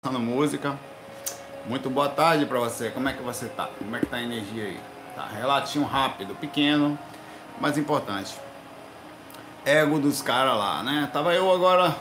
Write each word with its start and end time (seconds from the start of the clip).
escutando 0.00 0.20
música. 0.20 0.78
Muito 1.66 1.90
boa 1.90 2.08
tarde 2.08 2.46
para 2.46 2.60
você. 2.60 2.88
Como 2.88 3.08
é 3.08 3.12
que 3.12 3.20
você 3.20 3.46
tá? 3.46 3.68
Como 3.78 3.96
é 3.96 3.98
que 3.98 4.06
tá 4.06 4.18
a 4.18 4.22
energia 4.22 4.62
aí? 4.62 4.80
Tá, 5.16 5.26
relatinho 5.26 5.84
rápido, 5.84 6.36
pequeno, 6.36 6.96
mas 7.60 7.76
importante. 7.76 8.36
Ego 9.66 9.98
dos 9.98 10.22
caras 10.22 10.56
lá, 10.56 10.84
né? 10.84 11.10
Tava 11.12 11.34
eu 11.34 11.52
agora 11.52 11.96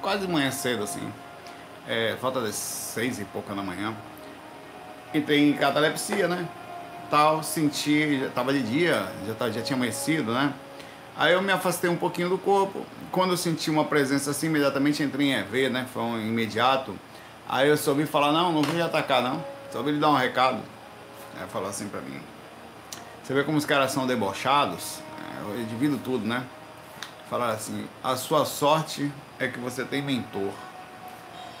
quase 0.00 0.28
manhã 0.28 0.52
cedo 0.52 0.84
assim. 0.84 1.12
É, 1.88 2.16
falta 2.20 2.40
das 2.40 2.54
seis 2.54 3.18
e 3.18 3.24
pouca 3.24 3.56
da 3.56 3.62
manhã. 3.62 3.92
Entrei 5.12 5.50
em 5.50 5.52
catalepsia, 5.52 6.28
né? 6.28 6.48
Tal, 7.10 7.42
senti, 7.42 8.20
já 8.20 8.28
tava 8.28 8.52
de 8.52 8.62
dia, 8.62 9.04
já, 9.26 9.34
tá, 9.34 9.50
já 9.50 9.62
tinha 9.62 9.76
amanhecido, 9.76 10.32
né? 10.32 10.54
Aí 11.16 11.32
eu 11.32 11.42
me 11.42 11.50
afastei 11.50 11.90
um 11.90 11.96
pouquinho 11.96 12.28
do 12.28 12.38
corpo. 12.38 12.86
Quando 13.10 13.32
eu 13.32 13.36
senti 13.36 13.68
uma 13.68 13.84
presença 13.84 14.30
assim, 14.30 14.46
imediatamente 14.46 15.02
entrei 15.02 15.32
em 15.32 15.34
EV, 15.34 15.70
né? 15.70 15.86
Foi 15.92 16.02
um 16.02 16.20
imediato. 16.20 16.94
Aí 17.48 17.68
eu 17.68 17.76
soube 17.76 18.06
falar, 18.06 18.32
não, 18.32 18.52
não 18.52 18.62
vim 18.62 18.80
atacar 18.80 19.22
não. 19.22 19.44
Soube 19.70 19.92
lhe 19.92 20.00
dar 20.00 20.10
um 20.10 20.16
recado. 20.16 20.60
Aí 21.38 21.46
falou 21.48 21.68
assim 21.68 21.88
pra 21.88 22.00
mim. 22.00 22.20
Você 23.22 23.34
vê 23.34 23.44
como 23.44 23.58
os 23.58 23.64
caras 23.64 23.92
são 23.92 24.06
debochados? 24.06 25.00
É, 25.20 25.60
eu 25.60 25.66
divido 25.66 25.98
tudo, 25.98 26.26
né? 26.26 26.44
Falaram 27.28 27.54
assim, 27.54 27.86
a 28.02 28.16
sua 28.16 28.44
sorte 28.44 29.10
é 29.38 29.48
que 29.48 29.58
você 29.58 29.84
tem 29.84 30.02
mentor. 30.02 30.52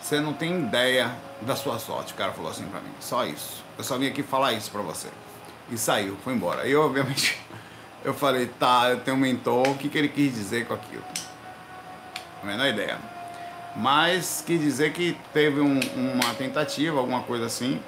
Você 0.00 0.20
não 0.20 0.32
tem 0.32 0.58
ideia 0.60 1.12
da 1.42 1.56
sua 1.56 1.78
sorte, 1.78 2.12
o 2.12 2.16
cara 2.16 2.32
falou 2.32 2.50
assim 2.50 2.66
pra 2.66 2.80
mim. 2.80 2.92
Só 3.00 3.26
isso. 3.26 3.64
Eu 3.76 3.84
só 3.84 3.98
vim 3.98 4.06
aqui 4.06 4.22
falar 4.22 4.52
isso 4.52 4.70
pra 4.70 4.80
você. 4.80 5.08
E 5.70 5.76
saiu, 5.76 6.16
foi 6.22 6.34
embora. 6.34 6.62
Aí, 6.62 6.74
obviamente, 6.76 7.40
eu 8.04 8.14
falei, 8.14 8.46
tá, 8.46 8.90
eu 8.90 9.00
tenho 9.00 9.16
um 9.16 9.20
mentor, 9.20 9.68
o 9.68 9.76
que, 9.76 9.88
que 9.88 9.98
ele 9.98 10.08
quis 10.08 10.32
dizer 10.32 10.66
com 10.66 10.74
aquilo? 10.74 11.04
A 12.42 12.46
menor 12.46 12.68
ideia. 12.68 13.15
Mas 13.76 14.42
quis 14.46 14.58
dizer 14.58 14.92
que 14.92 15.16
teve 15.34 15.60
um, 15.60 15.78
uma 15.96 16.34
tentativa, 16.34 16.98
alguma 16.98 17.22
coisa 17.22 17.44
assim, 17.44 17.78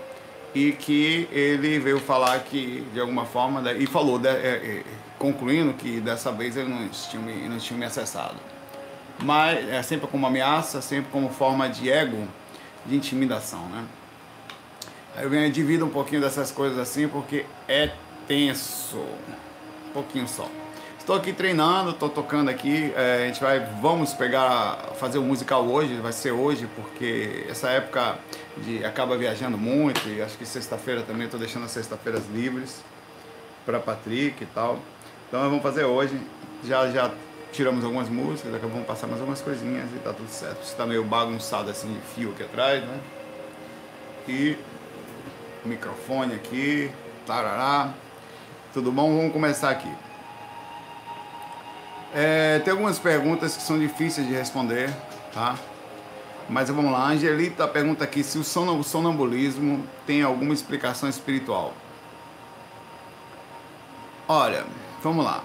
e 0.55 0.73
que 0.73 1.27
ele 1.33 1.79
veio 1.79 1.99
falar 1.99 2.39
que, 2.41 2.87
de 2.93 3.01
alguma 3.01 3.25
forma, 3.25 3.73
e 3.73 3.87
falou, 3.87 4.19
de, 4.19 4.29
é, 4.29 4.33
é, 4.33 4.85
concluindo 5.19 5.73
que 5.73 6.01
dessa 6.01 6.31
vez 6.31 6.57
ele 6.57 6.69
não 6.69 6.89
tinha, 6.89 7.23
me, 7.23 7.49
não 7.49 7.59
tinha 7.59 7.79
me 7.79 7.87
acessado. 7.87 8.37
Mas 9.21 9.67
é 9.69 9.83
sempre 9.83 10.07
como 10.07 10.27
ameaça, 10.27 10.83
sempre 10.83 11.11
como 11.11 11.31
forma 11.31 11.69
de 11.69 11.91
ego, 11.91 12.29
de 12.85 12.95
intimidação, 12.95 13.67
né? 13.69 13.85
Aí 15.17 15.25
eu 15.25 15.31
venho 15.31 15.51
divido 15.51 15.85
um 15.85 15.91
pouquinho 15.91 16.21
dessas 16.21 16.53
coisas 16.53 16.79
assim, 16.79 17.09
porque 17.09 17.45
é 17.67 17.91
tenso, 18.29 18.99
um 18.99 19.93
pouquinho 19.93 20.29
só. 20.29 20.49
Estou 21.09 21.17
aqui 21.17 21.33
treinando, 21.33 21.93
estou 21.93 22.11
tocando 22.11 22.51
aqui. 22.51 22.93
É, 22.95 23.23
a 23.23 23.27
gente 23.29 23.41
vai, 23.41 23.61
vamos 23.81 24.13
pegar, 24.13 24.91
fazer 24.97 25.17
o 25.17 25.23
um 25.23 25.25
musical 25.25 25.65
hoje, 25.67 25.95
vai 26.03 26.13
ser 26.13 26.33
hoje, 26.33 26.69
porque 26.77 27.47
essa 27.49 27.71
época 27.71 28.19
de 28.59 28.85
acaba 28.85 29.17
viajando 29.17 29.57
muito 29.57 30.07
e 30.07 30.21
acho 30.21 30.37
que 30.37 30.45
sexta-feira 30.45 31.01
também 31.01 31.25
estou 31.25 31.41
deixando 31.41 31.65
as 31.65 31.71
sexta-feiras 31.71 32.25
livres 32.31 32.85
para 33.65 33.81
Patrick 33.81 34.45
e 34.45 34.47
tal. 34.49 34.81
Então 35.27 35.41
vamos 35.41 35.63
fazer 35.63 35.85
hoje. 35.85 36.21
Já 36.63 36.91
já 36.91 37.11
tiramos 37.53 37.83
algumas 37.87 38.11
músicas, 38.11 38.53
daqui 38.53 38.67
a 38.67 38.69
pouco 38.69 38.75
vamos 38.75 38.87
passar 38.87 39.07
mais 39.07 39.19
algumas 39.19 39.41
coisinhas 39.41 39.89
e 39.97 39.99
tá 40.01 40.13
tudo 40.13 40.29
certo. 40.29 40.63
Está 40.63 40.85
meio 40.85 41.05
bagunçado 41.05 41.71
assim 41.71 41.91
de 41.91 42.01
fio 42.01 42.33
aqui 42.33 42.43
atrás, 42.43 42.85
né? 42.85 43.01
E 44.29 44.59
microfone 45.65 46.35
aqui, 46.35 46.91
tarará. 47.27 47.95
Tudo 48.75 48.93
bom? 48.93 49.17
Vamos 49.17 49.33
começar 49.33 49.71
aqui. 49.71 50.08
É, 52.15 52.59
tem 52.61 52.71
algumas 52.71 52.99
perguntas 52.99 53.57
que 53.57 53.63
são 53.63 53.79
difíceis 53.79 54.27
de 54.27 54.33
responder, 54.33 54.91
tá? 55.33 55.57
Mas 56.49 56.71
vamos 56.71 56.91
lá. 56.91 57.01
A 57.01 57.09
Angelita 57.11 57.69
pergunta 57.69 58.05
aqui 58.05 58.23
se 58.23 58.39
o 58.39 58.45
sonambulismo 58.45 59.85
tem 60.07 60.23
alguma 60.23 60.55
explicação 60.55 61.09
espiritual. 61.09 61.75
Olha, 64.27 64.65
vamos 65.03 65.25
lá. 65.25 65.45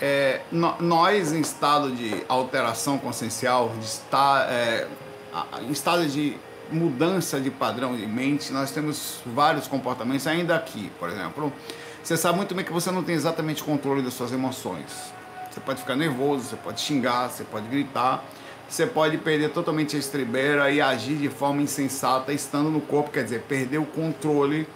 É, 0.00 0.40
no, 0.50 0.74
nós, 0.80 1.32
em 1.32 1.40
estado 1.40 1.92
de 1.92 2.24
alteração 2.28 2.98
consciencial, 2.98 3.72
de 3.78 3.84
estar, 3.84 4.48
é, 4.50 4.86
em 5.62 5.70
estado 5.70 6.06
de 6.06 6.36
mudança 6.70 7.40
de 7.40 7.50
padrão 7.50 7.96
de 7.96 8.06
mente, 8.06 8.52
nós 8.52 8.70
temos 8.70 9.20
vários 9.24 9.66
comportamentos, 9.66 10.26
ainda 10.26 10.56
aqui, 10.56 10.90
por 10.98 11.08
exemplo 11.08 11.52
você 12.08 12.16
sabe 12.16 12.38
muito 12.38 12.54
bem 12.54 12.64
que 12.64 12.72
você 12.72 12.90
não 12.90 13.02
tem 13.02 13.14
exatamente 13.14 13.62
controle 13.62 14.00
das 14.00 14.14
suas 14.14 14.32
emoções. 14.32 15.12
Você 15.50 15.60
pode 15.60 15.80
ficar 15.80 15.94
nervoso, 15.94 16.44
você 16.44 16.56
pode 16.56 16.80
xingar, 16.80 17.28
você 17.28 17.44
pode 17.44 17.68
gritar, 17.68 18.24
você 18.66 18.86
pode 18.86 19.18
perder 19.18 19.50
totalmente 19.50 19.94
a 19.94 19.98
estribeira 19.98 20.70
e 20.70 20.80
agir 20.80 21.16
de 21.16 21.28
forma 21.28 21.60
insensata 21.60 22.32
estando 22.32 22.70
no 22.70 22.80
corpo, 22.80 23.10
quer 23.10 23.24
dizer, 23.24 23.42
perder 23.42 23.76
o 23.76 23.84
controle 23.84 24.66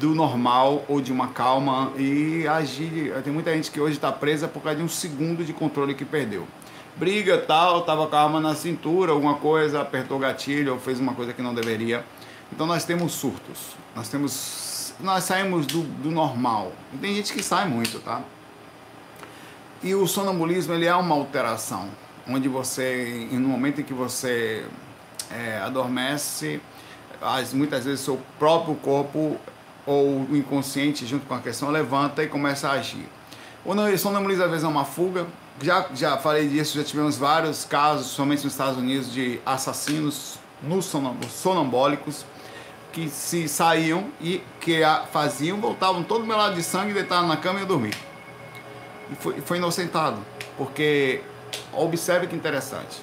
do 0.00 0.12
normal 0.12 0.84
ou 0.88 1.00
de 1.00 1.12
uma 1.12 1.28
calma 1.28 1.92
e 1.96 2.48
agir. 2.48 3.14
Tem 3.22 3.32
muita 3.32 3.54
gente 3.54 3.70
que 3.70 3.80
hoje 3.80 3.94
está 3.94 4.10
presa 4.10 4.48
por 4.48 4.60
causa 4.60 4.78
de 4.78 4.82
um 4.82 4.88
segundo 4.88 5.44
de 5.44 5.52
controle 5.52 5.94
que 5.94 6.04
perdeu. 6.04 6.48
Briga 6.96 7.38
tal, 7.38 7.82
tava 7.82 8.08
com 8.08 8.16
a 8.16 8.24
arma 8.24 8.40
na 8.40 8.56
cintura, 8.56 9.12
alguma 9.12 9.34
coisa, 9.34 9.82
apertou 9.82 10.16
o 10.16 10.20
gatilho 10.20 10.72
ou 10.72 10.80
fez 10.80 10.98
uma 10.98 11.14
coisa 11.14 11.32
que 11.32 11.40
não 11.40 11.54
deveria. 11.54 12.04
Então 12.52 12.66
nós 12.66 12.84
temos 12.84 13.12
surtos, 13.12 13.76
nós 13.94 14.08
temos 14.08 14.65
nós 15.00 15.24
saímos 15.24 15.66
do, 15.66 15.82
do 15.82 16.10
normal. 16.10 16.72
Tem 17.00 17.14
gente 17.14 17.32
que 17.32 17.42
sai 17.42 17.68
muito, 17.68 18.00
tá? 18.00 18.22
E 19.82 19.94
o 19.94 20.06
sonambulismo 20.06 20.72
ele 20.74 20.86
é 20.86 20.94
uma 20.94 21.14
alteração, 21.14 21.88
onde 22.28 22.48
você, 22.48 23.28
no 23.30 23.48
momento 23.48 23.80
em 23.80 23.84
que 23.84 23.92
você 23.92 24.66
é, 25.30 25.58
adormece, 25.58 26.60
as, 27.20 27.52
muitas 27.52 27.84
vezes 27.84 28.00
seu 28.00 28.20
próprio 28.38 28.74
corpo 28.76 29.36
ou 29.86 30.26
o 30.30 30.36
inconsciente 30.36 31.06
junto 31.06 31.26
com 31.26 31.34
a 31.34 31.40
questão 31.40 31.70
levanta 31.70 32.22
e 32.22 32.26
começa 32.26 32.68
a 32.68 32.72
agir. 32.72 33.06
O 33.64 33.98
sonambulismo 33.98 34.44
às 34.44 34.50
vezes 34.50 34.64
é 34.64 34.68
uma 34.68 34.84
fuga. 34.84 35.26
Já, 35.60 35.86
já 35.94 36.16
falei 36.18 36.48
disso, 36.48 36.76
já 36.76 36.84
tivemos 36.84 37.16
vários 37.16 37.64
casos, 37.64 38.08
somente 38.08 38.44
nos 38.44 38.52
Estados 38.52 38.78
Unidos, 38.78 39.12
de 39.12 39.40
assassinos 39.44 40.38
no 40.62 40.80
sonambólicos 40.82 42.24
que 42.96 43.10
se 43.10 43.46
saíam 43.46 44.06
e 44.18 44.42
que 44.58 44.80
faziam, 45.12 45.60
voltavam 45.60 46.02
todo 46.02 46.24
meu 46.24 46.34
lado 46.34 46.54
de 46.54 46.62
sangue, 46.62 46.94
deitavam 46.94 47.28
na 47.28 47.36
cama 47.36 47.58
e 47.58 47.62
eu 47.62 47.66
dormi. 47.66 47.90
E 49.12 49.14
foi, 49.16 49.38
foi 49.42 49.58
inocentado, 49.58 50.16
porque 50.56 51.20
observe 51.74 52.26
que 52.26 52.34
interessante. 52.34 53.02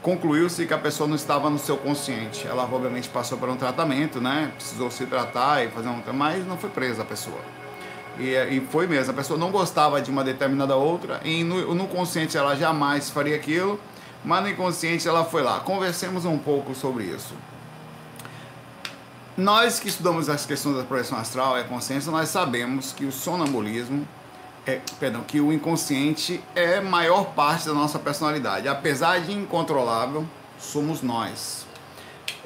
Concluiu-se 0.00 0.64
que 0.64 0.72
a 0.72 0.78
pessoa 0.78 1.06
não 1.06 1.14
estava 1.14 1.50
no 1.50 1.58
seu 1.58 1.76
consciente. 1.76 2.46
Ela 2.48 2.62
obviamente 2.62 3.06
passou 3.10 3.36
por 3.36 3.50
um 3.50 3.56
tratamento, 3.56 4.18
né? 4.18 4.50
Precisou 4.56 4.90
se 4.90 5.04
tratar 5.04 5.62
e 5.62 5.68
fazer 5.68 5.88
um 5.90 6.00
mas 6.14 6.46
não 6.46 6.56
foi 6.56 6.70
presa 6.70 7.02
a 7.02 7.04
pessoa. 7.04 7.40
E, 8.18 8.30
e 8.30 8.66
foi 8.70 8.86
mesmo, 8.86 9.10
a 9.12 9.14
pessoa 9.14 9.38
não 9.38 9.50
gostava 9.50 10.00
de 10.00 10.10
uma 10.10 10.24
determinada 10.24 10.74
outra, 10.74 11.20
e 11.22 11.44
no, 11.44 11.74
no 11.74 11.86
consciente 11.86 12.34
ela 12.34 12.56
jamais 12.56 13.10
faria 13.10 13.36
aquilo, 13.36 13.78
mas 14.24 14.42
no 14.42 14.48
inconsciente 14.48 15.06
ela 15.06 15.22
foi 15.22 15.42
lá. 15.42 15.60
Conversemos 15.60 16.24
um 16.24 16.38
pouco 16.38 16.74
sobre 16.74 17.04
isso. 17.04 17.34
Nós 19.36 19.78
que 19.78 19.88
estudamos 19.88 20.28
as 20.28 20.44
questões 20.44 20.76
da 20.76 20.82
projeção 20.82 21.18
astral 21.18 21.56
e 21.56 21.60
a 21.60 21.64
consciência, 21.64 22.10
nós 22.10 22.28
sabemos 22.28 22.92
que 22.92 23.04
o 23.04 23.12
sonambulismo, 23.12 24.06
é, 24.66 24.80
perdão, 24.98 25.22
que 25.22 25.40
o 25.40 25.52
inconsciente 25.52 26.42
é 26.54 26.80
maior 26.80 27.26
parte 27.32 27.66
da 27.66 27.72
nossa 27.72 27.98
personalidade. 27.98 28.68
Apesar 28.68 29.20
de 29.20 29.32
incontrolável, 29.32 30.26
somos 30.58 31.00
nós. 31.00 31.64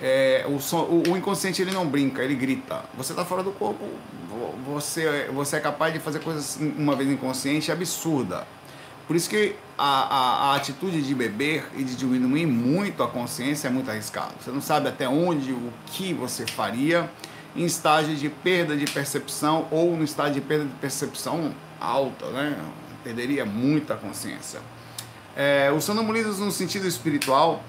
É, 0.00 0.44
o, 0.49 0.61
son, 0.61 0.83
o, 0.83 1.03
o, 1.11 1.17
inconsciente 1.17 1.62
ele 1.62 1.71
não 1.71 1.87
brinca, 1.87 2.23
ele 2.23 2.34
grita. 2.34 2.84
Você 2.97 3.12
está 3.12 3.25
fora 3.25 3.43
do 3.43 3.53
corpo, 3.53 3.84
você, 4.67 5.31
você 5.33 5.56
é 5.56 5.61
capaz 5.61 5.93
de 5.93 6.00
fazer 6.00 6.21
coisas 6.21 6.59
uma 6.61 6.94
vez 6.94 7.11
inconsciente 7.11 7.73
absurda. 7.73 8.47
Por 9.07 9.17
isso 9.17 9.29
que 9.29 9.55
a, 9.77 9.85
a, 9.85 10.53
a, 10.53 10.57
atitude 10.57 11.03
de 11.03 11.15
beber 11.15 11.67
e 11.77 11.85
de 11.85 11.95
diminuir 11.95 12.47
muito 12.47 13.03
a 13.03 13.09
consciência 13.09 13.69
é 13.69 13.71
muito 13.71 13.91
arriscado. 13.91 14.33
Você 14.41 14.51
não 14.51 14.62
sabe 14.62 14.89
até 14.89 15.09
onde, 15.09 15.53
o 15.53 15.73
que 15.87 16.15
você 16.15 16.47
faria 16.47 17.11
em 17.55 17.65
estágio 17.65 18.17
de 18.17 18.29
perda 18.29 18.77
de 18.77 18.87
percepção 18.87 19.69
ou 19.71 19.97
no 19.97 20.05
estágio 20.05 20.35
de 20.35 20.41
perda 20.41 20.65
de 20.65 20.75
percepção 20.75 21.55
alta, 21.81 22.27
né? 22.31 22.56
Perderia 23.03 23.45
muita 23.45 23.95
consciência. 23.95 24.61
É, 25.37 25.71
o 25.71 25.81
sonambulismo 25.81 26.45
no 26.45 26.50
sentido 26.50 26.87
espiritual 26.87 27.62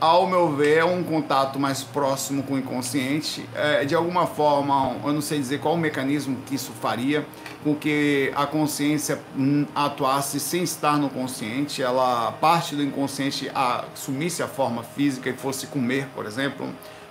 ao 0.00 0.26
meu 0.26 0.50
ver, 0.56 0.78
é 0.78 0.84
um 0.84 1.04
contato 1.04 1.58
mais 1.58 1.82
próximo 1.82 2.42
com 2.42 2.54
o 2.54 2.58
inconsciente. 2.58 3.46
É, 3.54 3.84
de 3.84 3.94
alguma 3.94 4.26
forma, 4.26 4.96
eu 5.04 5.12
não 5.12 5.20
sei 5.20 5.38
dizer 5.38 5.60
qual 5.60 5.74
o 5.74 5.78
mecanismo 5.78 6.38
que 6.46 6.54
isso 6.54 6.72
faria 6.72 7.26
com 7.62 7.74
que 7.74 8.32
a 8.34 8.46
consciência 8.46 9.20
hum, 9.36 9.66
atuasse 9.74 10.40
sem 10.40 10.62
estar 10.62 10.96
no 10.96 11.10
consciente, 11.10 11.82
ela 11.82 12.32
parte 12.32 12.74
do 12.74 12.82
inconsciente 12.82 13.50
assumisse 13.54 14.42
a 14.42 14.48
forma 14.48 14.82
física 14.82 15.28
e 15.28 15.34
fosse 15.34 15.66
comer, 15.66 16.06
por 16.14 16.24
exemplo, 16.24 16.66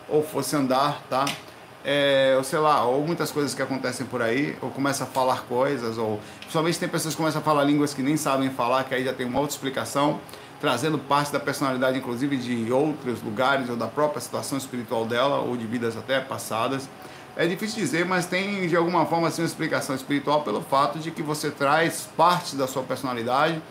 ou 0.07 0.24
fosse 0.24 0.56
andar, 0.56 1.03
tá? 1.07 1.25
É, 1.86 2.33
ou 2.36 2.44
sei 2.44 2.59
lá, 2.59 2.83
ou 2.83 3.06
muitas 3.06 3.31
coisas 3.31 3.53
que 3.53 3.62
acontecem 3.62 4.06
por 4.07 4.21
aí, 4.21 4.57
ou 4.59 4.69
começa 4.71 5.03
a 5.03 5.07
falar 5.07 5.44
coisas, 5.44 5.97
ou 5.97 6.19
principalmente 6.39 6.80
tem 6.80 6.89
pessoas 6.89 7.13
que 7.13 7.18
começam 7.18 7.39
a 7.39 7.44
falar 7.44 7.63
línguas 7.63 7.94
que 7.94 8.01
nem 8.01 8.18
sabem 8.18 8.50
falar, 8.50 8.83
que 8.86 8.95
aí 8.95 9.06
já 9.06 9.13
tem 9.13 9.27
uma 9.27 9.39
outra 9.39 9.56
explicação 9.56 10.19
trazendo 10.60 10.98
parte 11.00 11.32
da 11.32 11.40
personalidade, 11.40 11.98
inclusive 11.98 12.38
de 12.38 12.72
outros 12.72 13.22
lugares 13.22 13.70
ou 13.70 13.76
da 13.76 13.88
própria 13.88 14.20
situação 14.20 14.58
espiritual 14.58 15.06
dela 15.06 15.40
ou 15.40 15.56
de 15.56 15.66
vidas 15.66 15.96
até 15.96 16.20
passadas. 16.20 16.90
É 17.36 17.48
difícil 17.48 17.80
dizer, 17.80 18.06
mas 18.06 18.26
tem 18.26 18.68
de 18.68 18.76
alguma 18.76 19.06
forma 19.06 19.30
assim, 19.30 19.42
uma 19.42 19.48
explicação 19.48 19.96
espiritual 19.96 20.42
pelo 20.42 20.62
fato 20.62 21.00
de 21.00 21.12
que 21.12 21.22
você 21.22 21.50
traz 21.50 22.10
parte 22.18 22.56
da 22.56 22.68
sua 22.68 22.84
personalidade 22.84 23.62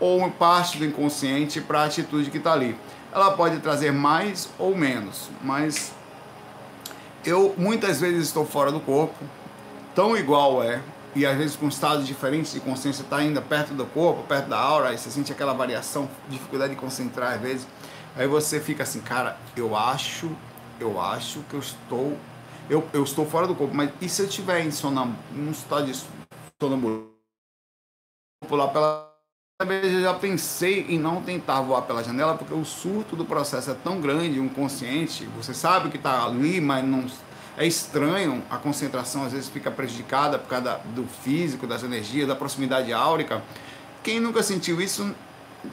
ou 0.00 0.28
parte 0.30 0.78
do 0.78 0.84
inconsciente 0.84 1.60
para 1.60 1.82
a 1.82 1.84
atitude 1.84 2.30
que 2.30 2.38
está 2.38 2.52
ali. 2.52 2.76
Ela 3.12 3.30
pode 3.32 3.58
trazer 3.60 3.92
mais 3.92 4.48
ou 4.58 4.76
menos, 4.76 5.30
mas 5.44 5.92
eu 7.24 7.54
muitas 7.56 8.00
vezes 8.00 8.26
estou 8.26 8.44
fora 8.44 8.72
do 8.72 8.80
corpo, 8.80 9.14
tão 9.94 10.16
igual 10.16 10.60
é, 10.62 10.80
e 11.14 11.26
às 11.26 11.36
vezes 11.36 11.56
com 11.56 11.68
estados 11.68 12.06
diferentes 12.06 12.52
de 12.52 12.60
consciência 12.60 13.02
está 13.02 13.16
ainda 13.16 13.42
perto 13.42 13.74
do 13.74 13.84
corpo, 13.86 14.22
perto 14.22 14.48
da 14.48 14.58
aura, 14.58 14.88
aí 14.88 14.98
você 14.98 15.10
sente 15.10 15.30
aquela 15.32 15.52
variação, 15.52 16.08
dificuldade 16.28 16.74
de 16.74 16.80
concentrar 16.80 17.34
às 17.34 17.40
vezes. 17.40 17.66
Aí 18.16 18.26
você 18.26 18.60
fica 18.60 18.82
assim, 18.82 19.00
cara, 19.00 19.36
eu 19.56 19.76
acho, 19.76 20.30
eu 20.80 21.00
acho 21.00 21.40
que 21.48 21.54
eu 21.54 21.60
estou, 21.60 22.16
eu, 22.68 22.86
eu 22.92 23.02
estou 23.02 23.26
fora 23.26 23.46
do 23.46 23.54
corpo, 23.54 23.74
mas 23.74 23.90
e 24.00 24.08
se 24.08 24.22
eu 24.22 24.26
estiver 24.26 24.64
em 24.64 24.70
sonam, 24.70 25.14
num 25.32 25.50
estado 25.50 25.86
de 25.86 25.98
sonambulismo, 26.60 27.12
pular 28.48 28.68
pela 28.68 29.12
vez 29.64 29.92
eu 29.92 30.02
já 30.02 30.14
pensei 30.14 30.86
em 30.88 30.98
não 30.98 31.22
tentar 31.22 31.60
voar 31.60 31.82
pela 31.82 32.02
janela, 32.02 32.36
porque 32.36 32.52
o 32.52 32.64
surto 32.64 33.14
do 33.14 33.24
processo 33.24 33.70
é 33.70 33.74
tão 33.74 34.00
grande, 34.00 34.40
um 34.40 34.48
consciente, 34.48 35.24
você 35.36 35.54
sabe 35.54 35.90
que 35.90 35.96
está 35.96 36.24
ali, 36.24 36.60
mas 36.60 36.84
não 36.84 37.04
é 37.56 37.66
estranho, 37.66 38.42
a 38.50 38.56
concentração 38.56 39.24
às 39.24 39.32
vezes 39.32 39.48
fica 39.48 39.70
prejudicada 39.70 40.38
por 40.38 40.48
causa 40.48 40.80
do 40.94 41.04
físico, 41.04 41.66
das 41.66 41.82
energias, 41.82 42.26
da 42.26 42.34
proximidade 42.34 42.92
áurica. 42.92 43.42
Quem 44.02 44.18
nunca 44.18 44.42
sentiu 44.42 44.80
isso, 44.80 45.14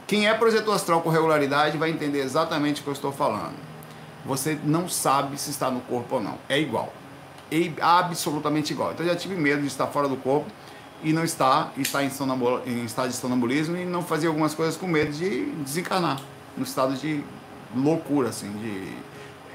quem 0.05 0.27
é 0.27 0.33
projetor 0.33 0.75
astral 0.75 1.01
com 1.01 1.09
regularidade 1.09 1.77
vai 1.77 1.89
entender 1.89 2.19
exatamente 2.19 2.81
o 2.81 2.83
que 2.83 2.89
eu 2.89 2.93
estou 2.93 3.11
falando. 3.11 3.55
Você 4.25 4.59
não 4.63 4.89
sabe 4.89 5.39
se 5.39 5.49
está 5.49 5.71
no 5.71 5.79
corpo 5.81 6.15
ou 6.15 6.21
não. 6.21 6.37
É 6.49 6.59
igual. 6.59 6.93
É 7.51 7.71
absolutamente 7.81 8.73
igual. 8.73 8.91
Então 8.91 9.05
eu 9.05 9.13
já 9.13 9.17
tive 9.17 9.35
medo 9.35 9.61
de 9.61 9.67
estar 9.67 9.87
fora 9.87 10.07
do 10.07 10.17
corpo 10.17 10.51
e 11.01 11.13
não 11.13 11.23
estar, 11.23 11.71
está 11.77 12.03
em, 12.03 12.11
em 12.65 12.83
estado 12.83 13.07
de 13.07 13.15
sonambulismo 13.15 13.77
e 13.77 13.85
não 13.85 14.03
fazer 14.03 14.27
algumas 14.27 14.53
coisas 14.53 14.75
com 14.75 14.85
medo 14.85 15.13
de 15.13 15.45
desencarnar, 15.63 16.19
no 16.57 16.63
estado 16.63 16.93
de 16.95 17.23
loucura, 17.73 18.29
assim, 18.29 18.51
de 18.51 18.93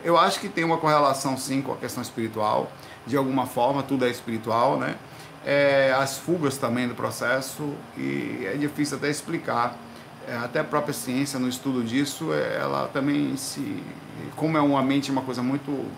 eu 0.04 0.18
acho 0.18 0.38
que 0.38 0.48
tem 0.48 0.62
uma 0.62 0.76
correlação 0.76 1.36
sim 1.36 1.62
com 1.62 1.72
a 1.72 1.76
questão 1.76 2.02
espiritual, 2.02 2.70
de 3.06 3.16
alguma 3.16 3.46
forma, 3.46 3.82
tudo 3.82 4.04
é 4.04 4.10
espiritual, 4.10 4.78
né? 4.78 4.96
É, 5.44 5.94
as 5.98 6.18
fugas 6.18 6.56
também 6.56 6.86
do 6.86 6.94
processo, 6.94 7.74
e 7.96 8.46
é 8.46 8.56
difícil 8.56 8.98
até 8.98 9.10
explicar. 9.10 9.76
É, 10.26 10.36
até 10.36 10.60
a 10.60 10.64
própria 10.64 10.94
ciência, 10.94 11.38
no 11.38 11.48
estudo 11.48 11.82
disso, 11.82 12.32
é, 12.32 12.56
ela 12.56 12.88
também 12.88 13.36
se. 13.36 13.82
Como 14.36 14.56
é 14.56 14.60
uma 14.60 14.82
mente 14.82 15.10
uma 15.10 15.22
coisa 15.22 15.42
muito 15.42 15.90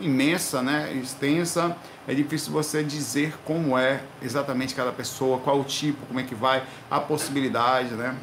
imensa, 0.00 0.62
né, 0.62 0.92
extensa, 0.92 1.76
é 2.06 2.14
difícil 2.14 2.52
você 2.52 2.84
dizer 2.84 3.34
como 3.44 3.78
é 3.78 4.02
exatamente 4.22 4.74
cada 4.74 4.92
pessoa, 4.92 5.38
qual 5.38 5.58
o 5.60 5.64
tipo, 5.64 6.04
como 6.06 6.20
é 6.20 6.22
que 6.22 6.34
vai, 6.34 6.62
a 6.90 7.00
possibilidade, 7.00 7.94
né? 7.94 8.14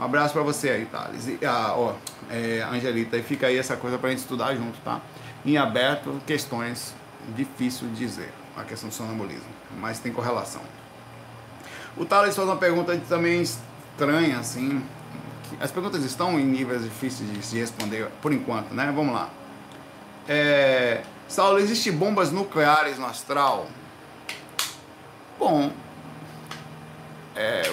Um 0.00 0.04
abraço 0.04 0.32
para 0.32 0.42
você 0.42 0.70
aí, 0.70 0.86
Thales. 0.86 1.28
E, 1.28 1.44
ah, 1.44 1.74
ó, 1.76 1.94
é, 2.30 2.62
Angelita, 2.62 3.18
e 3.18 3.22
fica 3.22 3.48
aí 3.48 3.58
essa 3.58 3.76
coisa 3.76 3.98
para 3.98 4.08
gente 4.08 4.20
estudar 4.20 4.54
junto, 4.54 4.78
tá? 4.80 4.98
Em 5.44 5.58
aberto, 5.58 6.18
questões 6.26 6.94
difícil 7.36 7.86
de 7.88 7.96
dizer, 7.96 8.32
a 8.56 8.64
questão 8.64 8.88
do 8.88 8.94
sonambulismo, 8.94 9.44
mas 9.78 9.98
tem 9.98 10.10
correlação. 10.10 10.62
O 11.98 12.06
Thales 12.06 12.34
faz 12.34 12.48
uma 12.48 12.56
pergunta 12.56 12.98
também 13.10 13.42
estranha, 13.42 14.38
assim. 14.38 14.82
As 15.60 15.70
perguntas 15.70 16.02
estão 16.02 16.40
em 16.40 16.46
níveis 16.46 16.82
difíceis 16.82 17.30
de 17.30 17.42
se 17.42 17.58
responder 17.58 18.08
por 18.22 18.32
enquanto, 18.32 18.72
né? 18.72 18.90
Vamos 18.96 19.12
lá. 19.12 19.28
É, 20.26 21.02
Saulo, 21.28 21.58
existem 21.58 21.92
bombas 21.92 22.32
nucleares 22.32 22.98
no 22.98 23.04
astral? 23.04 23.66
Bom, 25.38 25.70
é, 27.36 27.70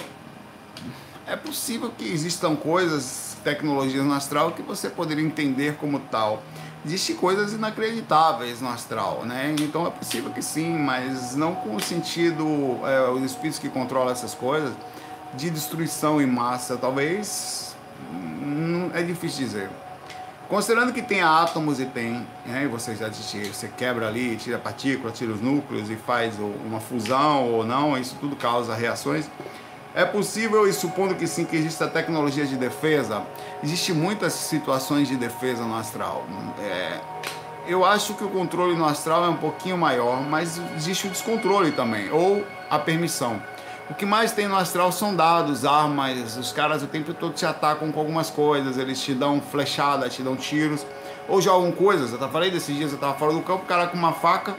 é 1.28 1.36
possível 1.36 1.90
que 1.96 2.04
existam 2.04 2.56
coisas, 2.56 3.36
tecnologias 3.44 4.04
no 4.04 4.14
astral 4.14 4.52
que 4.52 4.62
você 4.62 4.88
poderia 4.88 5.24
entender 5.24 5.76
como 5.76 6.00
tal. 6.00 6.42
Existem 6.84 7.16
coisas 7.16 7.52
inacreditáveis 7.52 8.60
no 8.60 8.68
astral, 8.68 9.24
né? 9.26 9.54
Então 9.60 9.86
é 9.86 9.90
possível 9.90 10.30
que 10.30 10.40
sim, 10.40 10.78
mas 10.78 11.36
não 11.36 11.54
com 11.54 11.76
o 11.76 11.80
sentido, 11.80 12.46
é, 12.84 13.10
os 13.10 13.22
espíritos 13.22 13.58
que 13.58 13.68
controlam 13.68 14.10
essas 14.10 14.34
coisas, 14.34 14.72
de 15.34 15.50
destruição 15.50 16.20
em 16.20 16.26
massa. 16.26 16.76
Talvez, 16.76 17.76
hum, 18.12 18.90
é 18.94 19.02
difícil 19.02 19.44
dizer. 19.44 19.70
Considerando 20.48 20.94
que 20.94 21.02
tem 21.02 21.20
átomos 21.20 21.78
e 21.78 21.84
tem, 21.84 22.26
né, 22.46 22.66
você 22.70 22.96
já 22.96 23.10
você 23.10 23.68
quebra 23.76 24.08
ali, 24.08 24.34
tira 24.36 24.56
partículas, 24.56 25.18
tira 25.18 25.30
os 25.30 25.42
núcleos 25.42 25.90
e 25.90 25.96
faz 25.96 26.38
uma 26.38 26.80
fusão 26.80 27.52
ou 27.52 27.66
não, 27.66 27.98
isso 27.98 28.16
tudo 28.18 28.34
causa 28.34 28.74
reações. 28.74 29.28
É 29.98 30.04
possível, 30.04 30.68
e 30.68 30.72
supondo 30.72 31.16
que 31.16 31.26
sim, 31.26 31.44
que 31.44 31.56
exista 31.56 31.88
tecnologia 31.88 32.46
de 32.46 32.54
defesa, 32.54 33.26
existe 33.64 33.92
muitas 33.92 34.32
situações 34.32 35.08
de 35.08 35.16
defesa 35.16 35.64
no 35.64 35.76
astral. 35.76 36.24
É, 36.60 37.00
eu 37.66 37.84
acho 37.84 38.14
que 38.14 38.22
o 38.22 38.28
controle 38.28 38.76
no 38.76 38.84
astral 38.84 39.24
é 39.24 39.28
um 39.28 39.38
pouquinho 39.38 39.76
maior, 39.76 40.22
mas 40.22 40.62
existe 40.76 41.08
o 41.08 41.10
descontrole 41.10 41.72
também, 41.72 42.12
ou 42.12 42.46
a 42.70 42.78
permissão. 42.78 43.42
O 43.90 43.94
que 43.94 44.06
mais 44.06 44.30
tem 44.30 44.46
no 44.46 44.54
astral 44.54 44.92
são 44.92 45.16
dados, 45.16 45.64
armas, 45.64 46.36
os 46.36 46.52
caras 46.52 46.80
o 46.80 46.86
tempo 46.86 47.12
todo 47.12 47.34
te 47.34 47.44
atacam 47.44 47.90
com 47.90 47.98
algumas 47.98 48.30
coisas, 48.30 48.78
eles 48.78 49.02
te 49.02 49.12
dão 49.12 49.40
flechada, 49.40 50.08
te 50.08 50.22
dão 50.22 50.36
tiros, 50.36 50.86
ou 51.28 51.42
jogam 51.42 51.72
coisas. 51.72 52.12
Eu 52.12 52.28
falei 52.28 52.52
desses 52.52 52.76
dias, 52.76 52.92
eu 52.92 52.98
tava 52.98 53.14
fora 53.14 53.32
do 53.32 53.42
campo, 53.42 53.64
o 53.64 53.66
cara 53.66 53.88
com 53.88 53.96
uma 53.96 54.12
faca, 54.12 54.54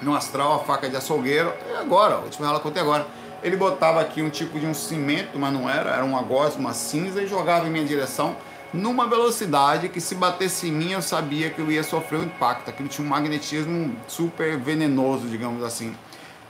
no 0.00 0.14
astral, 0.16 0.54
a 0.54 0.58
faca 0.60 0.88
de 0.88 0.96
açougueiro, 0.96 1.52
e 1.70 1.76
agora, 1.76 2.14
a 2.14 2.18
última 2.20 2.48
ela 2.48 2.58
contei 2.58 2.80
agora 2.80 3.06
ele 3.42 3.56
botava 3.56 4.00
aqui 4.00 4.22
um 4.22 4.30
tipo 4.30 4.58
de 4.58 4.66
um 4.66 4.74
cimento, 4.74 5.38
mas 5.38 5.52
não 5.52 5.68
era, 5.68 5.90
era 5.90 6.04
uma 6.04 6.22
gosma, 6.22 6.72
cinza 6.72 7.22
e 7.22 7.26
jogava 7.26 7.66
em 7.66 7.70
minha 7.70 7.84
direção 7.84 8.36
numa 8.72 9.06
velocidade 9.06 9.88
que 9.88 10.00
se 10.00 10.14
batesse 10.14 10.68
em 10.68 10.72
mim 10.72 10.92
eu 10.92 11.02
sabia 11.02 11.50
que 11.50 11.60
eu 11.60 11.70
ia 11.70 11.82
sofrer 11.82 12.20
um 12.20 12.24
impacto. 12.24 12.70
Aquilo 12.70 12.88
tinha 12.88 13.04
um 13.04 13.10
magnetismo 13.10 13.96
super 14.06 14.56
venenoso, 14.58 15.26
digamos 15.28 15.62
assim. 15.62 15.94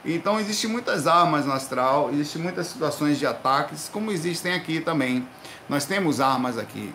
Então 0.04 0.40
existem 0.40 0.70
muitas 0.70 1.06
armas 1.06 1.44
no 1.44 1.52
astral, 1.52 2.10
existem 2.12 2.40
muitas 2.40 2.66
situações 2.66 3.18
de 3.18 3.26
ataques, 3.26 3.88
como 3.92 4.10
existem 4.10 4.54
aqui 4.54 4.80
também. 4.80 5.26
Nós 5.68 5.84
temos 5.84 6.20
armas 6.20 6.56
aqui, 6.58 6.92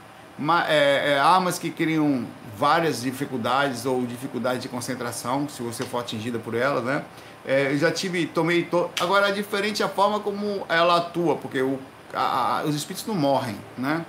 é, 0.67 1.13
é, 1.13 1.19
armas 1.19 1.59
que 1.59 1.69
criam 1.69 2.25
várias 2.57 3.01
dificuldades 3.01 3.85
ou 3.85 4.05
dificuldade 4.05 4.61
de 4.61 4.69
concentração, 4.69 5.47
se 5.47 5.61
você 5.61 5.83
for 5.83 5.99
atingida 5.99 6.39
por 6.39 6.55
elas, 6.55 6.83
né? 6.83 7.03
É, 7.45 7.75
já 7.77 7.91
tive, 7.91 8.25
tomei. 8.25 8.63
To... 8.63 8.89
Agora 8.99 9.29
é 9.29 9.31
diferente 9.31 9.83
a 9.83 9.87
forma 9.87 10.19
como 10.19 10.65
ela 10.67 10.97
atua, 10.97 11.35
porque 11.35 11.61
o, 11.61 11.79
a, 12.13 12.59
a, 12.59 12.63
os 12.63 12.75
espíritos 12.75 13.05
não 13.05 13.15
morrem, 13.15 13.57
né? 13.77 14.05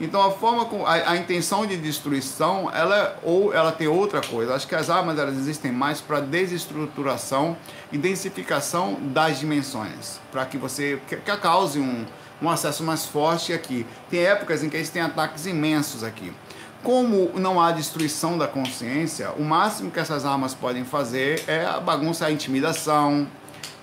Então 0.00 0.22
a 0.22 0.30
forma 0.30 0.64
com 0.64 0.86
a, 0.86 0.92
a, 0.92 1.16
intenção 1.16 1.66
de 1.66 1.76
destruição, 1.76 2.70
ela 2.72 3.18
ou 3.22 3.52
ela 3.52 3.72
tem 3.72 3.88
outra 3.88 4.20
coisa. 4.20 4.54
Acho 4.54 4.66
que 4.66 4.74
as 4.74 4.88
armas 4.88 5.18
elas 5.18 5.36
existem 5.36 5.72
mais 5.72 6.00
para 6.00 6.20
desestruturação 6.20 7.56
e 7.90 7.98
densificação 7.98 8.96
das 9.00 9.40
dimensões, 9.40 10.20
para 10.30 10.46
que 10.46 10.56
você 10.56 11.00
que, 11.08 11.16
que 11.16 11.36
cause 11.38 11.80
um, 11.80 12.06
um 12.40 12.48
acesso 12.48 12.84
mais 12.84 13.06
forte 13.06 13.52
aqui. 13.52 13.84
Tem 14.08 14.20
épocas 14.20 14.62
em 14.62 14.68
que 14.68 14.76
eles 14.76 14.88
têm 14.88 15.02
ataques 15.02 15.46
imensos 15.46 16.04
aqui. 16.04 16.32
Como 16.82 17.32
não 17.38 17.60
há 17.60 17.72
destruição 17.72 18.38
da 18.38 18.46
consciência, 18.46 19.30
o 19.32 19.42
máximo 19.42 19.90
que 19.90 19.98
essas 19.98 20.24
armas 20.24 20.54
podem 20.54 20.84
fazer 20.84 21.42
é 21.48 21.64
a 21.64 21.80
bagunça, 21.80 22.26
a 22.26 22.30
intimidação, 22.30 23.26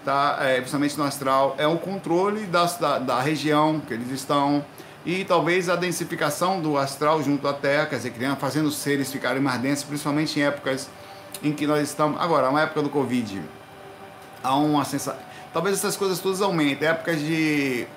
tá? 0.04 0.38
É, 0.42 0.56
principalmente 0.56 0.98
no 0.98 1.04
astral, 1.04 1.56
é 1.58 1.68
o 1.68 1.78
controle 1.78 2.46
da, 2.46 2.66
da, 2.66 3.00
da 3.00 3.22
região 3.22 3.82
que 3.82 3.94
eles 3.94 4.10
estão 4.12 4.64
e 5.06 5.24
talvez 5.24 5.70
a 5.70 5.76
densificação 5.76 6.60
do 6.60 6.78
astral 6.78 7.22
junto 7.22 7.48
à 7.48 7.54
Terra, 7.54 7.86
quer 7.86 7.98
dizer, 7.98 8.12
criando, 8.12 8.38
fazendo 8.38 8.68
os 8.68 8.78
seres 8.78 9.12
ficarem 9.12 9.42
mais 9.42 9.62
densos, 9.62 9.84
principalmente 9.84 10.40
em 10.40 10.44
épocas 10.44 10.90
em 11.44 11.52
que 11.52 11.68
nós 11.68 11.88
estamos. 11.88 12.20
Agora, 12.20 12.50
uma 12.50 12.62
época 12.62 12.82
do 12.82 12.90
Covid, 12.90 13.40
há 14.44 14.56
uma 14.56 14.84
sensação. 14.84 15.20
Talvez 15.54 15.78
essas 15.78 15.96
coisas 15.96 16.20
todas 16.20 16.42
aumentem. 16.42 16.88
Épocas 16.88 17.20
de 17.20 17.88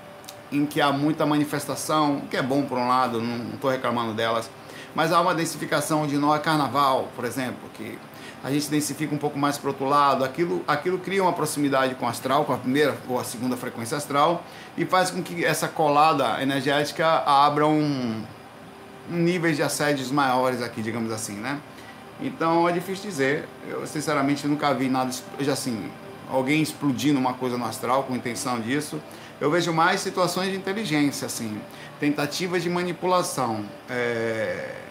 em 0.52 0.66
que 0.66 0.80
há 0.80 0.92
muita 0.92 1.26
manifestação, 1.26 2.22
que 2.30 2.36
é 2.36 2.42
bom 2.42 2.62
por 2.62 2.78
um 2.78 2.88
lado, 2.88 3.20
não 3.20 3.54
estou 3.54 3.70
reclamando 3.70 4.14
delas, 4.14 4.50
mas 4.98 5.12
há 5.12 5.20
uma 5.20 5.32
densificação 5.32 6.08
de 6.08 6.18
nó 6.18 6.36
carnaval, 6.38 7.08
por 7.14 7.24
exemplo, 7.24 7.70
que 7.74 7.96
a 8.42 8.50
gente 8.50 8.68
densifica 8.68 9.14
um 9.14 9.18
pouco 9.18 9.38
mais 9.38 9.56
para 9.56 9.70
outro 9.70 9.86
lado, 9.86 10.24
aquilo, 10.24 10.64
aquilo 10.66 10.98
cria 10.98 11.22
uma 11.22 11.32
proximidade 11.32 11.94
com 11.94 12.04
o 12.04 12.08
astral, 12.08 12.44
com 12.44 12.52
a 12.52 12.56
primeira 12.56 12.98
ou 13.06 13.16
a 13.16 13.22
segunda 13.22 13.56
frequência 13.56 13.96
astral, 13.96 14.42
e 14.76 14.84
faz 14.84 15.12
com 15.12 15.22
que 15.22 15.44
essa 15.44 15.68
colada 15.68 16.42
energética 16.42 17.06
abra 17.24 17.64
um, 17.64 18.24
um 19.08 19.16
níveis 19.16 19.54
de 19.54 19.62
assédios 19.62 20.10
maiores 20.10 20.60
aqui, 20.60 20.82
digamos 20.82 21.12
assim, 21.12 21.34
né? 21.34 21.60
Então 22.20 22.68
é 22.68 22.72
difícil 22.72 23.08
dizer. 23.08 23.48
Eu 23.68 23.86
sinceramente 23.86 24.48
nunca 24.48 24.74
vi 24.74 24.88
nada, 24.88 25.12
assim, 25.52 25.88
alguém 26.28 26.60
explodindo 26.60 27.20
uma 27.20 27.34
coisa 27.34 27.56
no 27.56 27.66
astral 27.66 28.02
com 28.02 28.16
intenção 28.16 28.60
disso. 28.60 29.00
Eu 29.40 29.48
vejo 29.48 29.72
mais 29.72 30.00
situações 30.00 30.50
de 30.50 30.56
inteligência, 30.56 31.26
assim, 31.26 31.60
tentativas 32.00 32.64
de 32.64 32.68
manipulação. 32.68 33.64
É, 33.88 34.87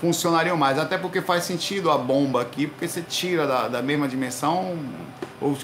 funcionariam 0.00 0.56
mais, 0.56 0.78
até 0.78 0.98
porque 0.98 1.20
faz 1.20 1.44
sentido 1.44 1.90
a 1.90 1.98
bomba 1.98 2.42
aqui, 2.42 2.66
porque 2.66 2.86
você 2.86 3.02
tira 3.02 3.46
da, 3.46 3.68
da 3.68 3.82
mesma 3.82 4.08
dimensão, 4.08 4.78
ou 5.40 5.56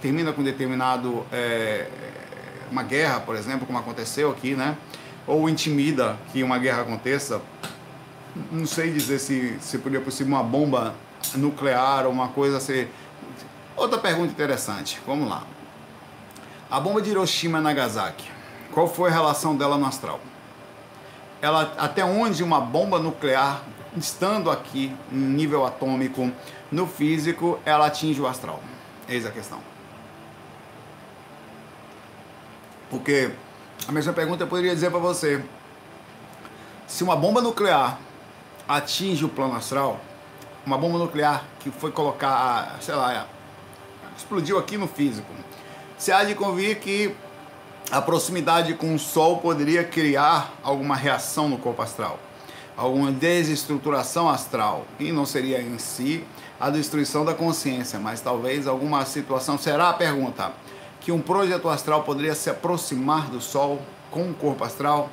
termina 0.00 0.32
com 0.32 0.42
determinado. 0.42 1.24
É, 1.32 1.88
uma 2.70 2.82
guerra, 2.82 3.20
por 3.20 3.36
exemplo, 3.36 3.66
como 3.66 3.78
aconteceu 3.78 4.30
aqui, 4.30 4.54
né? 4.54 4.76
Ou 5.26 5.48
intimida 5.48 6.16
que 6.32 6.42
uma 6.42 6.58
guerra 6.58 6.82
aconteça. 6.82 7.40
Não 8.50 8.66
sei 8.66 8.92
dizer 8.92 9.18
se, 9.18 9.56
se 9.60 9.78
poderia 9.78 10.04
possível 10.04 10.34
uma 10.34 10.42
bomba 10.42 10.94
nuclear 11.34 12.06
ou 12.06 12.12
uma 12.12 12.28
coisa 12.28 12.60
ser. 12.60 12.92
Outra 13.76 13.98
pergunta 13.98 14.30
interessante, 14.30 15.00
vamos 15.06 15.28
lá. 15.28 15.44
A 16.70 16.80
bomba 16.80 17.00
de 17.00 17.10
Hiroshima 17.10 17.58
e 17.58 17.62
Nagasaki, 17.62 18.28
qual 18.72 18.88
foi 18.88 19.10
a 19.10 19.12
relação 19.12 19.56
dela 19.56 19.78
no 19.78 19.86
astral? 19.86 20.20
Ela, 21.40 21.74
até 21.78 22.04
onde 22.04 22.42
uma 22.42 22.60
bomba 22.60 22.98
nuclear, 22.98 23.62
estando 23.96 24.50
aqui 24.50 24.94
em 25.10 25.16
nível 25.16 25.64
atômico, 25.64 26.30
no 26.70 26.86
físico, 26.86 27.58
ela 27.64 27.86
atinge 27.86 28.20
o 28.20 28.26
astral? 28.26 28.60
Eis 29.08 29.24
a 29.24 29.30
questão. 29.30 29.60
Porque 32.90 33.30
a 33.88 33.92
mesma 33.92 34.12
pergunta 34.12 34.44
eu 34.44 34.48
poderia 34.48 34.74
dizer 34.74 34.90
para 34.90 34.98
você: 34.98 35.44
se 36.86 37.02
uma 37.02 37.16
bomba 37.16 37.40
nuclear 37.40 37.98
atinge 38.68 39.24
o 39.24 39.28
plano 39.28 39.54
astral, 39.54 40.00
uma 40.64 40.76
bomba 40.76 40.98
nuclear 40.98 41.44
que 41.60 41.70
foi 41.70 41.90
colocar, 41.92 42.76
sei 42.80 42.94
lá, 42.94 43.26
explodiu 44.16 44.58
aqui 44.58 44.76
no 44.76 44.88
físico, 44.88 45.32
você 45.96 46.12
há 46.12 46.24
de 46.24 46.34
convir 46.34 46.80
que 46.80 47.14
a 47.90 48.02
proximidade 48.02 48.74
com 48.74 48.94
o 48.94 48.98
Sol 48.98 49.38
poderia 49.38 49.84
criar 49.84 50.52
alguma 50.62 50.96
reação 50.96 51.48
no 51.48 51.58
corpo 51.58 51.82
astral, 51.82 52.18
alguma 52.76 53.10
desestruturação 53.10 54.28
astral, 54.28 54.84
e 55.00 55.10
não 55.10 55.24
seria 55.24 55.60
em 55.60 55.78
si 55.78 56.22
a 56.60 56.70
destruição 56.70 57.24
da 57.24 57.34
consciência, 57.34 57.98
mas 57.98 58.20
talvez 58.20 58.66
alguma 58.66 59.04
situação. 59.04 59.58
Será 59.58 59.90
a 59.90 59.94
pergunta 59.94 60.52
que 61.00 61.12
um 61.12 61.20
projeto 61.20 61.68
astral 61.68 62.02
poderia 62.02 62.34
se 62.34 62.50
aproximar 62.50 63.28
do 63.28 63.40
Sol 63.40 63.80
com 64.10 64.30
o 64.30 64.34
corpo 64.34 64.64
astral? 64.64 65.10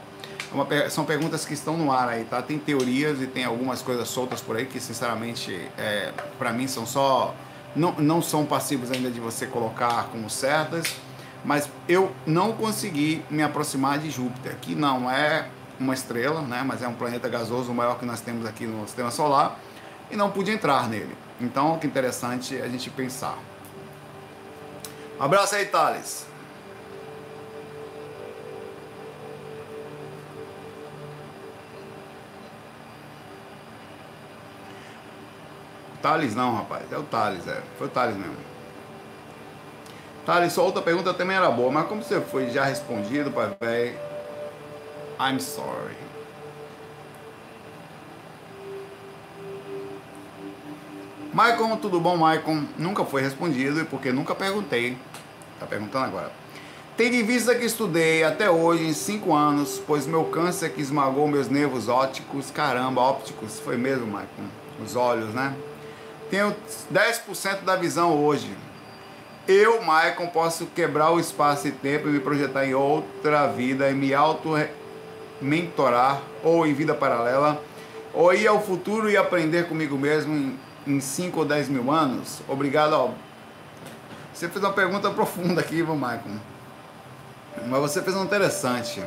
É 0.52 0.56
uma, 0.56 0.90
são 0.90 1.06
perguntas 1.06 1.46
que 1.46 1.54
estão 1.54 1.78
no 1.78 1.92
ar 1.92 2.10
aí, 2.10 2.26
tá? 2.26 2.42
Tem 2.42 2.58
teorias 2.58 3.22
e 3.22 3.28
tem 3.28 3.44
algumas 3.44 3.82
coisas 3.82 4.08
soltas 4.08 4.42
por 4.42 4.56
aí 4.56 4.66
que, 4.66 4.80
sinceramente, 4.80 5.54
é, 5.78 6.12
para 6.38 6.52
mim 6.52 6.68
são 6.68 6.86
só. 6.86 7.34
Não, 7.76 7.92
não 7.94 8.22
são 8.22 8.46
passivos 8.46 8.92
ainda 8.92 9.10
de 9.10 9.20
você 9.20 9.48
colocar 9.48 10.10
como 10.12 10.30
certas, 10.30 10.96
mas 11.44 11.68
eu 11.90 12.12
não 12.24 12.54
consegui 12.54 13.26
me 13.32 13.42
aproximar 13.42 13.98
de 13.98 14.12
Júpiter, 14.12 14.56
que 14.62 14.76
não 14.76 15.10
é 15.10 15.48
uma 15.84 15.94
estrela, 15.94 16.42
né? 16.42 16.64
Mas 16.66 16.82
é 16.82 16.88
um 16.88 16.94
planeta 16.94 17.28
gasoso, 17.30 17.72
o 17.72 17.76
maior 17.76 18.00
que 18.00 18.06
nós 18.06 18.22
temos 18.22 18.46
aqui 18.46 18.66
no 18.66 18.88
sistema 18.88 19.12
solar, 19.12 19.60
e 20.10 20.16
não 20.16 20.32
pude 20.32 20.52
entrar 20.52 20.90
nele. 20.90 21.16
Então, 21.40 21.78
que 21.78 21.86
interessante 21.86 22.60
a 22.60 22.68
gente 22.68 22.90
pensar. 22.90 23.38
Um 25.20 25.24
abraço 25.24 25.56
aí, 25.56 25.66
Thales. 25.66 26.26
Thales 36.02 36.36
não, 36.36 36.56
rapaz. 36.56 36.92
É 36.92 36.98
o 36.98 37.04
Thales, 37.04 37.48
é. 37.48 37.62
Foi 37.78 37.88
o 37.88 37.90
Thales 37.90 38.18
mesmo. 38.18 38.36
Thales, 40.26 40.54
sua 40.54 40.64
outra 40.64 40.82
pergunta 40.82 41.14
também 41.14 41.36
era 41.36 41.50
boa, 41.52 41.72
mas 41.72 41.88
como 41.88 42.02
você 42.02 42.20
foi 42.22 42.50
já 42.50 42.64
respondido, 42.64 43.32
pai 43.32 43.56
velho, 43.60 44.00
I'm 45.20 45.40
sorry. 45.40 45.96
Maicon, 51.34 51.78
tudo 51.78 52.00
bom, 52.00 52.16
Maicon? 52.16 52.64
Nunca 52.78 53.04
foi 53.04 53.22
respondido 53.24 53.82
e 53.82 53.86
porque 53.86 54.12
nunca 54.12 54.36
perguntei. 54.36 54.98
Tá 55.60 55.66
perguntando 55.66 56.06
agora. 56.06 56.32
Tem 56.96 57.10
de 57.10 57.24
vista 57.24 57.56
que 57.56 57.66
estudei 57.66 58.24
até 58.24 58.52
hoje 58.52 58.86
em 58.86 58.94
5 58.94 59.34
anos, 59.34 59.82
pois 59.88 60.06
meu 60.06 60.26
câncer 60.26 60.70
que 60.70 60.80
esmagou 60.80 61.28
meus 61.28 61.50
nervos 61.50 61.90
ópticos, 61.90 62.52
caramba, 62.52 63.02
ópticos, 63.02 63.60
foi 63.60 63.78
mesmo, 63.78 64.06
Maicon? 64.06 64.44
Os 64.84 64.96
olhos, 64.96 65.34
né? 65.34 65.56
Tenho 66.30 66.56
10% 66.94 67.62
da 67.64 67.76
visão 67.76 68.24
hoje. 68.24 68.56
Eu, 69.48 69.82
Maicon, 69.82 70.28
posso 70.28 70.68
quebrar 70.68 71.10
o 71.12 71.20
espaço 71.20 71.68
e 71.68 71.72
tempo 71.72 72.08
e 72.08 72.12
me 72.12 72.20
projetar 72.20 72.66
em 72.66 72.76
outra 72.76 73.48
vida 73.48 73.90
e 73.90 73.94
me 73.96 74.14
auto-mentorar 75.44 76.22
ou 76.44 76.66
em 76.68 76.74
vida 76.74 76.94
paralela, 76.94 77.62
ou 78.14 78.34
ir 78.34 78.48
ao 78.48 78.62
futuro 78.62 79.10
e 79.10 79.18
aprender 79.18 79.68
comigo 79.68 79.98
mesmo 79.98 80.58
em 80.86 81.00
5 81.00 81.40
ou 81.40 81.46
10 81.46 81.70
mil 81.70 81.92
anos? 81.92 82.42
Obrigado, 82.48 82.94
ó. 82.94 83.12
Você 84.34 84.48
fez 84.48 84.64
uma 84.64 84.74
pergunta 84.74 85.10
profunda 85.12 85.62
aqui, 85.62 85.76
Ivan 85.76 85.96
Michael. 85.96 86.40
Mas 87.68 87.82
você 87.82 88.02
fez 88.02 88.16
uma 88.16 88.26
interessante. 88.26 89.02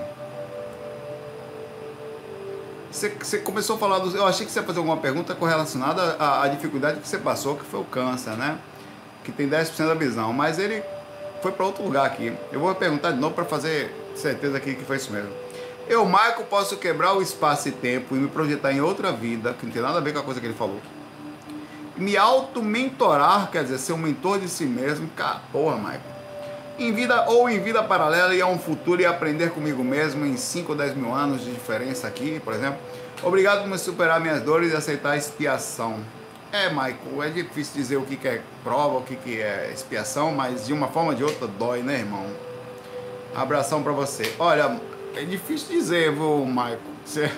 Você, 2.91 3.11
você, 3.11 3.39
começou 3.39 3.77
a 3.77 3.79
falar 3.79 3.99
do. 3.99 4.17
Eu 4.17 4.27
achei 4.27 4.47
que 4.47 4.53
você 4.53 4.61
ia 4.61 4.65
fazer 4.65 4.79
alguma 4.79 4.97
pergunta 4.97 5.35
correlacionada 5.35 6.17
à, 6.19 6.45
à 6.45 6.49
dificuldade 6.49 7.01
que 7.01 7.09
você 7.09 7.19
passou, 7.19 7.57
que 7.57 7.65
foi 7.65 7.81
o 7.81 7.85
câncer, 7.85 8.37
né? 8.37 8.59
Que 9.25 9.33
tem 9.33 9.49
10% 9.49 9.87
da 9.87 9.95
visão. 9.95 10.33
Mas 10.33 10.59
ele 10.59 10.83
foi 11.43 11.53
para 11.53 11.67
outro 11.67 11.83
lugar 11.83 12.07
aqui. 12.07 12.33
Eu 12.51 12.61
vou 12.61 12.75
perguntar 12.75 13.11
de 13.11 13.19
novo 13.19 13.35
para 13.35 13.45
fazer 13.45 13.95
certeza 14.15 14.57
aqui 14.57 14.75
que 14.75 14.85
foi 14.85 14.97
isso 14.97 15.13
mesmo. 15.13 15.46
Eu, 15.89 16.05
Michael, 16.05 16.45
posso 16.51 16.77
quebrar 16.77 17.15
o 17.15 17.23
espaço 17.23 17.69
e 17.69 17.73
tempo 17.73 18.17
e 18.17 18.19
me 18.19 18.29
projetar 18.29 18.73
em 18.73 18.81
outra 18.81 19.13
vida, 19.13 19.55
que 19.55 19.67
não 19.67 19.73
tem 19.73 19.83
nada 19.83 19.99
a 19.99 20.01
ver 20.01 20.13
com 20.13 20.19
a 20.19 20.23
coisa 20.23 20.41
que 20.41 20.47
ele 20.47 20.55
falou 20.55 20.81
me 21.97 22.17
auto-mentorar, 22.17 23.51
quer 23.51 23.63
dizer, 23.63 23.79
ser 23.79 23.93
um 23.95 23.99
mentor 23.99 24.39
de 24.39 24.49
si 24.49 24.65
mesmo, 24.65 25.09
cara, 25.17 25.41
porra, 25.51 25.77
Michael. 25.77 26.17
Em 26.79 26.93
vida 26.93 27.25
ou 27.31 27.49
em 27.49 27.59
vida 27.59 27.83
paralela 27.83 28.35
e 28.35 28.43
a 28.43 28.47
um 28.47 28.59
futuro 28.59 29.01
e 29.01 29.07
aprender 29.07 29.51
comigo 29.51 29.83
mesmo 29.83 30.27
em 30.27 30.37
5 30.37 30.73
ou 30.73 30.79
10 30.79 30.95
mil 30.95 31.15
anos 31.15 31.43
de 31.43 31.51
diferença 31.51 32.07
aqui, 32.07 32.39
por 32.41 32.53
exemplo. 32.53 32.79
Obrigado 33.23 33.63
por 33.63 33.71
me 33.71 33.79
superar 33.79 34.21
minhas 34.21 34.43
dores 34.43 34.73
e 34.73 34.77
aceitar 34.77 35.13
a 35.13 35.17
expiação. 35.17 36.01
É, 36.53 36.69
Michael, 36.69 37.23
é 37.23 37.31
difícil 37.31 37.75
dizer 37.75 37.97
o 37.97 38.03
que 38.03 38.29
é 38.29 38.43
prova, 38.63 38.99
o 38.99 39.03
que 39.03 39.41
é 39.41 39.71
expiação, 39.73 40.33
mas 40.33 40.67
de 40.67 40.75
uma 40.75 40.89
forma 40.89 41.11
ou 41.11 41.17
de 41.17 41.25
outra 41.25 41.47
dói, 41.47 41.83
né, 41.83 42.01
irmão? 42.01 42.27
Abração 43.35 43.83
para 43.83 43.93
você. 43.93 44.35
Olha, 44.39 44.79
é 45.17 45.25
difícil 45.25 45.77
dizer, 45.77 46.13
viu, 46.13 46.45
Michael? 46.47 46.79
Você 47.05 47.31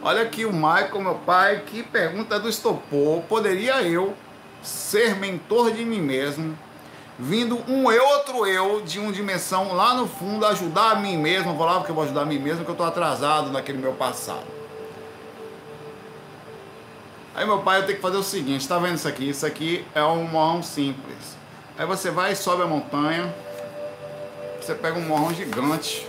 Olha 0.00 0.22
aqui 0.22 0.44
o 0.44 0.52
Michael, 0.52 1.00
meu 1.00 1.14
pai, 1.16 1.62
que 1.66 1.82
pergunta 1.82 2.38
do 2.38 2.48
estopor. 2.48 3.20
Poderia 3.22 3.82
eu 3.82 4.14
ser 4.62 5.16
mentor 5.16 5.72
de 5.72 5.84
mim 5.84 6.00
mesmo, 6.00 6.56
vindo 7.18 7.58
um 7.68 7.90
eu, 7.90 8.04
outro 8.04 8.46
eu, 8.46 8.80
de 8.80 9.00
uma 9.00 9.12
dimensão 9.12 9.74
lá 9.74 9.94
no 9.94 10.06
fundo, 10.06 10.46
ajudar 10.46 10.92
a 10.92 10.94
mim 10.94 11.16
mesmo? 11.16 11.54
Vou 11.54 11.66
lá 11.66 11.78
porque 11.78 11.90
eu 11.90 11.96
vou 11.96 12.04
ajudar 12.04 12.22
a 12.22 12.24
mim 12.24 12.38
mesmo, 12.38 12.64
que 12.64 12.70
eu 12.70 12.74
estou 12.74 12.86
atrasado 12.86 13.50
naquele 13.50 13.78
meu 13.78 13.92
passado. 13.92 14.46
Aí 17.34 17.44
meu 17.44 17.58
pai, 17.58 17.80
eu 17.80 17.86
tenho 17.86 17.96
que 17.96 18.02
fazer 18.02 18.16
o 18.16 18.22
seguinte, 18.22 18.62
está 18.62 18.78
vendo 18.78 18.96
isso 18.96 19.08
aqui? 19.08 19.28
Isso 19.28 19.44
aqui 19.44 19.84
é 19.94 20.02
um 20.02 20.24
morrão 20.24 20.62
simples. 20.62 21.36
Aí 21.76 21.86
você 21.86 22.10
vai 22.10 22.36
sobe 22.36 22.62
a 22.62 22.66
montanha, 22.66 23.34
você 24.60 24.74
pega 24.74 24.96
um 24.96 25.02
morrão 25.02 25.34
gigante 25.34 26.07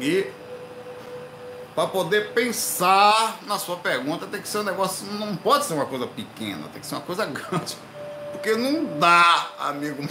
e 0.00 0.26
para 1.74 1.86
poder 1.88 2.32
pensar 2.32 3.38
na 3.46 3.58
sua 3.58 3.76
pergunta, 3.76 4.26
tem 4.26 4.40
que 4.40 4.48
ser 4.48 4.58
um 4.58 4.64
negócio, 4.64 5.06
não 5.12 5.36
pode 5.36 5.64
ser 5.64 5.74
uma 5.74 5.86
coisa 5.86 6.06
pequena, 6.06 6.68
tem 6.72 6.80
que 6.80 6.86
ser 6.86 6.96
uma 6.96 7.02
coisa 7.02 7.24
grande. 7.26 7.76
Porque 8.32 8.54
não 8.56 8.98
dá, 8.98 9.48
amigo 9.58 10.02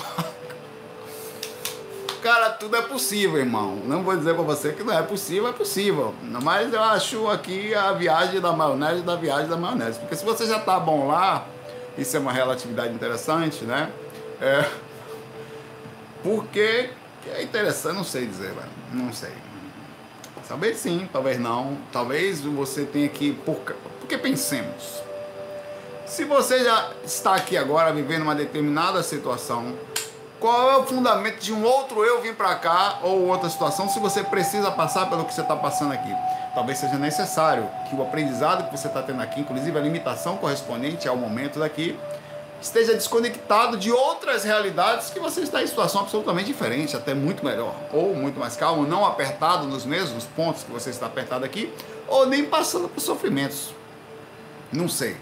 Cara, 2.22 2.50
tudo 2.52 2.76
é 2.76 2.82
possível, 2.82 3.38
irmão. 3.38 3.76
Não 3.86 4.04
vou 4.04 4.16
dizer 4.18 4.34
para 4.34 4.44
você 4.44 4.74
que 4.74 4.84
não 4.84 4.94
é 4.94 5.02
possível, 5.02 5.48
é 5.48 5.54
possível. 5.54 6.14
Mas 6.22 6.74
eu 6.74 6.84
acho 6.84 7.28
aqui 7.30 7.74
a 7.76 7.94
viagem 7.94 8.42
da 8.42 8.52
maionese 8.52 9.02
da 9.02 9.16
viagem 9.16 9.48
da 9.48 9.56
maionese. 9.56 10.00
Porque 10.00 10.16
se 10.16 10.26
você 10.26 10.46
já 10.46 10.60
tá 10.60 10.80
bom 10.80 11.08
lá, 11.08 11.46
isso 11.98 12.18
é 12.18 12.20
uma 12.20 12.34
relatividade 12.34 12.94
interessante, 12.94 13.64
né? 13.64 13.90
É, 14.42 14.70
porque 16.24 16.90
é 17.34 17.44
interessante, 17.44 17.96
não 17.96 18.04
sei 18.04 18.26
dizer, 18.26 18.54
velho. 18.54 18.70
Não 18.92 19.14
sei. 19.14 19.32
Talvez 20.48 20.78
sim, 20.78 21.10
talvez 21.12 21.40
não. 21.40 21.78
Talvez 21.92 22.42
você 22.42 22.86
tenha 22.86 23.10
que. 23.10 23.34
Por, 23.34 23.56
porque 24.00 24.18
pensemos. 24.18 25.02
Se 26.06 26.24
você 26.24 26.64
já 26.64 26.92
está 27.04 27.36
aqui 27.36 27.58
agora 27.58 27.92
vivendo 27.92 28.22
uma 28.22 28.34
determinada 28.34 29.04
situação, 29.04 29.74
qual 30.40 30.72
é 30.72 30.78
o 30.78 30.84
fundamento 30.84 31.40
de 31.40 31.52
um 31.52 31.64
outro 31.64 32.06
eu 32.06 32.22
vir 32.22 32.36
para 32.36 32.56
cá 32.56 33.00
ou 33.04 33.28
outra 33.28 33.50
situação 33.50 33.90
se 33.90 34.00
você 34.00 34.24
precisa 34.24 34.72
passar 34.72 35.10
pelo 35.10 35.26
que 35.26 35.34
você 35.34 35.42
está 35.42 35.56
passando 35.56 35.92
aqui? 35.92 36.14
Talvez 36.54 36.78
seja 36.78 36.96
necessário 36.96 37.70
que 37.90 37.96
o 37.96 38.02
aprendizado 38.02 38.70
que 38.70 38.78
você 38.78 38.88
está 38.88 39.02
tendo 39.04 39.22
aqui, 39.22 39.42
inclusive 39.42 39.78
a 39.78 39.82
limitação 39.82 40.38
correspondente 40.38 41.08
ao 41.08 41.18
momento 41.18 41.60
daqui, 41.60 42.00
esteja 42.62 42.94
desconectado 42.94 43.78
de 43.78 43.92
outras 43.92 44.44
realidades 44.44 45.10
que 45.10 45.20
você 45.20 45.42
está 45.42 45.62
em 45.62 45.68
situação 45.68 46.02
absolutamente 46.02 46.48
diferente, 46.48 46.96
até 46.96 47.14
muito 47.14 47.46
melhor, 47.46 47.76
ou 47.92 48.16
muito 48.16 48.40
mais 48.40 48.56
calmo, 48.56 48.88
não 48.88 49.06
apertado 49.06 49.68
nos 49.68 49.86
mesmos 49.86 50.24
pontos 50.24 50.64
que 50.64 50.72
você 50.72 50.90
está 50.90 51.06
apertado 51.06 51.46
aqui, 51.46 51.72
ou 52.08 52.26
nem 52.26 52.46
passando 52.46 52.90
por 52.90 53.00
sofrimentos. 53.00 53.70
Não 54.72 54.90
sei. 54.90 55.18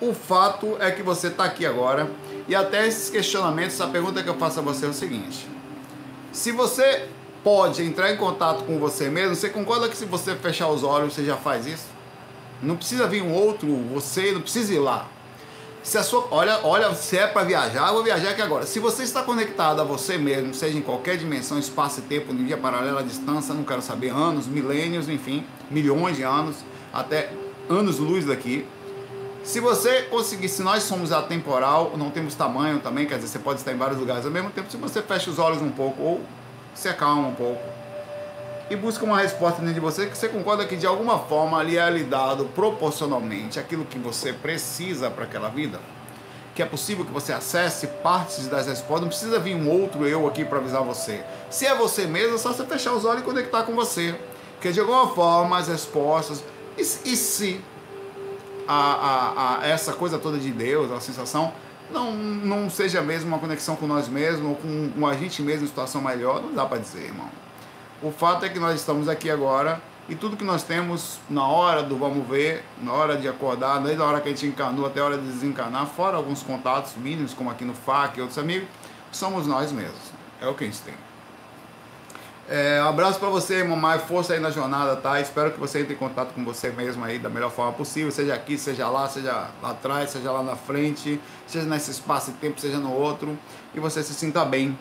O 0.00 0.12
fato 0.12 0.76
é 0.80 0.90
que 0.90 1.02
você 1.02 1.28
está 1.28 1.44
aqui 1.44 1.64
agora 1.64 2.10
e 2.48 2.54
até 2.54 2.86
esses 2.86 3.08
questionamentos, 3.08 3.80
a 3.80 3.86
pergunta 3.86 4.22
que 4.22 4.28
eu 4.28 4.34
faço 4.34 4.58
a 4.58 4.62
você 4.62 4.86
é 4.86 4.88
o 4.88 4.92
seguinte: 4.92 5.48
se 6.32 6.50
você 6.50 7.08
pode 7.44 7.82
entrar 7.82 8.12
em 8.12 8.16
contato 8.16 8.64
com 8.64 8.78
você 8.78 9.08
mesmo, 9.08 9.36
você 9.36 9.48
concorda 9.48 9.88
que 9.88 9.96
se 9.96 10.04
você 10.04 10.34
fechar 10.34 10.68
os 10.68 10.82
olhos 10.82 11.14
você 11.14 11.24
já 11.24 11.36
faz 11.36 11.66
isso? 11.66 11.86
Não 12.60 12.76
precisa 12.76 13.06
vir 13.06 13.22
um 13.22 13.32
outro, 13.32 13.68
você 13.92 14.32
não 14.32 14.40
precisa 14.40 14.74
ir 14.74 14.78
lá. 14.78 15.08
Se 15.82 15.98
a 15.98 16.02
sua, 16.04 16.28
olha, 16.30 16.60
olha, 16.62 16.94
se 16.94 17.18
é 17.18 17.26
para 17.26 17.42
viajar, 17.42 17.88
eu 17.88 17.94
vou 17.94 18.04
viajar 18.04 18.30
aqui 18.30 18.40
agora. 18.40 18.64
Se 18.66 18.78
você 18.78 19.02
está 19.02 19.22
conectado 19.22 19.80
a 19.80 19.84
você 19.84 20.16
mesmo, 20.16 20.54
seja 20.54 20.78
em 20.78 20.80
qualquer 20.80 21.16
dimensão, 21.16 21.58
espaço 21.58 21.98
e 21.98 22.02
tempo, 22.02 22.32
no 22.32 22.44
dia 22.44 22.56
paralelo, 22.56 22.98
à 22.98 23.02
distância, 23.02 23.52
não 23.52 23.64
quero 23.64 23.82
saber 23.82 24.10
anos, 24.10 24.46
milênios, 24.46 25.08
enfim, 25.08 25.44
milhões 25.68 26.16
de 26.16 26.22
anos, 26.22 26.56
até 26.92 27.32
anos 27.68 27.98
luz 27.98 28.24
daqui. 28.24 28.64
Se 29.42 29.58
você 29.58 30.02
conseguir, 30.02 30.48
se 30.48 30.62
nós 30.62 30.84
somos 30.84 31.10
atemporal, 31.10 31.94
não 31.96 32.10
temos 32.10 32.36
tamanho 32.36 32.78
também, 32.78 33.04
quer 33.06 33.16
dizer, 33.16 33.26
você 33.26 33.38
pode 33.40 33.58
estar 33.58 33.72
em 33.72 33.76
vários 33.76 33.98
lugares 33.98 34.24
ao 34.24 34.30
mesmo 34.30 34.50
tempo, 34.50 34.70
se 34.70 34.76
você 34.76 35.02
fecha 35.02 35.30
os 35.30 35.40
olhos 35.40 35.60
um 35.60 35.70
pouco 35.70 36.00
ou 36.00 36.20
se 36.74 36.88
acalma 36.88 37.26
um 37.26 37.34
pouco 37.34 37.81
e 38.72 38.76
busca 38.76 39.04
uma 39.04 39.20
resposta 39.20 39.60
dentro 39.60 39.74
de 39.74 39.80
você 39.80 40.06
que 40.06 40.16
você 40.16 40.30
concorda 40.30 40.66
que 40.66 40.76
de 40.76 40.86
alguma 40.86 41.18
forma 41.18 41.58
ali 41.58 41.76
é 41.76 41.90
lhe 41.90 42.04
dado 42.04 42.46
proporcionalmente 42.54 43.60
aquilo 43.60 43.84
que 43.84 43.98
você 43.98 44.32
precisa 44.32 45.10
para 45.10 45.24
aquela 45.24 45.50
vida, 45.50 45.78
que 46.54 46.62
é 46.62 46.66
possível 46.66 47.04
que 47.04 47.12
você 47.12 47.34
acesse 47.34 47.86
partes 47.86 48.46
das 48.46 48.66
respostas, 48.66 49.02
não 49.02 49.08
precisa 49.08 49.38
vir 49.38 49.54
um 49.54 49.68
outro 49.68 50.06
eu 50.06 50.26
aqui 50.26 50.42
para 50.42 50.56
avisar 50.56 50.82
você. 50.82 51.22
Se 51.50 51.66
é 51.66 51.74
você 51.74 52.06
mesmo, 52.06 52.36
é 52.36 52.38
só 52.38 52.50
você 52.50 52.64
fechar 52.64 52.94
os 52.94 53.04
olhos 53.04 53.20
e 53.20 53.24
conectar 53.24 53.64
com 53.64 53.74
você, 53.74 54.18
que 54.58 54.72
de 54.72 54.80
alguma 54.80 55.08
forma 55.08 55.58
as 55.58 55.68
respostas 55.68 56.42
e, 56.78 56.80
e 56.80 57.14
se 57.16 57.60
a, 58.66 58.74
a, 58.74 59.60
a, 59.60 59.68
essa 59.68 59.92
coisa 59.92 60.18
toda 60.18 60.38
de 60.38 60.50
Deus, 60.50 60.90
a 60.90 60.98
sensação 60.98 61.52
não, 61.90 62.10
não 62.10 62.70
seja 62.70 63.02
mesmo 63.02 63.28
uma 63.28 63.38
conexão 63.38 63.76
com 63.76 63.86
nós 63.86 64.08
mesmos 64.08 64.48
ou 64.48 64.54
com, 64.54 64.90
com 64.98 65.06
a 65.06 65.12
gente 65.12 65.42
mesmo 65.42 65.64
em 65.64 65.68
situação 65.68 66.00
melhor, 66.00 66.40
não 66.40 66.54
dá 66.54 66.64
para 66.64 66.78
dizer, 66.78 67.04
irmão. 67.04 67.41
O 68.02 68.10
fato 68.10 68.44
é 68.44 68.48
que 68.48 68.58
nós 68.58 68.80
estamos 68.80 69.08
aqui 69.08 69.30
agora 69.30 69.80
e 70.08 70.16
tudo 70.16 70.36
que 70.36 70.42
nós 70.42 70.64
temos 70.64 71.20
na 71.30 71.46
hora 71.46 71.84
do 71.84 71.96
vamos 71.96 72.26
ver, 72.26 72.64
na 72.82 72.92
hora 72.92 73.16
de 73.16 73.28
acordar, 73.28 73.78
desde 73.78 74.02
a 74.02 74.04
hora 74.04 74.20
que 74.20 74.28
a 74.28 74.32
gente 74.32 74.44
encanou 74.44 74.84
até 74.86 74.98
a 74.98 75.04
hora 75.04 75.16
de 75.16 75.24
desencanar, 75.24 75.86
fora 75.86 76.16
alguns 76.16 76.42
contatos 76.42 76.94
mínimos, 76.96 77.32
como 77.32 77.48
aqui 77.48 77.64
no 77.64 77.74
FAC 77.74 78.18
e 78.18 78.20
outros 78.20 78.38
amigos, 78.38 78.68
somos 79.12 79.46
nós 79.46 79.70
mesmos. 79.70 80.00
É 80.40 80.48
o 80.48 80.54
que 80.54 80.64
a 80.64 80.66
gente 80.66 80.80
tem. 80.80 80.94
É, 82.48 82.82
um 82.82 82.88
abraço 82.88 83.20
para 83.20 83.28
você, 83.28 83.62
mais 83.62 84.02
força 84.02 84.32
aí 84.32 84.40
na 84.40 84.50
jornada, 84.50 84.96
tá? 84.96 85.20
Espero 85.20 85.52
que 85.52 85.60
você 85.60 85.82
entre 85.82 85.94
em 85.94 85.96
contato 85.96 86.34
com 86.34 86.44
você 86.44 86.70
mesmo 86.70 87.04
aí 87.04 87.20
da 87.20 87.28
melhor 87.28 87.52
forma 87.52 87.72
possível, 87.72 88.10
seja 88.10 88.34
aqui, 88.34 88.58
seja 88.58 88.88
lá, 88.88 89.08
seja 89.08 89.48
lá 89.62 89.70
atrás, 89.70 90.10
seja 90.10 90.32
lá 90.32 90.42
na 90.42 90.56
frente, 90.56 91.20
seja 91.46 91.64
nesse 91.64 91.92
espaço 91.92 92.32
e 92.32 92.34
tempo, 92.34 92.60
seja 92.60 92.78
no 92.78 92.92
outro, 92.92 93.38
e 93.72 93.78
você 93.78 94.02
se 94.02 94.12
sinta 94.12 94.44
bem 94.44 94.76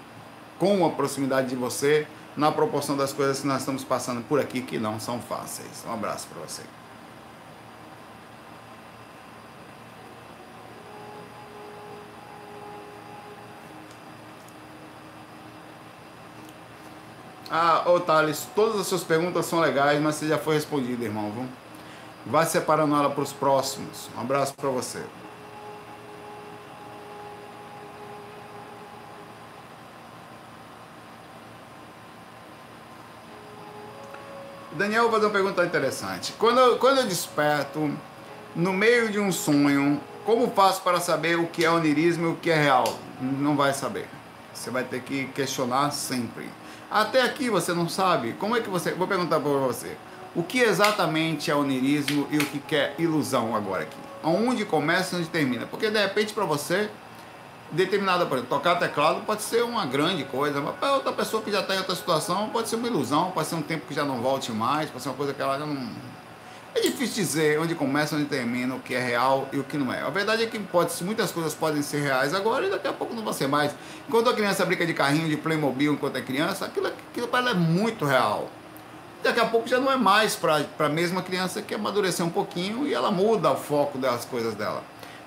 com 0.58 0.84
a 0.84 0.90
proximidade 0.90 1.50
de 1.50 1.56
você, 1.56 2.08
na 2.36 2.52
proporção 2.52 2.96
das 2.96 3.12
coisas 3.14 3.42
que 3.42 3.48
nós 3.48 3.60
estamos 3.60 3.84
passando 3.84 4.22
por 4.28 4.40
aqui 4.40 4.62
que 4.62 4.78
não 4.78 5.00
são 5.00 5.20
fáceis. 5.20 5.84
Um 5.86 5.94
abraço 5.94 6.28
para 6.28 6.42
você. 6.48 6.64
Ah, 17.54 17.84
ô 17.86 18.00
Thales, 18.00 18.48
todas 18.56 18.80
as 18.80 18.88
suas 18.88 19.04
perguntas 19.04 19.46
são 19.46 19.60
legais, 19.60 20.02
mas 20.02 20.16
você 20.16 20.26
já 20.26 20.38
foi 20.38 20.56
respondido, 20.56 21.04
irmão. 21.04 21.32
Viu? 21.32 21.46
Vai 22.26 22.46
separando 22.46 22.96
ela 22.96 23.10
para 23.10 23.24
os 23.24 23.34
próximos. 23.34 24.10
Um 24.16 24.22
abraço 24.22 24.54
para 24.54 24.70
você. 24.70 25.04
Daniel 34.74 35.03
vai 35.03 35.14
fazer 35.14 35.25
uma 35.25 35.31
pergunta 35.31 35.66
interessante. 35.66 36.34
Quando 36.38 36.60
eu, 36.60 36.77
quando 36.77 37.00
eu 37.00 37.05
desperto 37.05 37.92
no 38.55 38.72
meio 38.72 39.12
de 39.12 39.20
um 39.20 39.31
sonho, 39.31 40.00
como 40.25 40.50
faço 40.51 40.81
para 40.81 41.00
saber 41.00 41.38
o 41.38 41.48
que 41.48 41.66
é 41.66 41.70
onirismo 41.70 42.27
e 42.27 42.31
o 42.31 42.36
que 42.36 42.50
é 42.50 42.55
real? 42.55 42.98
Não 43.20 43.55
vai 43.55 43.74
saber. 43.74 44.07
Você 44.53 44.70
vai 44.70 44.84
ter 44.84 45.01
que 45.01 45.25
questionar 45.25 45.92
sempre. 45.92 46.48
Até 46.90 47.22
aqui 47.22 47.50
você 47.50 47.74
não 47.74 47.90
sabe. 47.90 48.34
Como 48.34 48.55
é 48.55 48.62
que 48.62 48.70
você. 48.70 48.92
Vou 48.92 49.07
perguntar 49.07 49.40
para 49.40 49.50
você. 49.51 49.98
O 50.34 50.44
que 50.44 50.62
exatamente 50.62 51.51
é 51.51 51.55
onirismo 51.55 52.27
e 52.31 52.38
o 52.38 52.46
que 52.46 52.75
é 52.75 52.96
ilusão 52.98 53.53
agora 53.53 53.84
aqui? 53.84 53.98
Onde 54.24 54.64
começa 54.64 55.16
e 55.16 55.20
onde 55.20 55.29
termina? 55.29 55.66
Porque 55.66 55.90
de 55.90 56.00
repente 56.00 56.34
para 56.34 56.46
você 56.46 56.90
determinada, 57.72 58.25
por 58.25 58.38
exemplo, 58.38 58.57
tocar 58.57 58.75
teclado 58.75 59.22
pode 59.22 59.42
ser 59.42 59.64
uma 59.64 59.86
grande 59.86 60.24
coisa, 60.25 60.60
mas 60.60 60.75
para 60.75 60.94
outra 60.94 61.12
pessoa 61.14 61.42
que 61.42 61.51
já 61.51 61.62
está 61.62 61.75
em 61.75 61.79
outra 61.79 61.96
situação 61.96 62.50
pode 62.50 62.70
ser 62.70 62.75
uma 62.75 62.88
ilusão, 62.88 63.31
pode 63.31 63.48
ser 63.48 63.55
um 63.55 63.62
tempo 63.62 63.88
que 63.88 63.94
já 63.94 64.03
não 64.03 64.22
volte 64.22 64.51
mais, 64.51 64.90
pode 64.90 65.01
ser 65.01 65.10
uma 65.10 65.16
coisa 65.16 65.34
que 65.34 65.42
ela 65.42 65.57
já 65.57 65.66
não. 65.66 65.90
É 66.74 66.79
difícil 66.79 67.24
dizer 67.24 67.60
onde 67.60 67.75
começa, 67.75 68.16
onde 68.16 68.25
termina, 68.25 68.75
o 68.75 68.79
que 68.79 68.94
é 68.94 69.00
real 69.00 69.50
e 69.51 69.60
o 69.60 69.64
que 69.64 69.77
não 69.77 69.92
é. 69.92 70.01
A 70.01 70.10
verdade 70.10 70.44
é 70.44 70.46
que 70.46 70.57
pode, 70.57 71.03
muitas 71.03 71.31
coisas 71.31 71.53
podem 71.53 71.81
ser 71.81 72.01
reais 72.01 72.34
agora 72.34 72.66
e 72.66 72.70
daqui 72.70 72.88
a 72.88 72.94
pouco 72.94 73.14
não 73.14 73.24
vão 73.24 73.34
ser 73.34 73.48
mais. 73.48 73.75
Enquanto 74.07 74.29
a 74.29 74.34
criança 74.34 74.66
brinca 74.66 74.86
de 74.86 74.94
carrinho 74.94 75.27
de 75.27 75.36
Playmobil 75.36 75.94
enquanto 75.94 76.16
é 76.16 76.22
criança, 76.22 76.66
aquilo, 76.66 76.88
aquilo 76.88 77.27
para 77.27 77.40
ela 77.40 77.50
é 77.51 77.53
muito 77.53 78.05
real. 78.05 78.50
Daqui 79.22 79.40
a 79.40 79.46
pouco 79.46 79.68
já 79.68 79.79
não 79.79 79.92
é 79.92 79.98
mais 79.98 80.36
para 80.36 80.66
a 80.79 80.90
mesma 80.90 81.22
criança 81.22 81.62
que 81.62 81.75
amadurecer 81.75 82.25
um 82.25 82.29
pouquinho 82.29 82.88
e 82.88 82.94
ela 82.94 83.12
muda 83.12 83.51
o 83.51 83.55
foco 83.57 83.98
das 83.98 84.25
coisas 84.25 84.55
dela. 84.55 84.81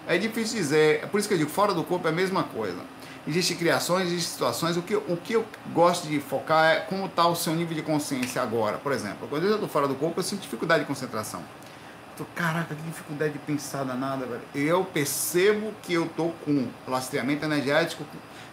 É 0.06 0.18
difícil 0.18 0.58
dizer, 0.58 1.00
é 1.02 1.06
por 1.06 1.18
isso 1.18 1.26
que 1.26 1.34
eu 1.34 1.38
digo, 1.38 1.50
fora 1.50 1.72
do 1.72 1.82
corpo 1.82 2.06
é 2.06 2.10
a 2.10 2.14
mesma 2.14 2.42
coisa. 2.42 2.78
Existem 3.26 3.56
criações, 3.56 4.08
existem 4.08 4.32
situações. 4.32 4.76
O 4.76 4.82
que, 4.82 4.94
o 4.94 5.16
que 5.16 5.32
eu 5.32 5.46
gosto 5.72 6.06
de 6.06 6.20
focar 6.20 6.72
é 6.72 6.80
como 6.80 7.06
está 7.06 7.26
o 7.26 7.34
seu 7.34 7.54
nível 7.54 7.74
de 7.74 7.82
consciência 7.82 8.42
agora. 8.42 8.76
Por 8.76 8.92
exemplo, 8.92 9.26
quando 9.28 9.44
eu 9.44 9.54
estou 9.54 9.68
fora 9.68 9.88
do 9.88 9.94
corpo, 9.94 10.20
eu 10.20 10.24
sinto 10.24 10.42
dificuldade 10.42 10.82
de 10.82 10.86
concentração. 10.86 11.42
Tô, 12.18 12.24
caraca, 12.34 12.74
que 12.74 12.82
dificuldade 12.82 13.32
de 13.32 13.38
pensar 13.40 13.84
nada, 13.84 14.26
velho. 14.26 14.42
Eu 14.54 14.84
percebo 14.84 15.72
que 15.82 15.94
eu 15.94 16.06
tô 16.14 16.28
com 16.44 16.68
lastreamento 16.86 17.44
energético 17.44 18.04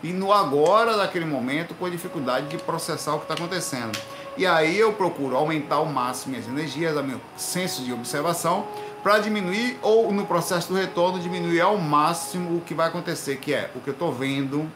e 0.02 0.12
no 0.14 0.32
agora 0.32 0.98
daquele 0.98 1.26
momento 1.26 1.76
com 1.76 1.88
dificuldade 1.90 2.48
de 2.48 2.58
processar 2.58 3.14
o 3.14 3.20
que 3.20 3.26
está 3.26 3.36
acontecendo. 3.36 4.00
E 4.38 4.48
aí 4.48 4.80
eu 4.80 4.94
procuro 4.94 5.36
aumentar 5.36 5.76
ao 5.76 5.86
máximo 5.86 6.32
minhas 6.32 6.48
energias, 6.48 6.96
meu 7.06 7.20
senso 7.36 7.84
de 7.84 7.92
observação 7.92 8.66
para 9.04 9.20
diminuir 9.20 9.80
ou 9.82 10.12
no 10.12 10.26
processo 10.26 10.70
do 10.70 10.76
retorno 10.76 11.20
diminuir 11.20 11.62
ao 11.62 11.78
máximo 11.78 12.58
o 12.58 12.62
que 12.62 12.74
vai 12.74 12.88
acontecer, 12.88 13.38
que 13.38 13.54
é 13.54 13.72
o 13.76 13.80
que 13.80 13.90
eu 13.90 13.94
estou 13.94 14.12
vendo 14.12 14.70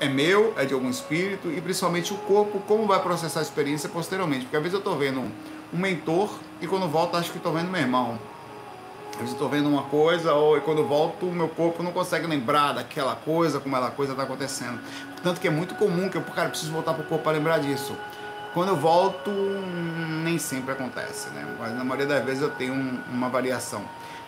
é 0.00 0.08
meu, 0.08 0.54
é 0.56 0.64
de 0.64 0.74
algum 0.74 0.88
espírito 0.88 1.50
e 1.50 1.60
principalmente 1.60 2.12
o 2.12 2.16
corpo, 2.18 2.60
como 2.66 2.86
vai 2.86 3.00
processar 3.02 3.40
a 3.40 3.42
experiência 3.42 3.88
posteriormente. 3.88 4.42
Porque 4.42 4.56
às 4.56 4.62
vezes 4.62 4.74
eu 4.74 4.78
estou 4.78 4.96
vendo 4.96 5.20
um, 5.20 5.78
mentor 5.78 6.30
e 6.60 6.66
quando 6.66 6.88
volto 6.88 7.16
acho 7.16 7.30
que 7.30 7.38
estou 7.38 7.52
vendo 7.52 7.70
meu 7.70 7.80
irmão. 7.80 8.18
Às 9.12 9.16
vezes 9.16 9.32
estou 9.32 9.48
vendo 9.48 9.68
uma 9.68 9.82
coisa 9.82 10.32
ou 10.34 10.60
quando 10.60 10.84
volto 10.86 11.26
o 11.26 11.32
meu 11.32 11.48
corpo 11.48 11.82
não 11.82 11.90
consegue 11.90 12.26
lembrar 12.26 12.74
daquela 12.74 13.16
coisa, 13.16 13.58
como 13.58 13.74
aquela 13.74 13.90
coisa 13.90 14.12
está 14.12 14.22
acontecendo. 14.22 14.78
Tanto 15.22 15.40
que 15.40 15.48
é 15.48 15.50
muito 15.50 15.74
comum 15.74 16.08
que 16.08 16.16
eu, 16.16 16.22
cara, 16.22 16.48
preciso 16.48 16.70
voltar 16.70 16.94
para 16.94 17.02
o 17.02 17.06
corpo 17.06 17.24
para 17.24 17.32
lembrar 17.32 17.58
disso. 17.58 17.96
Quando 18.54 18.70
eu 18.70 18.76
volto, 18.76 19.30
nem 20.24 20.38
sempre 20.38 20.72
acontece, 20.72 21.28
né? 21.30 21.46
Mas 21.58 21.74
na 21.74 21.84
maioria 21.84 22.06
das 22.06 22.24
vezes 22.24 22.42
eu 22.42 22.50
tenho 22.50 22.72
um, 22.72 23.00
uma 23.10 23.28
variação. 23.28 23.82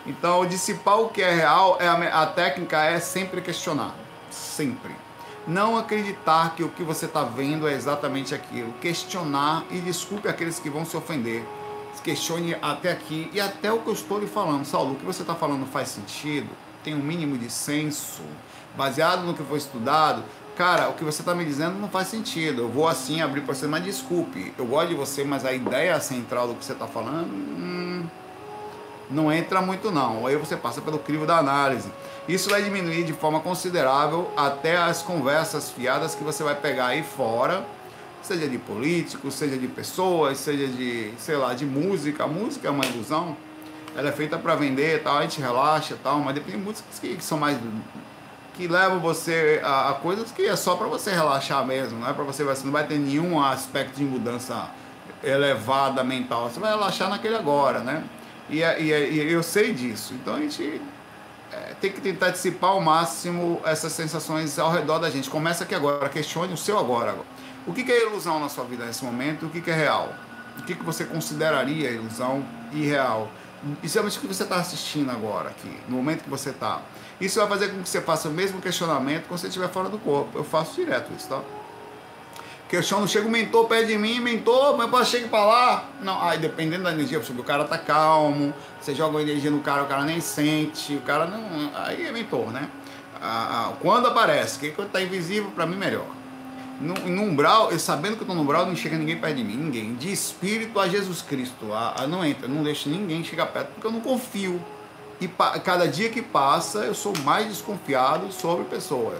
Então, 0.05 0.45
dissipar 0.45 0.99
o 0.99 1.09
que 1.09 1.21
é 1.21 1.33
real, 1.33 1.77
é 1.79 1.87
a, 1.87 2.21
a 2.21 2.25
técnica 2.27 2.83
é 2.83 2.99
sempre 2.99 3.41
questionar. 3.41 3.95
Sempre. 4.29 4.95
Não 5.47 5.77
acreditar 5.77 6.55
que 6.55 6.63
o 6.63 6.69
que 6.69 6.83
você 6.83 7.05
está 7.05 7.23
vendo 7.23 7.67
é 7.67 7.73
exatamente 7.73 8.33
aquilo. 8.33 8.71
Questionar 8.73 9.63
e 9.71 9.79
desculpe 9.79 10.27
aqueles 10.27 10.59
que 10.59 10.69
vão 10.69 10.85
se 10.85 10.95
ofender. 10.95 11.43
Questione 12.03 12.55
até 12.61 12.91
aqui 12.91 13.29
e 13.33 13.39
até 13.39 13.71
o 13.71 13.79
que 13.79 13.87
eu 13.87 13.93
estou 13.93 14.19
lhe 14.19 14.27
falando. 14.27 14.65
Saulo, 14.65 14.93
o 14.93 14.95
que 14.95 15.05
você 15.05 15.21
está 15.21 15.35
falando 15.35 15.67
faz 15.67 15.89
sentido? 15.89 16.49
Tem 16.83 16.95
um 16.95 16.99
mínimo 16.99 17.37
de 17.37 17.49
senso? 17.49 18.21
Baseado 18.75 19.23
no 19.23 19.33
que 19.33 19.43
foi 19.43 19.57
estudado? 19.57 20.23
Cara, 20.55 20.89
o 20.89 20.93
que 20.93 21.03
você 21.03 21.21
está 21.21 21.33
me 21.33 21.45
dizendo 21.45 21.79
não 21.79 21.89
faz 21.89 22.07
sentido. 22.07 22.63
Eu 22.63 22.69
vou 22.69 22.87
assim 22.87 23.21
abrir 23.21 23.41
para 23.41 23.53
você, 23.53 23.67
mas 23.67 23.83
desculpe, 23.83 24.53
eu 24.57 24.65
gosto 24.65 24.89
de 24.89 24.95
você, 24.95 25.23
mas 25.23 25.45
a 25.45 25.53
ideia 25.53 25.99
central 25.99 26.47
do 26.47 26.55
que 26.55 26.63
você 26.63 26.73
está 26.73 26.87
falando 26.87 27.31
hum, 27.31 28.05
não 29.09 29.31
entra 29.31 29.61
muito 29.61 29.91
não. 29.91 30.25
Aí 30.25 30.35
você 30.35 30.55
passa 30.55 30.81
pelo 30.81 30.99
crivo 30.99 31.25
da 31.25 31.37
análise. 31.37 31.91
Isso 32.27 32.49
vai 32.49 32.61
diminuir 32.61 33.03
de 33.03 33.13
forma 33.13 33.39
considerável 33.39 34.31
até 34.37 34.77
as 34.77 35.01
conversas 35.01 35.69
fiadas 35.69 36.15
que 36.15 36.23
você 36.23 36.43
vai 36.43 36.55
pegar 36.55 36.87
aí 36.87 37.03
fora, 37.03 37.65
seja 38.21 38.47
de 38.47 38.57
políticos, 38.57 39.33
seja 39.33 39.57
de 39.57 39.67
pessoas, 39.67 40.37
seja 40.37 40.67
de, 40.67 41.11
sei 41.17 41.35
lá, 41.35 41.53
de 41.53 41.65
música. 41.65 42.23
A 42.23 42.27
música 42.27 42.67
é 42.67 42.71
uma 42.71 42.85
ilusão. 42.85 43.35
Ela 43.95 44.09
é 44.09 44.11
feita 44.11 44.37
para 44.37 44.55
vender, 44.55 45.03
tal, 45.03 45.17
a 45.17 45.21
gente 45.23 45.41
relaxa, 45.41 45.97
tal, 46.01 46.19
mas 46.19 46.35
de 46.35 46.57
músicas 46.57 46.97
que 46.99 47.17
são 47.19 47.37
mais 47.37 47.57
que 48.53 48.67
levam 48.67 48.99
você 48.99 49.61
a, 49.63 49.91
a 49.91 49.93
coisas 49.93 50.31
que 50.31 50.43
é 50.43 50.55
só 50.55 50.75
para 50.75 50.87
você 50.87 51.11
relaxar 51.11 51.65
mesmo, 51.65 51.99
não 51.99 52.09
é 52.09 52.13
para 52.13 52.23
você, 52.23 52.43
você 52.43 52.63
não 52.65 52.71
vai 52.71 52.85
ter 52.85 52.97
nenhum 52.97 53.43
aspecto 53.43 53.95
de 53.95 54.03
mudança 54.03 54.69
elevada 55.23 56.03
mental, 56.03 56.49
você 56.49 56.59
vai 56.59 56.71
relaxar 56.71 57.09
naquele 57.09 57.35
agora, 57.35 57.79
né? 57.79 58.03
E, 58.49 58.59
e, 58.61 58.91
e 58.91 59.31
eu 59.31 59.43
sei 59.43 59.73
disso, 59.73 60.13
então 60.13 60.35
a 60.35 60.39
gente 60.39 60.81
é, 61.51 61.73
tem 61.79 61.91
que 61.91 62.01
tentar 62.01 62.29
dissipar 62.29 62.71
ao 62.71 62.81
máximo 62.81 63.61
essas 63.63 63.91
sensações 63.91 64.57
ao 64.57 64.71
redor 64.71 64.99
da 64.99 65.09
gente. 65.09 65.29
Começa 65.29 65.63
aqui 65.63 65.75
agora, 65.75 66.07
questione 66.09 66.53
o 66.53 66.57
seu 66.57 66.79
agora. 66.79 67.15
O 67.67 67.73
que 67.73 67.89
é 67.91 68.07
ilusão 68.07 68.39
na 68.39 68.49
sua 68.49 68.63
vida 68.63 68.85
nesse 68.85 69.03
momento? 69.03 69.45
O 69.45 69.49
que 69.49 69.69
é 69.69 69.75
real? 69.75 70.13
O 70.57 70.63
que 70.63 70.73
você 70.75 71.05
consideraria 71.05 71.91
ilusão 71.91 72.43
e 72.71 72.85
real? 72.85 73.29
Principalmente 73.79 74.17
o 74.17 74.21
que 74.21 74.27
você 74.27 74.43
está 74.43 74.55
assistindo 74.55 75.11
agora 75.11 75.49
aqui, 75.49 75.71
no 75.87 75.97
momento 75.97 76.23
que 76.23 76.29
você 76.29 76.49
está. 76.49 76.81
Isso 77.21 77.39
vai 77.39 77.47
fazer 77.47 77.69
com 77.69 77.83
que 77.83 77.87
você 77.87 78.01
faça 78.01 78.27
o 78.27 78.31
mesmo 78.31 78.59
questionamento 78.59 79.27
quando 79.27 79.39
você 79.39 79.47
estiver 79.47 79.69
fora 79.69 79.87
do 79.87 79.99
corpo. 79.99 80.37
Eu 80.37 80.43
faço 80.43 80.75
direto 80.75 81.11
isso, 81.15 81.29
tá? 81.29 81.39
Questiono, 82.67 83.07
chega 83.07 83.27
o 83.27 83.29
mentor 83.29 83.67
perto 83.67 83.87
de 83.87 83.97
mim, 83.97 84.19
mentor, 84.19 84.75
mas 84.75 84.91
eu 84.91 85.05
chegue 85.05 85.27
para 85.27 85.45
lá. 85.45 85.85
Não, 86.01 86.19
aí 86.21 86.39
dependendo 86.39 86.83
da 86.83 86.91
energia, 86.91 87.19
o 87.19 87.43
cara 87.43 87.65
tá 87.65 87.77
calmo, 87.77 88.53
você 88.79 88.95
joga 88.95 89.11
uma 89.11 89.21
energia 89.21 89.51
no 89.51 89.59
cara, 89.59 89.83
o 89.83 89.87
cara 89.87 90.03
nem 90.03 90.19
sente, 90.19 90.95
o 90.95 91.01
cara 91.01 91.27
não. 91.27 91.69
Aí 91.75 92.07
é 92.07 92.11
mentor, 92.11 92.49
né? 92.51 92.69
Ah 93.21 93.73
quando 93.81 94.07
aparece, 94.07 94.57
que 94.57 94.71
quando 94.71 94.89
tá 94.89 95.01
invisível, 95.01 95.51
para 95.51 95.65
mim 95.65 95.75
melhor. 95.75 96.07
No, 96.79 96.95
no, 96.95 97.21
umbral, 97.21 97.71
eu 97.71 97.77
sabendo 97.77 98.15
que 98.15 98.23
eu 98.23 98.27
tô 98.27 98.33
no 98.33 98.41
umbral, 98.41 98.65
não 98.65 98.75
chega 98.75 98.97
ninguém 98.97 99.17
perto 99.17 99.35
de 99.35 99.43
mim, 99.43 99.55
ninguém. 99.55 99.93
De 99.93 100.11
espírito 100.11 100.79
a 100.79 100.87
Jesus 100.87 101.21
Cristo, 101.21 101.71
a, 101.73 102.03
a 102.03 102.07
não 102.07 102.25
entra, 102.25 102.47
não 102.47 102.63
deixa 102.63 102.89
ninguém 102.89 103.23
chegar 103.23 103.45
perto, 103.47 103.73
porque 103.73 103.85
eu 103.85 103.91
não 103.91 103.99
confio. 103.99 104.59
E 105.21 105.27
cada 105.27 105.87
dia 105.87 106.09
que 106.09 106.19
passa, 106.19 106.79
eu 106.79 106.95
sou 106.95 107.13
mais 107.23 107.47
desconfiado 107.47 108.31
sobre 108.31 108.65
pessoas, 108.65 109.19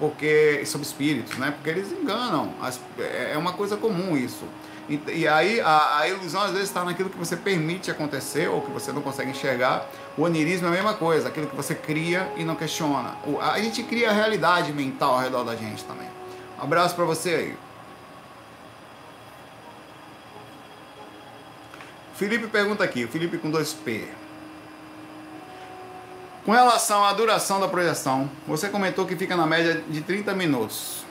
porque 0.00 0.64
sobre 0.66 0.84
espíritos, 0.84 1.38
né? 1.38 1.52
Porque 1.52 1.70
eles 1.70 1.92
enganam. 1.92 2.52
As, 2.60 2.80
é, 2.98 3.34
é 3.34 3.38
uma 3.38 3.52
coisa 3.52 3.76
comum 3.76 4.16
isso. 4.16 4.44
E, 4.88 5.00
e 5.12 5.28
aí 5.28 5.60
a, 5.60 5.98
a, 5.98 6.08
ilusão 6.08 6.42
às 6.42 6.50
vezes 6.50 6.66
está 6.68 6.82
naquilo 6.84 7.08
que 7.08 7.16
você 7.16 7.36
permite 7.36 7.88
acontecer 7.88 8.48
ou 8.48 8.62
que 8.62 8.70
você 8.72 8.90
não 8.90 9.00
consegue 9.00 9.30
enxergar. 9.30 9.86
O 10.16 10.22
onirismo 10.22 10.66
é 10.66 10.70
a 10.70 10.72
mesma 10.72 10.94
coisa, 10.94 11.28
aquilo 11.28 11.46
que 11.46 11.54
você 11.54 11.72
cria 11.72 12.32
e 12.36 12.42
não 12.42 12.56
questiona. 12.56 13.14
O, 13.24 13.38
a 13.40 13.60
gente 13.60 13.84
cria 13.84 14.10
a 14.10 14.12
realidade 14.12 14.72
mental 14.72 15.12
ao 15.12 15.20
redor 15.20 15.44
da 15.44 15.54
gente 15.54 15.84
também. 15.84 16.08
Um 16.58 16.64
abraço 16.64 16.96
para 16.96 17.04
você 17.04 17.30
aí. 17.30 17.56
Felipe 22.16 22.48
pergunta 22.48 22.82
aqui, 22.82 23.06
Felipe 23.06 23.38
com 23.38 23.48
dois 23.48 23.72
P. 23.72 24.08
Com 26.48 26.52
relação 26.52 27.04
à 27.04 27.12
duração 27.12 27.60
da 27.60 27.68
projeção, 27.68 28.30
você 28.46 28.70
comentou 28.70 29.04
que 29.04 29.14
fica 29.14 29.36
na 29.36 29.46
média 29.46 29.84
de 29.86 30.00
30 30.00 30.32
minutos. 30.32 31.04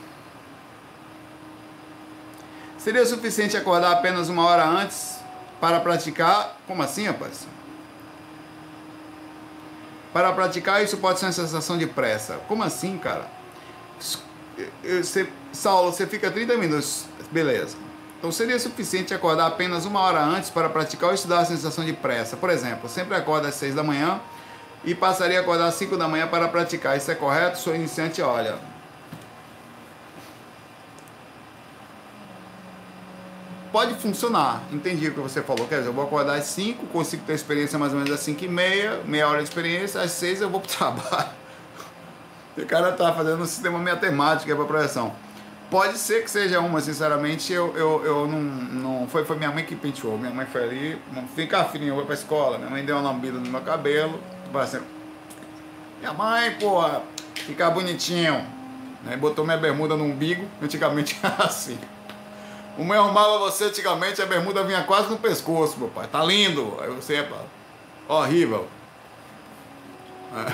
Seria 2.76 3.06
suficiente 3.06 3.56
acordar 3.56 3.92
apenas 3.92 4.28
uma 4.28 4.44
hora 4.44 4.66
antes 4.66 5.20
para 5.60 5.78
praticar? 5.78 6.56
Como 6.66 6.82
assim, 6.82 7.06
rapaz? 7.06 7.46
Para 10.12 10.32
praticar, 10.32 10.82
isso 10.82 10.96
pode 10.96 11.20
ser 11.20 11.26
uma 11.26 11.32
sensação 11.32 11.78
de 11.78 11.86
pressa. 11.86 12.40
Como 12.48 12.64
assim, 12.64 12.98
cara? 12.98 13.28
Você, 14.82 15.28
Saulo, 15.52 15.92
você 15.92 16.04
fica 16.08 16.32
30 16.32 16.56
minutos, 16.56 17.04
beleza. 17.30 17.76
Então 18.18 18.32
seria 18.32 18.58
suficiente 18.58 19.14
acordar 19.14 19.46
apenas 19.46 19.84
uma 19.84 20.00
hora 20.00 20.20
antes 20.20 20.50
para 20.50 20.68
praticar 20.68 21.10
ou 21.10 21.26
dá 21.28 21.38
a 21.38 21.44
sensação 21.44 21.84
de 21.84 21.92
pressa. 21.92 22.36
Por 22.36 22.50
exemplo, 22.50 22.88
sempre 22.88 23.16
acorda 23.16 23.46
às 23.46 23.54
6 23.54 23.76
da 23.76 23.84
manhã 23.84 24.20
e 24.84 24.94
passaria 24.94 25.38
a 25.38 25.42
acordar 25.42 25.66
às 25.66 25.74
5 25.74 25.96
da 25.96 26.08
manhã 26.08 26.26
para 26.26 26.48
praticar. 26.48 26.96
Isso 26.96 27.10
é 27.10 27.14
correto? 27.14 27.58
Sou 27.58 27.74
iniciante, 27.74 28.22
olha. 28.22 28.56
Pode 33.70 33.94
funcionar, 33.96 34.62
entendi 34.72 35.08
o 35.08 35.14
que 35.14 35.20
você 35.20 35.42
falou. 35.42 35.66
Quer 35.66 35.78
dizer, 35.78 35.90
eu 35.90 35.92
vou 35.92 36.04
acordar 36.04 36.36
às 36.36 36.44
5, 36.46 36.86
consigo 36.86 37.22
ter 37.26 37.34
experiência 37.34 37.78
mais 37.78 37.92
ou 37.92 37.98
menos 37.98 38.12
às 38.12 38.20
5 38.20 38.44
e 38.44 38.48
meia, 38.48 39.00
meia 39.04 39.28
hora 39.28 39.38
de 39.38 39.44
experiência, 39.44 40.00
às 40.00 40.10
6 40.12 40.40
eu 40.40 40.48
vou 40.48 40.60
para 40.60 40.68
o 40.68 40.72
trabalho. 40.76 41.30
O 42.56 42.66
cara 42.66 42.92
tá 42.92 43.12
fazendo 43.12 43.42
um 43.42 43.46
sistema 43.46 43.78
matemático 43.78 44.54
para 44.56 44.64
projeção. 44.64 45.14
Pode 45.70 45.98
ser 45.98 46.24
que 46.24 46.30
seja 46.30 46.60
uma, 46.60 46.80
sinceramente, 46.80 47.52
eu, 47.52 47.76
eu, 47.76 48.04
eu 48.04 48.26
não, 48.26 48.40
não. 48.40 49.06
Foi, 49.08 49.24
foi 49.26 49.36
minha 49.36 49.52
mãe 49.52 49.64
que 49.64 49.76
penteou. 49.76 50.16
Minha 50.16 50.32
mãe 50.32 50.46
foi 50.46 50.62
ali, 50.62 51.02
fica 51.36 51.62
fininho, 51.64 51.90
eu 51.90 51.96
vou 51.96 52.06
pra 52.06 52.14
escola. 52.14 52.56
Minha 52.56 52.70
mãe 52.70 52.84
deu 52.84 52.96
uma 52.96 53.12
lambida 53.12 53.38
no 53.38 53.50
meu 53.50 53.60
cabelo, 53.60 54.18
Tipo 54.48 54.58
assim, 54.60 54.80
minha 55.98 56.14
mãe, 56.14 56.56
pô, 56.58 56.82
ficar 57.34 57.68
bonitinho. 57.68 58.46
Né? 59.04 59.14
Botou 59.14 59.44
minha 59.44 59.58
bermuda 59.58 59.94
no 59.94 60.04
umbigo, 60.04 60.48
antigamente 60.62 61.18
era 61.22 61.44
assim. 61.44 61.78
O 62.78 62.84
meu 62.84 63.02
arrumava 63.02 63.38
você 63.40 63.64
antigamente, 63.64 64.22
a 64.22 64.26
bermuda 64.26 64.64
vinha 64.64 64.82
quase 64.84 65.10
no 65.10 65.18
pescoço, 65.18 65.78
meu 65.78 65.88
pai. 65.88 66.08
Tá 66.10 66.24
lindo. 66.24 66.78
Aí 66.80 66.88
você, 66.88 67.16
é 67.16 67.28
horrível. 68.08 68.66
É. 70.34 70.52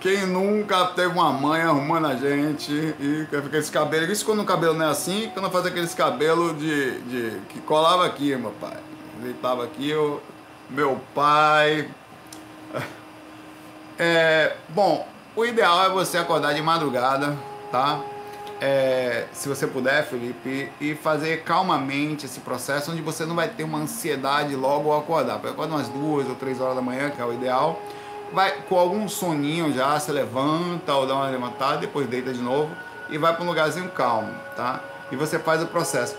Quem 0.00 0.24
nunca 0.24 0.86
teve 0.86 1.08
uma 1.08 1.30
mãe 1.30 1.60
arrumando 1.60 2.06
a 2.06 2.14
gente 2.14 2.72
e 2.72 3.26
fica 3.42 3.58
esse 3.58 3.70
cabelo. 3.70 4.10
Isso 4.10 4.24
quando 4.24 4.40
o 4.40 4.46
cabelo 4.46 4.72
não 4.72 4.86
é 4.86 4.88
assim, 4.88 5.30
quando 5.34 5.50
faz 5.50 5.66
aqueles 5.66 5.92
cabelos 5.92 6.58
de, 6.58 7.00
de. 7.02 7.40
que 7.50 7.60
colava 7.60 8.06
aqui, 8.06 8.34
meu 8.36 8.52
pai. 8.52 8.78
Deitava 9.22 9.64
aqui, 9.64 9.90
eu 9.90 10.22
meu 10.70 11.00
pai. 11.14 11.88
É, 13.98 14.56
bom, 14.70 15.06
o 15.36 15.44
ideal 15.44 15.84
é 15.84 15.88
você 15.90 16.16
acordar 16.16 16.54
de 16.54 16.62
madrugada, 16.62 17.36
tá? 17.70 18.00
É, 18.60 19.26
se 19.32 19.48
você 19.48 19.66
puder, 19.66 20.06
Felipe, 20.06 20.70
e 20.80 20.94
fazer 20.94 21.44
calmamente 21.44 22.26
esse 22.26 22.40
processo, 22.40 22.92
onde 22.92 23.02
você 23.02 23.24
não 23.24 23.34
vai 23.34 23.48
ter 23.48 23.64
uma 23.64 23.78
ansiedade 23.78 24.54
logo 24.54 24.90
ao 24.90 25.00
acordar. 25.00 25.36
Acorda 25.36 25.74
umas 25.74 25.88
duas 25.88 26.28
ou 26.28 26.34
três 26.34 26.60
horas 26.60 26.76
da 26.76 26.82
manhã, 26.82 27.10
que 27.10 27.20
é 27.20 27.24
o 27.24 27.32
ideal. 27.32 27.80
Vai 28.32 28.62
com 28.68 28.78
algum 28.78 29.08
soninho 29.08 29.72
já, 29.72 29.98
se 29.98 30.12
levanta 30.12 30.94
ou 30.94 31.06
dá 31.06 31.14
uma 31.14 31.28
levantada, 31.28 31.78
depois 31.78 32.06
deita 32.06 32.32
de 32.32 32.40
novo 32.40 32.70
e 33.10 33.18
vai 33.18 33.34
para 33.34 33.44
um 33.44 33.48
lugarzinho 33.48 33.90
calmo, 33.90 34.32
tá? 34.56 34.80
E 35.10 35.16
você 35.16 35.38
faz 35.38 35.62
o 35.62 35.66
processo. 35.66 36.16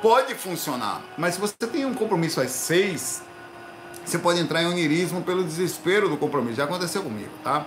Pode 0.00 0.34
funcionar, 0.34 1.00
mas 1.18 1.34
se 1.34 1.40
você 1.40 1.54
tem 1.66 1.84
um 1.84 1.94
compromisso 1.94 2.40
às 2.40 2.50
seis, 2.50 3.22
você 4.06 4.18
pode 4.18 4.38
entrar 4.38 4.62
em 4.62 4.66
onirismo 4.66 5.20
pelo 5.22 5.42
desespero 5.42 6.08
do 6.08 6.16
compromisso. 6.16 6.56
Já 6.56 6.64
aconteceu 6.64 7.02
comigo, 7.02 7.30
tá? 7.42 7.66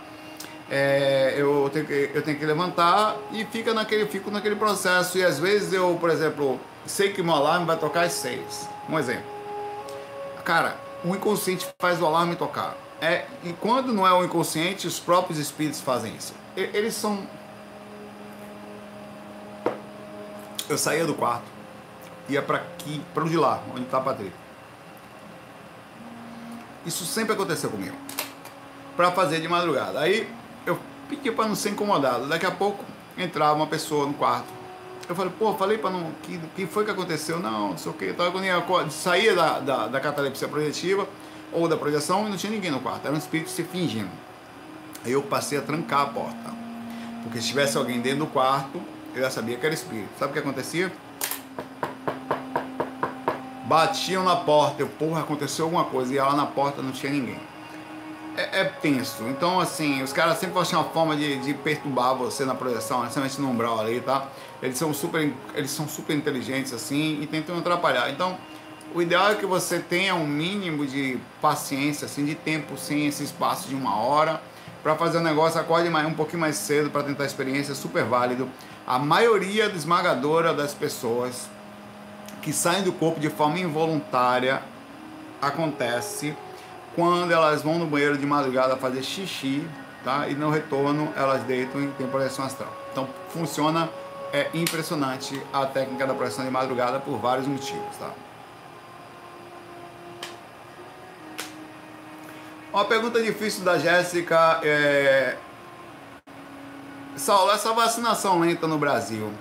É, 0.72 1.34
eu, 1.36 1.70
tenho 1.74 1.86
que, 1.86 2.12
eu 2.14 2.22
tenho 2.22 2.40
que 2.40 2.46
levantar 2.46 3.18
e 3.34 3.44
fica 3.46 3.74
naquele, 3.74 4.06
fico 4.06 4.32
naquele 4.32 4.56
processo. 4.56 5.18
E 5.18 5.24
às 5.24 5.38
vezes 5.38 5.74
eu, 5.74 5.98
por 6.00 6.10
exemplo, 6.10 6.58
sei 6.86 7.12
que 7.12 7.22
meu 7.22 7.36
alarme 7.36 7.66
vai 7.66 7.78
tocar 7.78 8.04
às 8.04 8.14
seis. 8.14 8.70
Um 8.88 8.98
exemplo. 8.98 9.26
Cara, 10.46 10.78
o 11.04 11.14
inconsciente 11.14 11.68
faz 11.78 12.02
o 12.02 12.06
alarme 12.06 12.38
tocar. 12.38 12.78
É, 13.02 13.26
e 13.44 13.52
quando 13.52 13.94
não 13.94 14.08
é 14.08 14.14
o 14.14 14.24
inconsciente, 14.24 14.88
os 14.88 14.98
próprios 15.00 15.40
espíritos 15.40 15.82
fazem 15.82 16.16
isso. 16.16 16.34
Eles 16.56 16.94
são. 16.94 17.28
Eu 20.70 20.78
saía 20.78 21.06
do 21.06 21.16
quarto, 21.16 21.46
ia 22.30 22.42
para 22.42 22.58
aqui, 22.58 23.02
para 23.14 23.24
o 23.24 23.30
de 23.30 23.38
lá, 23.38 23.62
onde 23.74 23.84
está 23.84 23.98
a 23.98 24.02
Patrícia 24.02 24.49
isso 26.86 27.06
sempre 27.06 27.34
aconteceu 27.34 27.70
comigo. 27.70 27.96
Para 28.96 29.12
fazer 29.12 29.40
de 29.40 29.48
madrugada. 29.48 30.00
Aí 30.00 30.30
eu 30.66 30.78
pedi 31.08 31.32
para 31.32 31.48
não 31.48 31.56
ser 31.56 31.70
incomodado. 31.70 32.28
Daqui 32.28 32.46
a 32.46 32.52
pouco 32.52 32.84
entrava 33.18 33.56
uma 33.56 33.68
pessoa 33.68 34.06
no 34.06 34.14
quarto. 34.14 34.48
Eu 35.08 35.16
falei, 35.16 35.34
pô, 35.38 35.54
falei 35.56 35.78
para 35.78 35.90
não. 35.90 36.12
Que, 36.22 36.38
que 36.56 36.68
foi 36.68 36.86
que 36.86 36.92
aconteceu? 36.92 37.40
Não, 37.40 37.70
não 37.70 37.78
sei 37.78 37.92
o 37.92 37.96
que. 37.96 38.06
Então, 38.10 38.32
quando 38.32 38.46
eu 38.46 38.92
saía 38.92 39.36
da, 39.36 39.60
da, 39.60 39.88
da 39.88 40.00
catalepsia 40.00 40.48
projetiva 40.48 41.08
ou 41.52 41.68
da 41.68 41.76
projeção 41.76 42.28
e 42.28 42.30
não 42.30 42.38
tinha 42.38 42.52
ninguém 42.52 42.72
no 42.72 42.80
quarto. 42.80 43.06
Era 43.06 43.16
um 43.16 43.18
espírito 43.18 43.50
se 43.50 43.64
fingindo. 43.64 44.12
Aí 45.04 45.12
eu 45.12 45.22
passei 45.24 45.58
a 45.58 45.62
trancar 45.62 46.02
a 46.02 46.06
porta. 46.08 46.60
Porque 47.24 47.42
se 47.42 47.48
tivesse 47.48 47.78
alguém 47.78 48.00
dentro 48.00 48.20
do 48.20 48.28
quarto, 48.28 48.82
eu 49.16 49.22
já 49.22 49.30
sabia 49.30 49.58
que 49.58 49.66
era 49.66 49.74
espírito. 49.74 50.10
Sabe 50.18 50.32
o 50.32 50.34
que 50.34 50.40
acontecia? 50.40 50.92
Batiam 53.70 54.24
na 54.24 54.36
porta, 54.36 54.82
eu, 54.82 54.88
porra, 54.88 55.22
aconteceu 55.22 55.66
alguma 55.66 55.84
coisa, 55.84 56.12
e 56.12 56.18
lá 56.18 56.36
na 56.36 56.48
porta 56.48 56.82
não 56.82 56.92
tinha 56.92 57.12
ninguém. 57.12 57.40
É, 58.36 58.62
é 58.62 58.64
tenso. 58.64 59.22
Então, 59.28 59.60
assim, 59.60 60.02
os 60.02 60.12
caras 60.12 60.40
sempre 60.40 60.54
vão 60.56 60.64
achar 60.64 60.80
uma 60.80 60.90
forma 60.90 61.16
de, 61.16 61.38
de 61.38 61.54
perturbar 61.54 62.16
você 62.16 62.46
na 62.46 62.56
projeção, 62.56 63.02
principalmente 63.02 63.40
no 63.40 63.48
umbral 63.48 63.80
ali, 63.80 64.02
tá? 64.02 64.28
Eles 64.60 64.76
são 64.76 64.92
super, 64.92 65.32
eles 65.54 65.70
são 65.70 65.88
super 65.88 66.16
inteligentes, 66.16 66.74
assim, 66.74 67.20
e 67.22 67.28
tentam 67.28 67.60
atrapalhar. 67.60 68.10
Então, 68.10 68.36
o 68.96 69.04
ideal 69.04 69.34
é 69.34 69.36
que 69.36 69.46
você 69.46 69.78
tenha 69.78 70.16
um 70.16 70.26
mínimo 70.26 70.88
de 70.88 71.20
paciência, 71.40 72.08
assim, 72.08 72.26
de 72.26 72.34
tempo, 72.34 72.76
sem 72.76 73.06
esse 73.06 73.24
espaço 73.24 73.70
de 73.70 73.76
uma 73.76 73.98
hora, 73.98 74.42
para 74.82 74.96
fazer 74.96 75.20
o 75.20 75.22
negócio, 75.22 75.62
acorde 75.62 75.92
mais, 75.92 76.08
um 76.08 76.16
pouquinho 76.16 76.40
mais 76.40 76.56
cedo 76.56 76.90
para 76.90 77.04
tentar 77.04 77.22
a 77.22 77.28
experiência, 77.28 77.76
super 77.76 78.04
válido. 78.04 78.50
A 78.88 78.98
maioria 78.98 79.66
esmagadora 79.66 80.56
das 80.56 80.74
pessoas 80.74 81.48
que 82.42 82.54
saem 82.54 82.84
do 82.84 82.92
corpo 82.94 83.20
de 83.20 83.30
forma 83.30 83.60
involuntária 83.60 84.62
acontece 85.42 86.36
quando 86.96 87.32
elas 87.32 87.62
vão 87.62 87.78
no 87.78 87.86
banheiro 87.86 88.18
de 88.18 88.26
madrugada 88.26 88.76
fazer 88.76 89.04
xixi 89.04 89.66
tá? 90.04 90.28
E 90.28 90.36
no 90.36 90.50
retorno 90.50 91.12
elas 91.16 91.44
deitam 91.44 91.84
e 91.84 91.88
tem 91.92 92.08
projeção 92.08 92.46
astral. 92.46 92.74
Então 92.92 93.08
funciona, 93.30 93.90
é 94.32 94.50
impressionante 94.54 95.42
a 95.52 95.66
técnica 95.66 96.06
da 96.06 96.14
projeção 96.14 96.46
de 96.46 96.52
madrugada 96.52 97.00
por 97.00 97.18
vários 97.18 97.48
motivos, 97.48 97.96
tá? 97.98 98.12
Uma 102.72 102.86
pergunta 102.86 103.22
difícil 103.22 103.64
da 103.64 103.80
Jéssica 103.80 104.60
é... 104.64 105.36
Saulo, 107.16 107.52
essa 107.52 107.74
vacinação 107.74 108.40
lenta 108.40 108.68
no 108.68 108.78
Brasil 108.78 109.34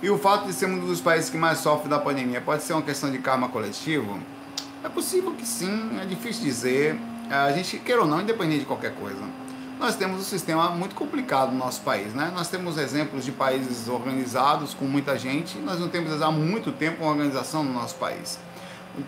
e 0.00 0.08
o 0.10 0.18
fato 0.18 0.46
de 0.46 0.52
ser 0.52 0.66
um 0.66 0.78
dos 0.78 1.00
países 1.00 1.28
que 1.28 1.36
mais 1.36 1.58
sofre 1.58 1.88
da 1.88 1.98
pandemia 1.98 2.40
pode 2.40 2.62
ser 2.62 2.72
uma 2.72 2.82
questão 2.82 3.10
de 3.10 3.18
karma 3.18 3.48
coletivo? 3.48 4.18
É 4.84 4.88
possível 4.88 5.32
que 5.32 5.46
sim, 5.46 5.98
é 6.00 6.04
difícil 6.04 6.44
dizer. 6.44 6.98
A 7.28 7.50
gente, 7.52 7.78
queira 7.78 8.02
ou 8.02 8.06
não, 8.06 8.20
independente 8.20 8.60
de 8.60 8.64
qualquer 8.64 8.94
coisa. 8.94 9.20
Nós 9.78 9.96
temos 9.96 10.20
um 10.20 10.24
sistema 10.24 10.70
muito 10.70 10.94
complicado 10.94 11.52
no 11.52 11.58
nosso 11.58 11.82
país, 11.82 12.14
né? 12.14 12.32
Nós 12.34 12.48
temos 12.48 12.78
exemplos 12.78 13.24
de 13.24 13.32
países 13.32 13.88
organizados 13.88 14.72
com 14.74 14.84
muita 14.84 15.18
gente, 15.18 15.58
nós 15.58 15.78
não 15.78 15.88
temos 15.88 16.20
há 16.20 16.30
muito 16.30 16.72
tempo 16.72 17.02
uma 17.02 17.12
organização 17.12 17.62
no 17.62 17.72
nosso 17.72 17.94
país. 17.96 18.38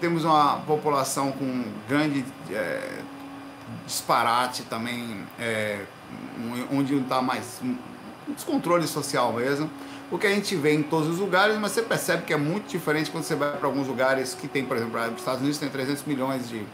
Temos 0.00 0.24
uma 0.24 0.58
população 0.60 1.32
com 1.32 1.64
grande 1.88 2.24
é, 2.52 3.00
disparate 3.84 4.62
também, 4.62 5.24
é, 5.38 5.80
onde 6.70 6.96
está 6.96 7.20
mais 7.20 7.60
um 7.62 7.76
descontrole 8.32 8.86
social 8.86 9.32
mesmo. 9.32 9.68
O 10.10 10.18
que 10.18 10.26
a 10.26 10.30
gente 10.30 10.56
vê 10.56 10.74
em 10.74 10.82
todos 10.82 11.08
os 11.08 11.18
lugares, 11.18 11.56
mas 11.58 11.70
você 11.70 11.82
percebe 11.82 12.24
que 12.24 12.32
é 12.32 12.36
muito 12.36 12.66
diferente 12.66 13.10
quando 13.10 13.22
você 13.22 13.36
vai 13.36 13.56
para 13.56 13.66
alguns 13.66 13.86
lugares 13.86 14.34
que 14.34 14.48
tem, 14.48 14.64
por 14.64 14.76
exemplo, 14.76 14.98
os 15.00 15.18
Estados 15.18 15.40
Unidos 15.40 15.58
tem 15.58 15.68
300 15.68 16.04
milhões 16.04 16.48
de, 16.48 16.64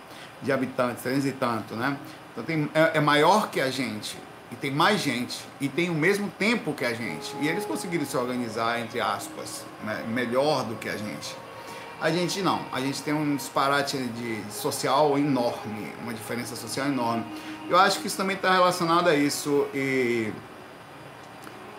de 0.42 0.52
habitantes, 0.52 1.02
300 1.02 1.26
e 1.26 1.32
tanto, 1.32 1.74
né? 1.74 1.98
Então 2.32 2.42
tem, 2.42 2.70
é, 2.74 2.92
é 2.94 3.00
maior 3.00 3.50
que 3.50 3.60
a 3.60 3.70
gente, 3.70 4.16
e 4.50 4.56
tem 4.56 4.70
mais 4.70 5.02
gente, 5.02 5.38
e 5.60 5.68
tem 5.68 5.90
o 5.90 5.94
mesmo 5.94 6.32
tempo 6.38 6.72
que 6.72 6.84
a 6.84 6.94
gente. 6.94 7.34
E 7.40 7.48
eles 7.48 7.66
conseguiram 7.66 8.06
se 8.06 8.16
organizar, 8.16 8.80
entre 8.80 9.00
aspas, 9.00 9.66
né? 9.84 10.02
melhor 10.08 10.64
do 10.64 10.74
que 10.76 10.88
a 10.88 10.96
gente. 10.96 11.36
A 12.00 12.10
gente 12.10 12.40
não, 12.42 12.60
a 12.72 12.80
gente 12.80 13.02
tem 13.02 13.12
um 13.12 13.36
disparate 13.36 13.98
de 13.98 14.42
social 14.50 15.18
enorme, 15.18 15.92
uma 16.02 16.12
diferença 16.12 16.54
social 16.54 16.86
enorme. 16.86 17.24
Eu 17.68 17.78
acho 17.78 18.00
que 18.00 18.06
isso 18.06 18.16
também 18.16 18.36
está 18.36 18.52
relacionado 18.52 19.08
a 19.08 19.14
isso 19.14 19.66
e 19.74 20.30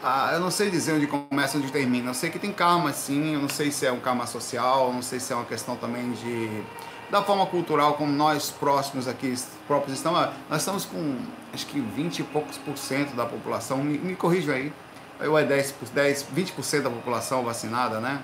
ah, 0.04 0.32
eu 0.34 0.40
não 0.40 0.52
sei 0.52 0.70
dizer 0.70 0.94
onde 0.94 1.08
começa 1.08 1.58
e 1.58 1.62
onde 1.62 1.72
termina. 1.72 2.10
Eu 2.10 2.14
sei 2.14 2.30
que 2.30 2.40
tem 2.40 2.52
karma 2.52 2.94
sim, 2.94 3.34
eu 3.34 3.42
não 3.42 3.50
sei 3.50 3.72
se 3.72 3.86
é 3.86 3.92
um 3.92 4.00
karma 4.00 4.26
social, 4.28 4.94
não 4.94 5.02
sei 5.02 5.20
se 5.20 5.34
é 5.34 5.36
uma 5.36 5.46
questão 5.46 5.76
também 5.76 6.12
de 6.12 6.64
da 7.10 7.24
forma 7.24 7.46
cultural 7.46 7.94
como 7.94 8.12
nós 8.12 8.52
próximos 8.52 9.08
aqui 9.08 9.34
próprios 9.66 9.98
estamos. 9.98 10.30
Nós 10.50 10.60
estamos 10.60 10.86
com 10.86 11.18
acho 11.54 11.66
que 11.68 11.80
20 11.80 12.20
e 12.20 12.24
poucos 12.24 12.58
por 12.58 12.78
cento 12.78 13.16
da 13.16 13.26
população, 13.26 13.78
me, 13.78 13.98
me 13.98 14.16
corrijam 14.16 14.54
aí. 14.54 14.74
Ou 15.20 15.38
é 15.38 15.44
10, 15.44 15.74
10, 15.94 16.28
20% 16.36 16.82
da 16.82 16.90
população 16.90 17.44
vacinada, 17.44 18.00
né? 18.00 18.22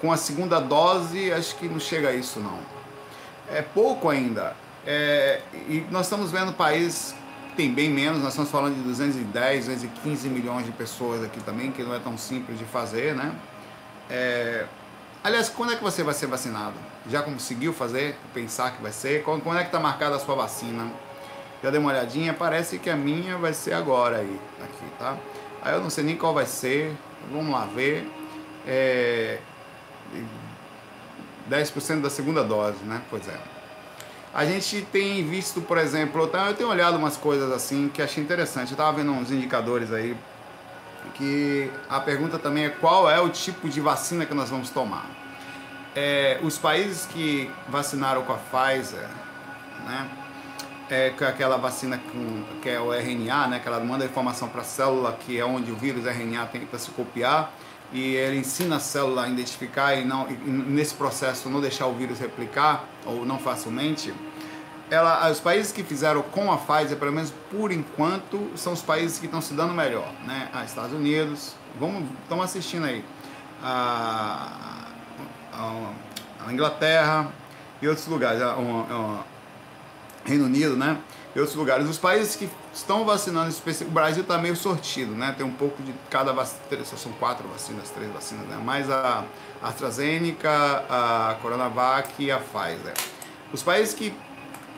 com 0.00 0.10
a 0.10 0.16
segunda 0.16 0.58
dose, 0.58 1.32
acho 1.32 1.54
que 1.56 1.68
não 1.68 1.78
chega 1.78 2.08
a 2.08 2.12
isso 2.12 2.40
não. 2.40 2.58
É 3.48 3.62
pouco 3.62 4.08
ainda. 4.08 4.56
É, 4.86 5.42
e 5.68 5.86
nós 5.90 6.06
estamos 6.06 6.32
vendo 6.32 6.52
países 6.54 7.14
tem 7.50 7.72
bem 7.72 7.90
menos, 7.90 8.18
nós 8.20 8.30
estamos 8.30 8.50
falando 8.50 8.74
de 8.74 8.82
210, 8.82 9.66
215 9.66 10.28
milhões 10.28 10.66
de 10.66 10.72
pessoas 10.72 11.24
aqui 11.24 11.40
também, 11.40 11.70
que 11.70 11.82
não 11.82 11.94
é 11.94 11.98
tão 11.98 12.16
simples 12.16 12.58
de 12.58 12.64
fazer, 12.64 13.14
né? 13.14 13.34
É, 14.08 14.66
aliás, 15.22 15.48
quando 15.48 15.72
é 15.72 15.76
que 15.76 15.82
você 15.82 16.02
vai 16.02 16.14
ser 16.14 16.26
vacinado? 16.26 16.74
Já 17.08 17.22
conseguiu 17.22 17.72
fazer, 17.72 18.16
pensar 18.34 18.72
que 18.72 18.82
vai 18.82 18.92
ser? 18.92 19.22
Quando, 19.22 19.42
quando 19.42 19.58
é 19.58 19.60
que 19.60 19.68
está 19.68 19.80
marcada 19.80 20.16
a 20.16 20.18
sua 20.18 20.34
vacina? 20.34 20.90
Já 21.62 21.70
dei 21.70 21.78
uma 21.78 21.90
olhadinha, 21.90 22.32
parece 22.32 22.78
que 22.78 22.88
a 22.88 22.96
minha 22.96 23.36
vai 23.36 23.52
ser 23.52 23.74
agora 23.74 24.18
aí, 24.18 24.40
aqui, 24.62 24.84
tá? 24.98 25.16
Aí 25.62 25.74
eu 25.74 25.80
não 25.80 25.90
sei 25.90 26.04
nem 26.04 26.16
qual 26.16 26.32
vai 26.32 26.46
ser, 26.46 26.96
vamos 27.30 27.52
lá 27.52 27.66
ver. 27.66 28.10
É, 28.66 29.38
10% 31.48 32.00
da 32.00 32.10
segunda 32.10 32.42
dose, 32.42 32.82
né? 32.84 33.02
Pois 33.10 33.26
é. 33.28 33.38
A 34.32 34.44
gente 34.44 34.82
tem 34.92 35.26
visto, 35.26 35.60
por 35.60 35.76
exemplo, 35.76 36.30
eu 36.32 36.54
tenho 36.54 36.68
olhado 36.68 36.96
umas 36.96 37.16
coisas 37.16 37.50
assim 37.50 37.88
que 37.92 38.00
achei 38.00 38.22
interessante. 38.22 38.68
Eu 38.68 38.74
estava 38.74 38.96
vendo 38.96 39.10
uns 39.10 39.32
indicadores 39.32 39.92
aí 39.92 40.16
que 41.14 41.70
a 41.88 41.98
pergunta 41.98 42.38
também 42.38 42.66
é 42.66 42.68
qual 42.68 43.10
é 43.10 43.20
o 43.20 43.28
tipo 43.28 43.68
de 43.68 43.80
vacina 43.80 44.24
que 44.24 44.32
nós 44.32 44.48
vamos 44.48 44.70
tomar. 44.70 45.06
É, 45.96 46.38
os 46.42 46.56
países 46.56 47.06
que 47.06 47.50
vacinaram 47.68 48.22
com 48.22 48.32
a 48.32 48.36
Pfizer, 48.36 49.08
né? 49.84 50.08
É, 50.88 51.10
com 51.10 51.24
aquela 51.24 51.56
vacina 51.56 51.98
com, 51.98 52.44
que 52.60 52.68
é 52.68 52.80
o 52.80 52.92
RNA, 52.92 53.48
né? 53.48 53.58
Que 53.58 53.66
ela 53.66 53.80
manda 53.80 54.04
informação 54.04 54.48
para 54.48 54.60
a 54.60 54.64
célula 54.64 55.12
que 55.12 55.38
é 55.38 55.44
onde 55.44 55.72
o 55.72 55.76
vírus 55.76 56.06
RNA 56.06 56.46
tenta 56.46 56.78
se 56.78 56.90
copiar 56.92 57.52
e 57.92 58.14
ele 58.14 58.38
ensina 58.38 58.76
a 58.76 58.80
célula 58.80 59.24
a 59.24 59.28
identificar 59.28 59.94
e, 59.96 60.04
não, 60.04 60.28
e 60.30 60.34
nesse 60.34 60.94
processo 60.94 61.48
não 61.48 61.60
deixar 61.60 61.86
o 61.86 61.94
vírus 61.94 62.18
replicar 62.18 62.84
ou 63.04 63.24
não 63.24 63.38
facilmente, 63.38 64.14
ela, 64.90 65.30
os 65.30 65.38
países 65.38 65.72
que 65.72 65.82
fizeram 65.82 66.22
com 66.22 66.50
a 66.52 66.56
Pfizer, 66.56 66.96
pelo 66.98 67.12
menos 67.12 67.32
por 67.50 67.70
enquanto, 67.70 68.50
são 68.56 68.72
os 68.72 68.82
países 68.82 69.18
que 69.18 69.26
estão 69.26 69.40
se 69.40 69.54
dando 69.54 69.72
melhor, 69.72 70.12
né? 70.26 70.48
Ah, 70.52 70.64
Estados 70.64 70.92
Unidos, 70.92 71.54
vamos, 71.78 72.08
estão 72.22 72.42
assistindo 72.42 72.86
aí, 72.86 73.04
a, 73.62 74.88
a, 75.52 76.46
a, 76.46 76.52
Inglaterra 76.52 77.30
e 77.80 77.86
outros 77.86 78.06
lugares, 78.08 78.42
a, 78.42 78.56
Reino 80.24 80.44
Unido, 80.44 80.76
né? 80.76 80.98
E 81.34 81.38
outros 81.38 81.56
lugares. 81.56 81.88
Os 81.88 81.98
países 81.98 82.34
que 82.34 82.48
estão 82.74 83.04
vacinando, 83.04 83.54
o 83.82 83.90
Brasil 83.90 84.22
está 84.22 84.36
meio 84.36 84.56
sortido, 84.56 85.12
né? 85.12 85.32
Tem 85.36 85.46
um 85.46 85.52
pouco 85.52 85.80
de 85.82 85.94
cada 86.10 86.32
vacina, 86.32 86.84
são 86.84 87.12
quatro 87.12 87.46
vacinas, 87.48 87.88
três 87.90 88.12
vacinas, 88.12 88.46
né? 88.46 88.56
Mais 88.56 88.90
a 88.90 89.24
AstraZeneca, 89.62 90.50
a 90.90 91.36
Coronavac 91.40 92.12
e 92.18 92.32
a 92.32 92.38
Pfizer. 92.38 92.94
Os 93.52 93.62
países 93.62 93.94
que, 93.94 94.12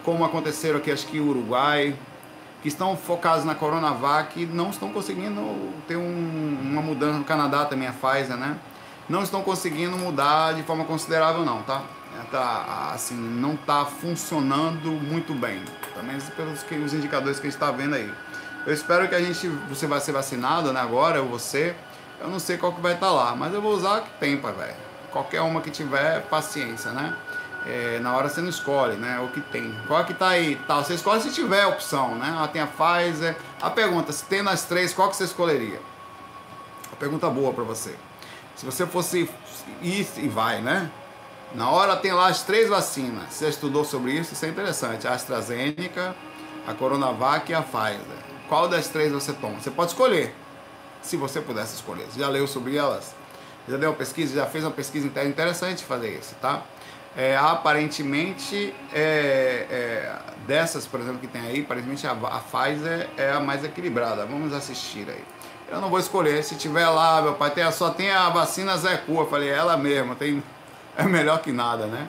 como 0.04 0.24
aconteceram 0.24 0.78
aqui, 0.78 0.90
acho 0.90 1.06
que 1.06 1.18
o 1.20 1.28
Uruguai, 1.28 1.96
que 2.60 2.68
estão 2.68 2.96
focados 2.96 3.44
na 3.46 3.54
Coronavac, 3.54 4.44
não 4.46 4.70
estão 4.70 4.92
conseguindo 4.92 5.40
ter 5.88 5.96
um, 5.96 6.58
uma 6.62 6.82
mudança. 6.82 7.18
No 7.18 7.24
Canadá 7.24 7.64
também 7.64 7.88
a 7.88 7.92
Pfizer, 7.92 8.36
né? 8.36 8.58
Não 9.08 9.22
estão 9.22 9.42
conseguindo 9.42 9.96
mudar 9.96 10.52
de 10.52 10.62
forma 10.62 10.84
considerável, 10.84 11.44
não, 11.44 11.62
tá? 11.62 11.82
Tá, 12.30 12.92
assim, 12.94 13.14
não 13.14 13.52
está 13.52 13.84
funcionando 13.84 14.90
muito 14.90 15.34
bem 15.34 15.62
também 15.94 16.18
pelos 16.34 16.62
que, 16.62 16.74
os 16.76 16.94
indicadores 16.94 17.38
que 17.38 17.46
a 17.46 17.50
gente 17.50 17.60
está 17.60 17.70
vendo 17.70 17.94
aí. 17.94 18.10
Eu 18.64 18.72
espero 18.72 19.06
que 19.06 19.14
a 19.14 19.20
gente, 19.20 19.46
você 19.68 19.86
vai 19.86 20.00
ser 20.00 20.12
vacinado, 20.12 20.72
né, 20.72 20.80
agora, 20.80 21.20
ou 21.20 21.28
você, 21.28 21.74
eu 22.20 22.28
não 22.28 22.38
sei 22.38 22.56
qual 22.56 22.72
que 22.72 22.80
vai 22.80 22.94
estar 22.94 23.08
tá 23.08 23.12
lá, 23.12 23.36
mas 23.36 23.52
eu 23.52 23.60
vou 23.60 23.74
usar 23.74 23.98
o 23.98 24.02
que 24.02 24.10
tem, 24.18 24.36
velho. 24.36 24.74
Qualquer 25.10 25.42
uma 25.42 25.60
que 25.60 25.70
tiver, 25.70 26.22
paciência, 26.22 26.92
né? 26.92 27.14
É, 27.66 27.98
na 28.00 28.16
hora 28.16 28.28
você 28.28 28.40
não 28.40 28.48
escolhe, 28.48 28.96
né? 28.96 29.20
O 29.20 29.28
que 29.28 29.40
tem. 29.40 29.72
Qual 29.86 30.00
é 30.00 30.04
que 30.04 30.14
tá 30.14 30.28
aí? 30.28 30.56
Tá, 30.66 30.76
você 30.76 30.94
escolhe 30.94 31.20
se 31.20 31.30
tiver 31.30 31.66
opção, 31.66 32.14
né? 32.14 32.32
Ela 32.34 32.48
tem 32.48 32.62
a 32.62 32.66
Pfizer. 32.66 33.36
A 33.60 33.68
pergunta, 33.68 34.10
se 34.10 34.24
tem 34.24 34.42
nas 34.42 34.64
três, 34.64 34.94
qual 34.94 35.10
que 35.10 35.16
você 35.16 35.24
escolheria? 35.24 35.80
A 36.92 36.96
pergunta 36.96 37.28
boa 37.28 37.52
para 37.52 37.64
você. 37.64 37.94
Se 38.56 38.64
você 38.64 38.86
fosse 38.86 39.28
ir 39.82 40.08
e 40.16 40.28
vai, 40.28 40.62
né? 40.62 40.90
Na 41.54 41.68
hora 41.70 41.96
tem 41.96 42.12
lá 42.12 42.28
as 42.28 42.42
três 42.42 42.68
vacinas. 42.68 43.24
Você 43.30 43.48
estudou 43.48 43.84
sobre 43.84 44.12
isso? 44.12 44.32
Isso 44.32 44.44
é 44.44 44.48
interessante. 44.48 45.06
A 45.06 45.12
AstraZeneca, 45.12 46.16
a 46.66 46.72
Coronavac 46.72 47.50
e 47.50 47.54
a 47.54 47.60
Pfizer. 47.60 48.22
Qual 48.48 48.68
das 48.68 48.88
três 48.88 49.12
você 49.12 49.32
toma? 49.34 49.60
Você 49.60 49.70
pode 49.70 49.90
escolher. 49.90 50.34
Se 51.02 51.16
você 51.16 51.40
pudesse 51.40 51.74
escolher. 51.74 52.06
Você 52.06 52.20
já 52.20 52.28
leu 52.28 52.46
sobre 52.46 52.76
elas? 52.76 53.14
Já 53.68 53.76
deu 53.76 53.90
uma 53.90 53.96
pesquisa? 53.96 54.34
Já 54.34 54.46
fez 54.46 54.64
uma 54.64 54.70
pesquisa 54.70 55.06
interna? 55.06 55.28
Interessante 55.28 55.84
fazer 55.84 56.18
isso, 56.18 56.34
tá? 56.40 56.62
É, 57.14 57.36
aparentemente, 57.36 58.74
é, 58.92 59.66
é, 59.70 60.16
dessas, 60.46 60.86
por 60.86 61.00
exemplo, 61.00 61.18
que 61.18 61.26
tem 61.26 61.42
aí, 61.42 61.60
aparentemente 61.60 62.06
a, 62.06 62.12
a 62.12 62.40
Pfizer 62.40 63.10
é 63.18 63.32
a 63.32 63.40
mais 63.40 63.62
equilibrada. 63.62 64.24
Vamos 64.24 64.54
assistir 64.54 65.06
aí. 65.08 65.22
Eu 65.70 65.80
não 65.80 65.90
vou 65.90 65.98
escolher. 65.98 66.42
Se 66.42 66.54
tiver 66.54 66.88
lá, 66.88 67.20
meu 67.20 67.34
pai, 67.34 67.50
tem, 67.50 67.70
só 67.70 67.90
tem 67.90 68.10
a 68.10 68.30
vacina 68.30 68.76
Zé. 68.78 69.02
Eu 69.06 69.26
falei, 69.26 69.50
é 69.50 69.52
ela 69.52 69.76
mesma, 69.76 70.14
tem 70.14 70.42
é 70.96 71.04
melhor 71.04 71.40
que 71.40 71.52
nada, 71.52 71.86
né? 71.86 72.08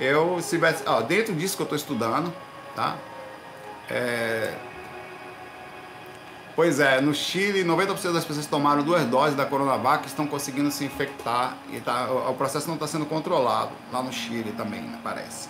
Eu, 0.00 0.40
se 0.40 0.50
tivesse, 0.50 0.82
ó, 0.86 1.00
dentro 1.00 1.34
disso 1.34 1.56
que 1.56 1.62
eu 1.62 1.64
estou 1.64 1.76
estudando, 1.76 2.32
tá? 2.74 2.96
É, 3.90 4.54
Pois 6.58 6.80
é, 6.80 7.00
no 7.00 7.14
Chile, 7.14 7.62
90% 7.62 8.12
das 8.12 8.24
pessoas 8.24 8.44
que 8.44 8.50
tomaram 8.50 8.82
duas 8.82 9.04
doses 9.04 9.36
da 9.36 9.46
Coronavac 9.46 10.04
estão 10.08 10.26
conseguindo 10.26 10.72
se 10.72 10.84
infectar 10.84 11.56
e 11.72 11.78
tá, 11.78 12.10
o 12.10 12.34
processo 12.34 12.66
não 12.66 12.74
está 12.74 12.84
sendo 12.84 13.06
controlado 13.06 13.70
lá 13.92 14.02
no 14.02 14.12
Chile 14.12 14.52
também, 14.56 14.82
né, 14.82 14.98
parece. 15.04 15.48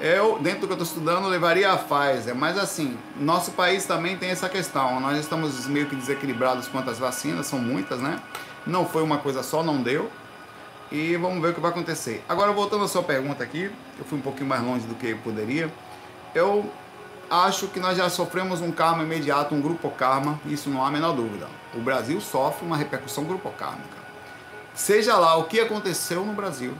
Eu, 0.00 0.38
dentro 0.38 0.60
do 0.60 0.66
que 0.68 0.74
eu 0.74 0.76
estou 0.76 0.86
estudando, 0.86 1.26
levaria 1.26 1.72
a 1.72 1.76
Pfizer, 1.76 2.36
mas 2.36 2.56
assim, 2.56 2.96
nosso 3.16 3.50
país 3.50 3.84
também 3.84 4.16
tem 4.16 4.30
essa 4.30 4.48
questão. 4.48 5.00
Nós 5.00 5.18
estamos 5.18 5.66
meio 5.66 5.86
que 5.86 5.96
desequilibrados 5.96 6.68
quanto 6.68 6.88
às 6.88 7.00
vacinas, 7.00 7.48
são 7.48 7.58
muitas, 7.58 7.98
né? 7.98 8.20
Não 8.64 8.86
foi 8.86 9.02
uma 9.02 9.18
coisa 9.18 9.42
só, 9.42 9.60
não 9.60 9.82
deu 9.82 10.08
e 10.92 11.16
vamos 11.16 11.40
ver 11.40 11.48
o 11.48 11.54
que 11.54 11.60
vai 11.60 11.70
acontecer. 11.70 12.22
Agora, 12.28 12.52
voltando 12.52 12.84
à 12.84 12.88
sua 12.88 13.02
pergunta 13.02 13.42
aqui, 13.42 13.70
eu 13.98 14.04
fui 14.04 14.18
um 14.18 14.22
pouquinho 14.22 14.46
mais 14.46 14.62
longe 14.62 14.86
do 14.86 14.94
que 14.94 15.14
poderia. 15.14 15.72
Eu 16.34 16.70
acho 17.30 17.66
que 17.68 17.80
nós 17.80 17.96
já 17.96 18.10
sofremos 18.10 18.60
um 18.60 18.70
karma 18.70 19.02
imediato, 19.02 19.54
um 19.54 19.60
grupo 19.62 19.90
karma, 19.90 20.38
isso 20.44 20.68
não 20.68 20.84
há 20.84 20.88
a 20.88 20.90
menor 20.90 21.14
dúvida. 21.14 21.48
O 21.74 21.80
Brasil 21.80 22.20
sofre 22.20 22.66
uma 22.66 22.76
repercussão 22.76 23.24
grupo 23.24 23.50
kármica. 23.52 23.96
Seja 24.74 25.16
lá 25.16 25.34
o 25.36 25.44
que 25.44 25.60
aconteceu 25.60 26.26
no 26.26 26.34
Brasil, 26.34 26.74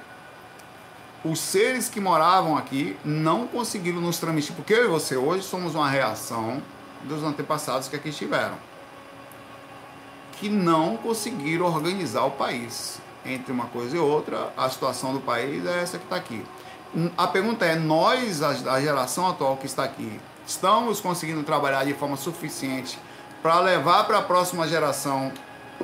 os 1.24 1.38
seres 1.40 1.88
que 1.88 2.00
moravam 2.00 2.56
aqui 2.56 2.96
não 3.02 3.46
conseguiram 3.46 4.00
nos 4.00 4.18
transmitir, 4.18 4.54
porque 4.54 4.74
eu 4.74 4.84
e 4.84 4.88
você 4.88 5.16
hoje 5.16 5.44
somos 5.44 5.74
uma 5.74 5.88
reação 5.88 6.62
dos 7.04 7.22
antepassados 7.22 7.88
que 7.88 7.96
aqui 7.96 8.10
estiveram, 8.10 8.56
que 10.32 10.50
não 10.50 10.98
conseguiram 10.98 11.64
organizar 11.64 12.24
o 12.24 12.32
país. 12.32 13.00
Entre 13.24 13.52
uma 13.52 13.66
coisa 13.66 13.96
e 13.96 14.00
outra, 14.00 14.52
a 14.56 14.68
situação 14.68 15.12
do 15.12 15.20
país 15.20 15.64
é 15.64 15.82
essa 15.82 15.98
que 15.98 16.04
está 16.04 16.16
aqui. 16.16 16.44
A 17.16 17.26
pergunta 17.26 17.64
é: 17.64 17.76
nós, 17.76 18.42
a 18.42 18.80
geração 18.80 19.28
atual 19.28 19.56
que 19.56 19.66
está 19.66 19.84
aqui, 19.84 20.20
estamos 20.46 21.00
conseguindo 21.00 21.42
trabalhar 21.42 21.84
de 21.84 21.94
forma 21.94 22.16
suficiente 22.16 22.98
para 23.42 23.58
levar 23.60 24.04
para 24.04 24.18
a 24.18 24.22
próxima 24.22 24.68
geração 24.68 25.32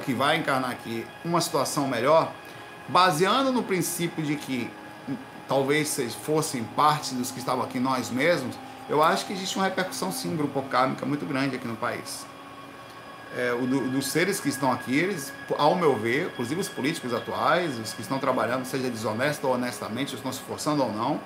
que 0.05 0.13
vai 0.13 0.37
encarnar 0.37 0.71
aqui 0.71 1.07
uma 1.25 1.41
situação 1.41 1.89
melhor, 1.89 2.33
baseando 2.89 3.53
no 3.53 3.63
princípio 3.63 4.23
de 4.23 4.37
que 4.37 4.71
talvez 5.49 5.89
vocês 5.89 6.15
fossem 6.15 6.63
parte 6.63 7.15
dos 7.15 7.31
que 7.31 7.39
estavam 7.39 7.65
aqui 7.65 7.81
nós 7.81 8.11
mesmos, 8.11 8.55
eu 8.89 9.03
acho 9.03 9.27
que 9.27 9.33
existe 9.33 9.57
uma 9.57 9.65
repercussão 9.65 10.13
sim 10.13 10.37
grupo 10.37 10.63
kármica 10.63 11.05
muito 11.05 11.27
grande 11.27 11.57
aqui 11.57 11.67
no 11.67 11.77
país. 11.77 12.27
É, 13.37 13.51
do, 13.51 13.91
dos 13.91 14.09
seres 14.09 14.41
que 14.41 14.49
estão 14.49 14.73
aqui, 14.73 14.97
eles, 14.97 15.33
ao 15.59 15.75
meu 15.75 15.95
ver, 15.95 16.29
inclusive 16.33 16.61
os 16.61 16.69
políticos 16.69 17.13
atuais, 17.13 17.79
os 17.79 17.93
que 17.93 18.01
estão 18.01 18.19
trabalhando, 18.19 18.65
seja 18.65 18.89
desonesto 18.89 19.47
ou 19.47 19.55
honestamente, 19.55 20.15
estão 20.15 20.33
se 20.33 20.39
esforçando 20.39 20.83
ou 20.83 20.91
não, 20.91 21.21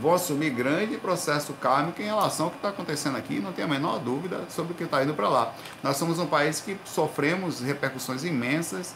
vão 0.00 0.14
assumir 0.14 0.50
grande 0.50 0.96
processo 0.96 1.52
kármico 1.54 2.00
em 2.00 2.04
relação 2.04 2.46
ao 2.46 2.50
que 2.50 2.58
está 2.58 2.68
acontecendo 2.68 3.16
aqui, 3.16 3.40
não 3.40 3.52
tem 3.52 3.64
a 3.64 3.68
menor 3.68 3.98
dúvida 3.98 4.44
sobre 4.48 4.72
o 4.72 4.74
que 4.76 4.84
está 4.84 5.02
indo 5.02 5.14
para 5.14 5.28
lá. 5.28 5.52
Nós 5.82 5.96
somos 5.96 6.18
um 6.18 6.26
país 6.26 6.60
que 6.60 6.76
sofremos 6.84 7.60
repercussões 7.60 8.24
imensas, 8.24 8.94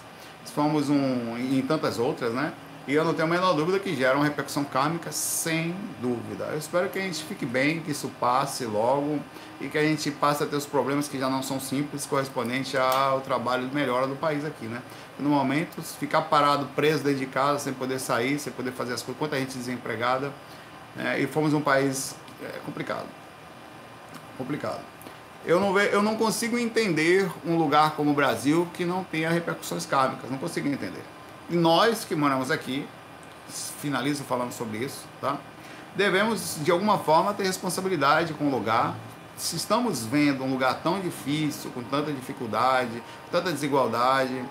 somos 0.55 0.89
um, 0.89 1.37
em 1.37 1.63
tantas 1.63 1.99
outras, 1.99 2.33
né? 2.33 2.53
E 2.87 2.95
eu 2.95 3.05
não 3.05 3.15
tenho 3.15 3.29
a 3.29 3.31
menor 3.31 3.53
dúvida 3.53 3.79
que 3.79 3.95
gera 3.95 4.17
uma 4.17 4.25
repercussão 4.25 4.65
kármica, 4.65 5.13
sem 5.13 5.75
dúvida. 6.01 6.47
Eu 6.47 6.59
espero 6.59 6.89
que 6.89 6.99
a 6.99 7.03
gente 7.03 7.23
fique 7.23 7.47
bem, 7.47 7.81
que 7.81 7.93
isso 7.93 8.11
passe 8.19 8.65
logo 8.65 9.21
e 9.61 9.69
que 9.69 9.79
a 9.79 9.83
gente 9.83 10.11
passe 10.11 10.43
a 10.43 10.47
ter 10.47 10.57
os 10.57 10.67
problemas 10.67 11.07
que 11.07 11.17
já 11.17 11.31
não 11.31 11.45
são 11.45 11.61
simples, 11.61 12.05
correspondente 12.05 12.77
ao 12.77 13.21
trabalho 13.21 13.69
de 13.69 13.75
melhora 13.75 14.09
do 14.09 14.17
país 14.17 14.45
aqui, 14.45 14.67
né? 14.67 14.83
No 15.17 15.31
momento, 15.31 15.81
ficar 15.81 16.23
parado, 16.23 16.67
preso 16.75 17.05
dentro 17.05 17.21
de 17.21 17.27
casa, 17.27 17.61
sem 17.61 17.73
poder 17.73 18.01
sair, 18.01 18.41
sem 18.41 18.53
poder 18.53 18.73
fazer 18.73 18.95
as 18.95 19.03
coisas, 19.03 19.19
quanta 19.19 19.39
gente 19.39 19.57
desempregada, 19.57 20.33
né? 20.97 21.21
e 21.21 21.29
fomos 21.29 21.55
um 21.55 21.61
país 21.61 22.17
é, 22.43 22.59
complicado. 22.67 23.07
Complicado. 24.37 24.81
Eu 25.47 25.61
não, 25.61 25.73
ve, 25.73 25.89
eu 25.93 26.03
não 26.03 26.17
consigo 26.17 26.59
entender 26.59 27.31
um 27.47 27.57
lugar 27.57 27.93
como 27.93 28.11
o 28.11 28.15
Brasil 28.15 28.67
que 28.75 28.85
não 28.85 29.05
tenha 29.05 29.31
repercussões 29.31 29.87
kármicas, 29.87 30.29
não 30.29 30.39
consigo 30.39 30.67
entender. 30.67 31.03
E 31.51 31.57
nós 31.57 32.05
que 32.05 32.15
moramos 32.15 32.51
aqui, 32.51 32.87
finalizo 33.81 34.25
falando 34.25 34.53
sobre 34.53 34.79
isso, 34.79 35.05
tá? 35.21 35.39
Devemos, 35.95 36.59
de 36.63 36.71
alguma 36.71 36.99
forma, 36.99 37.35
ter 37.35 37.45
responsabilidade 37.45 38.33
com 38.33 38.47
o 38.47 38.51
lugar. 38.51 38.97
Se 39.37 39.57
estamos 39.57 40.07
vendo 40.07 40.45
um 40.45 40.51
lugar 40.51 40.81
tão 40.83 41.01
difícil, 41.01 41.71
com 41.73 41.83
tanta 41.83 42.13
dificuldade, 42.13 43.03
tanta 43.31 43.53
desigualdade, 43.53 44.43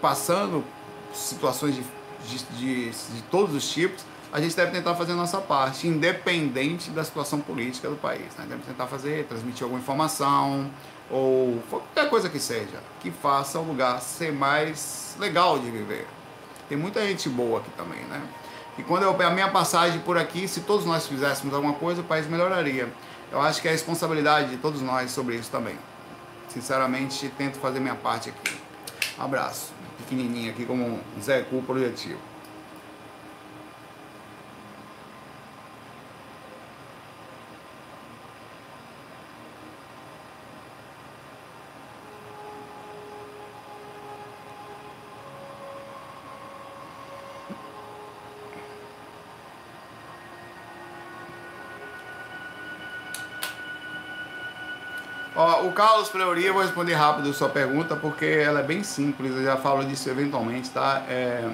passando 0.00 0.64
situações 1.12 1.74
de, 1.74 1.84
de, 2.26 2.44
de, 2.56 2.90
de 2.90 3.22
todos 3.30 3.54
os 3.54 3.68
tipos, 3.68 4.04
a 4.32 4.40
gente 4.40 4.56
deve 4.56 4.70
tentar 4.70 4.94
fazer 4.94 5.12
a 5.12 5.16
nossa 5.16 5.40
parte, 5.40 5.86
independente 5.86 6.90
da 6.90 7.04
situação 7.04 7.40
política 7.40 7.88
do 7.88 7.96
país. 7.96 8.34
Né? 8.38 8.46
Deve 8.48 8.62
tentar 8.62 8.86
fazer, 8.86 9.24
transmitir 9.26 9.64
alguma 9.64 9.80
informação, 9.80 10.70
ou 11.10 11.62
qualquer 11.70 12.08
coisa 12.10 12.28
que 12.28 12.40
seja, 12.40 12.80
que 13.00 13.10
faça 13.10 13.58
o 13.58 13.64
lugar 13.64 14.00
ser 14.00 14.32
mais 14.32 15.16
legal 15.18 15.58
de 15.58 15.70
viver. 15.70 16.06
Tem 16.68 16.76
muita 16.76 17.00
gente 17.06 17.28
boa 17.28 17.60
aqui 17.60 17.70
também, 17.70 18.00
né? 18.04 18.20
E 18.78 18.82
quando 18.82 19.04
eu, 19.04 19.26
a 19.26 19.30
minha 19.30 19.48
passagem 19.48 20.00
por 20.00 20.18
aqui, 20.18 20.46
se 20.46 20.60
todos 20.60 20.84
nós 20.84 21.06
fizéssemos 21.06 21.54
alguma 21.54 21.74
coisa, 21.74 22.02
o 22.02 22.04
país 22.04 22.26
melhoraria. 22.26 22.92
Eu 23.32 23.40
acho 23.40 23.62
que 23.62 23.68
é 23.68 23.70
a 23.70 23.72
responsabilidade 23.72 24.50
de 24.50 24.56
todos 24.58 24.82
nós 24.82 25.10
sobre 25.10 25.36
isso 25.36 25.50
também. 25.50 25.78
Sinceramente, 26.48 27.28
tento 27.38 27.58
fazer 27.58 27.80
minha 27.80 27.94
parte 27.94 28.28
aqui. 28.28 28.56
Abraço. 29.18 29.72
Pequenininho 29.98 30.50
aqui 30.50 30.66
como 30.66 30.84
um 30.84 31.00
Zé 31.22 31.42
Cu 31.42 31.62
projetivo. 31.62 32.18
Ó, 55.38 55.65
o 55.65 55.65
Carlos 55.76 56.08
Fleury, 56.08 56.46
eu 56.46 56.54
vou 56.54 56.62
responder 56.62 56.94
rápido 56.94 57.28
a 57.28 57.34
sua 57.34 57.50
pergunta, 57.50 57.94
porque 57.94 58.24
ela 58.24 58.60
é 58.60 58.62
bem 58.62 58.82
simples, 58.82 59.32
eu 59.36 59.44
já 59.44 59.58
falo 59.58 59.84
disso 59.84 60.08
eventualmente, 60.08 60.70
tá? 60.70 61.02
É, 61.06 61.50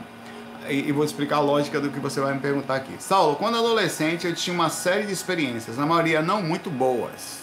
e, 0.69 0.93
vou 0.93 1.05
explicar 1.05 1.39
a 1.39 1.41
lógica 1.41 1.81
do 1.81 1.91
que 1.91 1.99
você 1.99 2.21
vai 2.21 2.33
me 2.33 2.39
perguntar 2.39 2.77
aqui. 2.77 2.95
Saulo, 3.01 3.35
quando 3.35 3.57
adolescente 3.57 4.25
eu 4.25 4.33
tinha 4.33 4.55
uma 4.55 4.71
série 4.71 5.07
de 5.07 5.13
experiências, 5.13 5.77
na 5.77 5.85
maioria 5.85 6.23
não 6.23 6.41
muito 6.41 6.71
boas. 6.71 7.41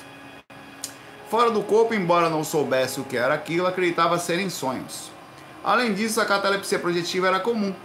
Fora 1.29 1.51
do 1.51 1.61
corpo, 1.63 1.93
embora 1.93 2.29
não 2.29 2.45
soubesse 2.45 3.01
o 3.01 3.03
que 3.03 3.17
era 3.17 3.33
aquilo, 3.33 3.67
acreditava 3.67 4.17
serem 4.17 4.49
sonhos. 4.49 5.11
Além 5.61 5.93
disso, 5.93 6.21
a 6.21 6.25
catalepsia 6.25 6.79
projetiva 6.79 7.27
era 7.27 7.41
comum. 7.41 7.75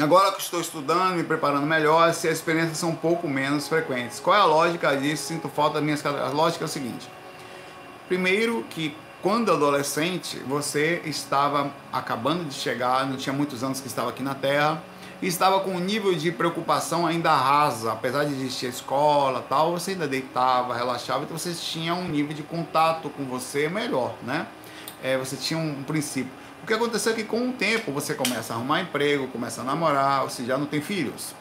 Agora 0.00 0.30
que 0.30 0.40
estou 0.40 0.60
estudando, 0.60 1.16
me 1.16 1.24
preparando 1.24 1.66
melhor, 1.66 2.14
se 2.14 2.28
as 2.28 2.36
experiências 2.36 2.78
são 2.78 2.90
um 2.90 2.96
pouco 2.96 3.26
menos 3.26 3.66
frequentes. 3.66 4.20
Qual 4.20 4.36
é 4.36 4.38
a 4.38 4.44
lógica 4.44 4.96
disso? 4.96 5.24
Sinto 5.24 5.48
falta 5.48 5.74
das 5.74 5.82
minhas... 5.82 6.06
A 6.06 6.28
lógica 6.28 6.64
é 6.64 6.66
o 6.66 6.68
seguinte 6.68 7.08
Primeiro 8.10 8.64
que 8.68 8.92
quando 9.22 9.52
adolescente 9.52 10.36
você 10.40 11.00
estava 11.04 11.72
acabando 11.92 12.44
de 12.44 12.52
chegar, 12.52 13.06
não 13.06 13.16
tinha 13.16 13.32
muitos 13.32 13.62
anos 13.62 13.80
que 13.80 13.86
estava 13.86 14.10
aqui 14.10 14.20
na 14.20 14.34
Terra, 14.34 14.82
e 15.22 15.28
estava 15.28 15.60
com 15.60 15.70
um 15.70 15.78
nível 15.78 16.12
de 16.12 16.32
preocupação 16.32 17.06
ainda 17.06 17.32
rasa, 17.32 17.92
apesar 17.92 18.24
de 18.24 18.32
existir 18.32 18.66
a 18.66 18.70
escola 18.70 19.46
tal, 19.48 19.70
você 19.70 19.92
ainda 19.92 20.08
deitava, 20.08 20.74
relaxava, 20.74 21.22
então 21.22 21.38
você 21.38 21.54
tinha 21.54 21.94
um 21.94 22.08
nível 22.08 22.34
de 22.34 22.42
contato 22.42 23.08
com 23.10 23.24
você 23.26 23.68
melhor, 23.68 24.16
né? 24.24 24.48
É, 25.00 25.16
você 25.16 25.36
tinha 25.36 25.60
um 25.60 25.84
princípio. 25.84 26.32
O 26.64 26.66
que 26.66 26.74
aconteceu 26.74 27.12
é 27.12 27.14
que 27.14 27.22
com 27.22 27.50
o 27.50 27.52
tempo 27.52 27.92
você 27.92 28.12
começa 28.12 28.52
a 28.52 28.56
arrumar 28.56 28.80
emprego, 28.80 29.28
começa 29.28 29.60
a 29.60 29.64
namorar, 29.64 30.24
você 30.24 30.44
já 30.44 30.58
não 30.58 30.66
tem 30.66 30.80
filhos, 30.80 31.32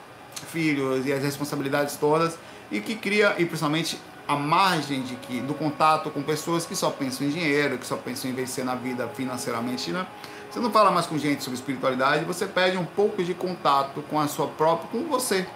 filhos 0.51 1.03
e 1.07 1.11
as 1.11 1.23
responsabilidades 1.23 1.95
todas, 1.95 2.37
e 2.71 2.79
que 2.79 2.93
cria, 2.93 3.33
e 3.39 3.45
principalmente 3.45 3.99
a 4.29 4.35
margem 4.35 5.01
de 5.01 5.15
que 5.15 5.41
do 5.41 5.55
contato 5.55 6.11
com 6.11 6.21
pessoas 6.21 6.63
que 6.63 6.75
só 6.75 6.91
pensam 6.91 7.25
em 7.25 7.31
dinheiro, 7.31 7.79
que 7.79 7.85
só 7.87 7.97
pensam 7.97 8.29
em 8.29 8.33
vencer 8.35 8.63
na 8.63 8.75
vida 8.75 9.07
financeiramente, 9.07 9.91
né? 9.91 10.05
Você 10.51 10.59
não 10.59 10.69
fala 10.69 10.91
mais 10.91 11.07
com 11.07 11.17
gente 11.17 11.43
sobre 11.43 11.57
espiritualidade, 11.57 12.25
você 12.25 12.45
perde 12.45 12.77
um 12.77 12.85
pouco 12.85 13.23
de 13.23 13.33
contato 13.33 14.03
com 14.03 14.19
a 14.19 14.27
sua 14.27 14.45
própria, 14.45 14.87
com 14.91 15.09
você. 15.09 15.47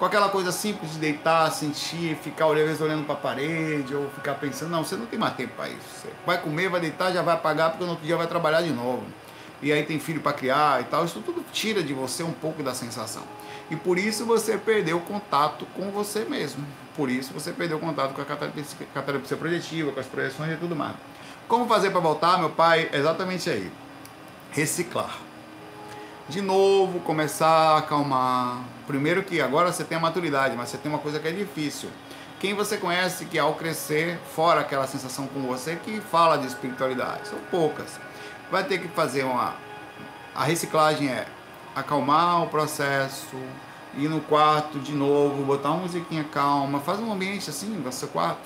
Com 0.00 0.04
aquela 0.04 0.28
coisa 0.30 0.50
simples 0.50 0.94
de 0.94 0.98
deitar, 0.98 1.48
sentir, 1.52 2.16
ficar 2.16 2.48
olhando, 2.48 2.82
olhando 2.82 3.04
para 3.04 3.14
a 3.14 3.18
parede, 3.18 3.94
ou 3.94 4.10
ficar 4.10 4.34
pensando, 4.34 4.70
não, 4.70 4.82
você 4.82 4.96
não 4.96 5.06
tem 5.06 5.18
mais 5.18 5.34
tempo 5.34 5.54
para 5.54 5.68
isso. 5.68 5.78
Você 6.02 6.08
vai 6.26 6.42
comer, 6.42 6.68
vai 6.68 6.80
deitar, 6.80 7.12
já 7.12 7.22
vai 7.22 7.34
apagar, 7.34 7.70
porque 7.70 7.84
no 7.84 7.90
outro 7.90 8.04
dia 8.04 8.16
vai 8.16 8.26
trabalhar 8.26 8.62
de 8.62 8.70
novo. 8.70 9.04
E 9.62 9.72
aí 9.72 9.84
tem 9.84 10.00
filho 10.00 10.20
para 10.20 10.32
criar 10.32 10.80
e 10.80 10.84
tal, 10.84 11.04
isso 11.04 11.20
tudo 11.20 11.44
tira 11.52 11.84
de 11.84 11.94
você 11.94 12.24
um 12.24 12.32
pouco 12.32 12.64
da 12.64 12.74
sensação. 12.74 13.22
E 13.70 13.76
por 13.76 13.96
isso 13.96 14.24
você 14.24 14.58
perdeu 14.58 14.96
o 14.96 15.02
contato 15.02 15.64
com 15.76 15.92
você 15.92 16.24
mesmo 16.24 16.66
por 16.98 17.08
isso 17.08 17.32
você 17.32 17.52
perdeu 17.52 17.78
contato 17.78 18.12
com 18.12 18.20
a 18.20 18.24
catalepsia 18.24 19.36
projetiva, 19.36 19.92
com 19.92 20.00
as 20.00 20.06
projeções 20.06 20.54
e 20.54 20.56
tudo 20.56 20.74
mais. 20.74 20.96
Como 21.46 21.68
fazer 21.68 21.90
para 21.90 22.00
voltar, 22.00 22.38
meu 22.38 22.50
pai? 22.50 22.90
Exatamente 22.92 23.48
aí. 23.48 23.70
Reciclar. 24.50 25.16
De 26.28 26.42
novo, 26.42 26.98
começar 26.98 27.46
a 27.46 27.78
acalmar. 27.78 28.64
Primeiro 28.84 29.22
que 29.22 29.40
agora 29.40 29.72
você 29.72 29.84
tem 29.84 29.96
a 29.96 30.00
maturidade, 30.00 30.56
mas 30.56 30.70
você 30.70 30.76
tem 30.76 30.90
uma 30.90 30.98
coisa 30.98 31.20
que 31.20 31.28
é 31.28 31.30
difícil. 31.30 31.88
Quem 32.40 32.52
você 32.52 32.76
conhece 32.76 33.26
que 33.26 33.38
ao 33.38 33.54
crescer, 33.54 34.18
fora 34.34 34.60
aquela 34.60 34.88
sensação 34.88 35.28
com 35.28 35.40
você, 35.42 35.76
que 35.76 36.00
fala 36.00 36.36
de 36.36 36.48
espiritualidade? 36.48 37.28
São 37.28 37.38
poucas. 37.48 38.00
Vai 38.50 38.64
ter 38.64 38.78
que 38.78 38.88
fazer 38.88 39.22
uma. 39.22 39.54
A 40.34 40.42
reciclagem 40.42 41.08
é 41.08 41.26
acalmar 41.76 42.42
o 42.42 42.48
processo, 42.48 43.36
ir 43.98 44.08
no 44.08 44.20
quarto 44.20 44.78
de 44.78 44.92
novo, 44.92 45.44
botar 45.44 45.70
uma 45.70 45.82
musiquinha 45.82 46.24
calma, 46.24 46.80
faz 46.80 47.00
um 47.00 47.12
ambiente 47.12 47.50
assim 47.50 47.66
no 47.66 47.92
seu 47.92 48.08
quarto, 48.08 48.40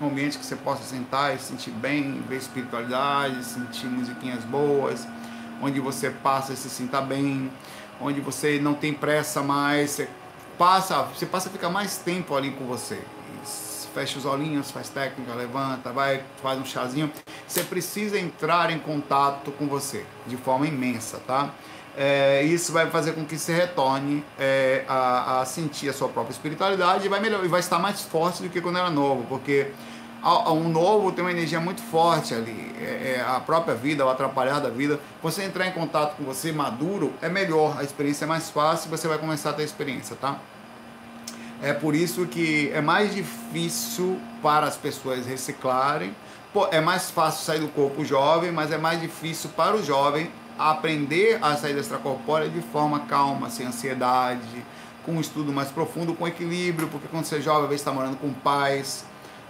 um 0.00 0.06
ambiente 0.06 0.38
que 0.38 0.44
você 0.44 0.56
possa 0.56 0.82
sentar 0.82 1.34
e 1.34 1.38
sentir 1.38 1.70
bem, 1.70 2.22
ver 2.28 2.36
espiritualidade, 2.36 3.44
sentir 3.44 3.86
musiquinhas 3.86 4.42
boas, 4.44 5.06
onde 5.60 5.80
você 5.80 6.10
passa 6.10 6.52
e 6.52 6.56
se 6.56 6.70
sinta 6.70 7.00
bem, 7.00 7.50
onde 8.00 8.20
você 8.20 8.58
não 8.58 8.74
tem 8.74 8.92
pressa 8.92 9.42
mais, 9.42 9.90
você 9.90 10.08
passa, 10.58 11.02
você 11.02 11.26
passa 11.26 11.48
a 11.48 11.52
ficar 11.52 11.70
mais 11.70 11.98
tempo 11.98 12.34
ali 12.34 12.50
com 12.52 12.64
você. 12.66 13.00
fecha 13.94 14.18
os 14.18 14.26
olhinhos, 14.26 14.70
faz 14.70 14.90
técnica, 14.90 15.32
levanta, 15.34 15.90
vai, 15.90 16.22
faz 16.42 16.58
um 16.58 16.64
chazinho. 16.64 17.10
Você 17.48 17.62
precisa 17.62 18.18
entrar 18.18 18.70
em 18.70 18.78
contato 18.78 19.50
com 19.52 19.66
você 19.66 20.04
de 20.26 20.36
forma 20.36 20.66
imensa, 20.66 21.18
tá? 21.26 21.50
É, 21.96 22.42
isso 22.42 22.72
vai 22.72 22.90
fazer 22.90 23.12
com 23.12 23.24
que 23.24 23.38
você 23.38 23.54
retorne 23.54 24.22
é, 24.38 24.84
a, 24.86 25.40
a, 25.40 25.44
sentir 25.46 25.88
a 25.88 25.94
sua 25.94 26.08
própria 26.08 26.32
espiritualidade 26.32 27.06
e 27.06 27.08
vai, 27.08 27.20
melhor, 27.20 27.42
e 27.42 27.48
vai 27.48 27.60
estar 27.60 27.78
mais 27.78 28.02
forte 28.02 28.42
do 28.42 28.50
que 28.50 28.60
quando 28.60 28.76
era 28.76 28.90
novo, 28.90 29.24
porque 29.26 29.68
um 30.48 30.68
novo 30.68 31.10
tem 31.12 31.24
uma 31.24 31.30
energia 31.30 31.58
muito 31.58 31.80
forte 31.80 32.34
ali. 32.34 32.74
É, 32.78 33.16
é, 33.16 33.24
a 33.26 33.40
própria 33.40 33.74
vida, 33.74 34.04
o 34.04 34.10
atrapalhar 34.10 34.60
da 34.60 34.68
vida. 34.68 35.00
Você 35.22 35.44
entrar 35.44 35.66
em 35.66 35.72
contato 35.72 36.16
com 36.16 36.24
você 36.24 36.52
maduro 36.52 37.14
é 37.22 37.30
melhor, 37.30 37.78
a 37.78 37.82
experiência 37.82 38.24
é 38.24 38.28
mais 38.28 38.50
fácil 38.50 38.90
você 38.90 39.08
vai 39.08 39.16
começar 39.16 39.50
a 39.50 39.52
ter 39.54 39.62
experiência, 39.62 40.16
tá? 40.16 40.38
É 41.62 41.72
por 41.72 41.94
isso 41.94 42.26
que 42.26 42.70
é 42.74 42.82
mais 42.82 43.14
difícil 43.14 44.20
para 44.42 44.66
as 44.66 44.76
pessoas 44.76 45.24
reciclarem. 45.24 46.14
Pô, 46.52 46.68
é 46.70 46.80
mais 46.80 47.10
fácil 47.10 47.44
sair 47.44 47.60
do 47.60 47.68
corpo 47.68 48.04
jovem, 48.04 48.52
mas 48.52 48.70
é 48.70 48.76
mais 48.76 49.00
difícil 49.00 49.48
para 49.56 49.74
o 49.74 49.82
jovem 49.82 50.30
aprender 50.58 51.38
a 51.42 51.56
sair 51.56 51.76
extracorpórea 51.76 52.48
de 52.48 52.60
forma 52.60 53.00
calma, 53.00 53.50
sem 53.50 53.66
ansiedade, 53.66 54.64
com 55.04 55.12
um 55.12 55.20
estudo 55.20 55.52
mais 55.52 55.68
profundo, 55.68 56.14
com 56.14 56.26
equilíbrio, 56.26 56.88
porque 56.88 57.06
quando 57.08 57.24
você 57.24 57.36
é 57.36 57.40
jovem, 57.40 57.68
você 57.68 57.74
está 57.76 57.92
morando 57.92 58.16
com 58.16 58.32
pais, 58.32 59.04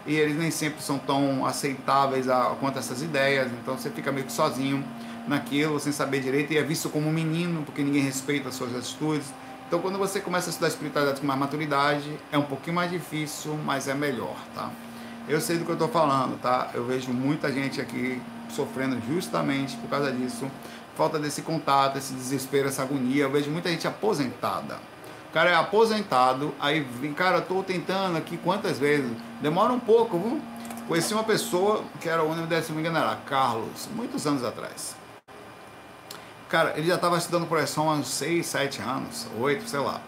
e 0.07 0.15
eles 0.15 0.37
nem 0.37 0.51
sempre 0.51 0.83
são 0.83 0.99
tão 0.99 1.45
aceitáveis 1.47 2.29
a, 2.29 2.57
quanto 2.61 2.79
essas 2.79 3.03
ideias, 3.03 3.51
então 3.53 3.77
você 3.77 3.91
fica 3.91 4.13
meio 4.13 4.27
que 4.27 4.33
sozinho 4.33 4.85
naquilo, 5.27 5.81
sem 5.81 5.93
saber 5.93 6.21
direito, 6.21 6.53
e 6.53 6.59
é 6.59 6.63
visto 6.63 6.89
como 6.89 7.09
um 7.09 7.13
menino, 7.13 7.63
porque 7.65 7.83
ninguém 7.83 8.03
respeita 8.03 8.49
as 8.49 8.55
suas 8.55 8.75
atitudes. 8.77 9.27
Então, 9.67 9.81
quando 9.81 9.99
você 9.99 10.21
começa 10.21 10.49
a 10.49 10.51
estudar 10.51 10.69
espiritualidade 10.69 11.21
com 11.21 11.27
mais 11.27 11.41
maturidade, 11.41 12.09
é 12.31 12.39
um 12.39 12.45
pouquinho 12.45 12.77
mais 12.77 12.91
difícil, 12.91 13.59
mas 13.65 13.89
é 13.89 13.95
melhor, 13.95 14.37
tá? 14.55 14.71
Eu 15.29 15.41
sei 15.41 15.59
do 15.59 15.65
que 15.65 15.71
eu 15.71 15.75
estou 15.75 15.89
falando, 15.89 16.41
tá? 16.41 16.71
Eu 16.73 16.85
vejo 16.85 17.13
muita 17.13 17.51
gente 17.51 17.81
aqui 17.81 18.23
sofrendo 18.49 18.97
justamente 19.09 19.77
por 19.77 19.91
causa 19.91 20.13
disso, 20.13 20.49
falta 20.97 21.19
desse 21.19 21.43
contato, 21.43 21.99
esse 21.99 22.15
desespero, 22.15 22.69
essa 22.69 22.83
agonia. 22.83 23.25
Eu 23.25 23.31
vejo 23.31 23.51
muita 23.51 23.69
gente 23.69 23.87
aposentada 23.87 24.79
cara 25.37 25.51
é 25.51 25.55
aposentado, 25.55 26.55
aí 26.59 26.81
vem, 26.81 27.13
cara, 27.13 27.43
tô 27.43 27.63
tentando 27.63 28.17
aqui 28.17 28.39
quantas 28.39 28.79
vezes? 28.79 29.11
Demora 29.43 29.71
um 29.71 29.79
pouco, 29.79 30.19
viu? 30.19 30.41
Conheci 30.89 31.13
uma 31.13 31.25
pessoa 31.25 31.85
que 32.01 32.09
era 32.09 32.23
o 32.23 32.31
único, 32.31 32.49
se 32.63 32.71
não 32.71 32.77
me 32.77 32.81
engano, 32.81 32.97
era 32.97 33.17
Carlos, 33.17 33.87
muitos 33.95 34.27
anos 34.27 34.43
atrás. 34.43 34.97
Cara, 36.49 36.73
ele 36.79 36.87
já 36.87 36.95
estava 36.95 37.19
estudando 37.19 37.47
projeção 37.47 37.91
há 37.91 37.93
uns 37.93 38.09
6, 38.09 38.47
7 38.47 38.81
anos, 38.81 39.27
8, 39.39 39.69
sei 39.69 39.81
lá. 39.81 40.01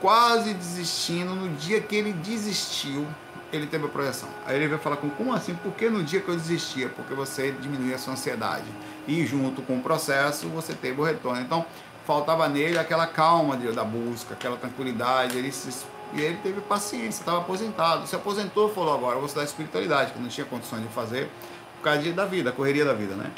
Quase 0.00 0.52
desistindo, 0.52 1.36
no 1.36 1.50
dia 1.50 1.80
que 1.80 1.94
ele 1.94 2.12
desistiu, 2.12 3.06
ele 3.52 3.68
teve 3.68 3.86
a 3.86 3.88
projeção. 3.88 4.28
Aí 4.44 4.56
ele 4.56 4.66
veio 4.66 4.80
falar 4.80 4.96
com 4.96 5.08
como 5.10 5.32
assim? 5.32 5.54
Por 5.54 5.72
que 5.74 5.88
no 5.88 6.02
dia 6.02 6.20
que 6.20 6.28
eu 6.28 6.34
desistia? 6.34 6.88
Porque 6.88 7.14
você 7.14 7.52
diminuía 7.52 7.94
a 7.94 7.98
sua 7.98 8.14
ansiedade. 8.14 8.64
E 9.06 9.26
junto 9.26 9.62
com 9.62 9.78
o 9.78 9.82
processo, 9.82 10.48
você 10.48 10.74
teve 10.74 11.00
o 11.00 11.04
retorno. 11.04 11.40
Então, 11.40 11.64
faltava 12.06 12.48
nele 12.48 12.78
aquela 12.78 13.06
calma 13.06 13.56
de, 13.56 13.70
da 13.72 13.84
busca, 13.84 14.34
aquela 14.34 14.56
tranquilidade. 14.56 15.36
Ele 15.36 15.52
se, 15.52 15.84
e 16.12 16.20
ele 16.20 16.38
teve 16.38 16.60
paciência, 16.60 17.20
estava 17.20 17.38
aposentado. 17.38 18.06
Se 18.06 18.14
aposentou, 18.14 18.72
falou 18.72 18.94
agora, 18.94 19.16
vou 19.16 19.26
estudar 19.26 19.44
espiritualidade, 19.44 20.12
que 20.12 20.18
não 20.18 20.28
tinha 20.28 20.46
condições 20.46 20.82
de 20.82 20.88
fazer 20.88 21.28
por 21.76 21.84
causa 21.84 22.00
de, 22.00 22.12
da 22.12 22.24
vida, 22.24 22.52
correria 22.52 22.84
da 22.84 22.94
vida, 22.94 23.14
né? 23.14 23.32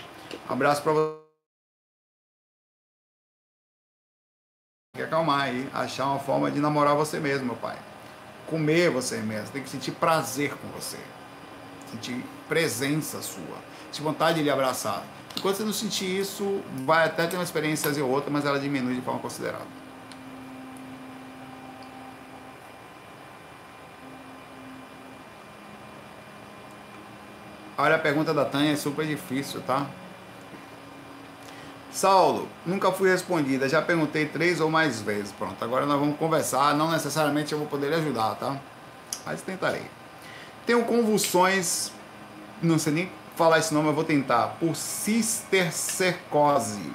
Abraço 0.49 0.83
para 0.83 0.93
você. 0.93 1.17
Tem 4.95 5.03
que 5.03 5.03
acalmar 5.03 5.43
aí, 5.43 5.69
achar 5.73 6.07
uma 6.07 6.19
forma 6.19 6.51
de 6.51 6.61
namorar 6.61 6.95
você 6.95 7.19
mesmo, 7.19 7.47
meu 7.47 7.57
pai. 7.57 7.79
Comer 8.47 8.91
você 8.91 9.19
mesmo, 9.19 9.51
tem 9.51 9.63
que 9.63 9.69
sentir 9.69 9.93
prazer 9.93 10.57
com 10.57 10.69
você. 10.69 10.99
Sentir 11.91 12.25
presença 12.49 13.23
sua. 13.23 13.59
Sentir 13.87 14.03
vontade 14.03 14.39
de 14.39 14.45
lhe 14.45 14.51
abraçar. 14.51 15.05
Enquanto 15.37 15.57
você 15.57 15.65
não 15.65 15.73
sentir 15.73 16.21
isso, 16.21 16.63
vai 16.85 17.05
até 17.05 17.27
ter 17.27 17.37
uma 17.37 17.45
experiência 17.45 17.91
ou 18.03 18.11
outra, 18.11 18.31
mas 18.31 18.45
ela 18.45 18.59
diminui 18.59 18.95
de 18.95 19.03
forma 19.03 19.21
considerável. 19.21 19.67
Olha, 27.79 27.97
a 27.97 27.99
pergunta 27.99 28.33
da 28.33 28.45
Tânia 28.47 28.73
é 28.73 28.77
super 28.77 29.07
difícil, 29.07 29.61
tá? 29.61 29.87
Saulo, 31.93 32.49
nunca 32.65 32.91
fui 32.91 33.11
respondida, 33.11 33.69
já 33.69 33.83
perguntei 33.83 34.27
três 34.27 34.61
ou 34.61 34.71
mais 34.71 35.01
vezes. 35.03 35.33
Pronto, 35.33 35.63
agora 35.63 35.85
nós 35.85 35.99
vamos 36.01 36.19
conversar. 36.19 36.75
Não 36.75 36.91
necessariamente 36.91 37.53
eu 37.53 37.59
vou 37.59 37.67
poder 37.67 37.89
lhe 37.89 37.95
ajudar, 37.97 38.35
tá? 38.37 38.57
Mas 39.27 39.43
tentarei. 39.43 39.85
Tenho 40.67 40.85
convulsões, 40.85 41.91
não 42.61 42.79
sei 42.79 42.93
nem 42.93 43.11
falar 43.37 43.59
esse 43.59 43.73
nome, 43.73 43.89
eu 43.89 43.95
vou 43.95 44.05
tentar. 44.05 44.57
Por 44.59 44.75
cistercercose. 44.75 46.93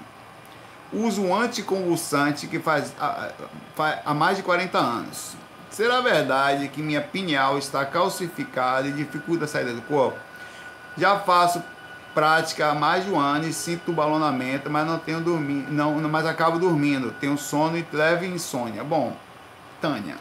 Uso 0.91 1.33
anticonvulsante 1.33 2.47
que 2.47 2.59
faz, 2.59 2.93
há 2.99 4.13
mais 4.13 4.35
de 4.35 4.43
40 4.43 4.77
anos. 4.77 5.37
Será 5.69 6.01
verdade 6.01 6.67
que 6.67 6.81
minha 6.81 7.01
pineal 7.01 7.57
está 7.57 7.85
calcificada 7.85 8.89
e 8.89 8.91
dificulta 8.91 9.45
a 9.45 9.47
saída 9.47 9.73
do 9.73 9.81
corpo? 9.83 10.19
Já 10.97 11.17
faço 11.19 11.63
prática 12.13 12.67
há 12.67 12.75
mais 12.75 13.05
de 13.05 13.11
um 13.11 13.17
ano 13.17 13.47
e 13.47 13.53
sinto 13.53 13.93
balonamento, 13.93 14.69
mas 14.69 14.85
não 14.85 14.99
tenho 14.99 15.21
dormido, 15.21 15.71
não, 15.71 15.93
mas 16.09 16.25
acabo 16.25 16.59
dormindo. 16.59 17.15
Tenho 17.21 17.37
sono 17.37 17.77
e 17.77 17.87
leve 17.93 18.27
insônia. 18.27 18.83
Bom, 18.83 19.15
Tânia, 19.79 20.17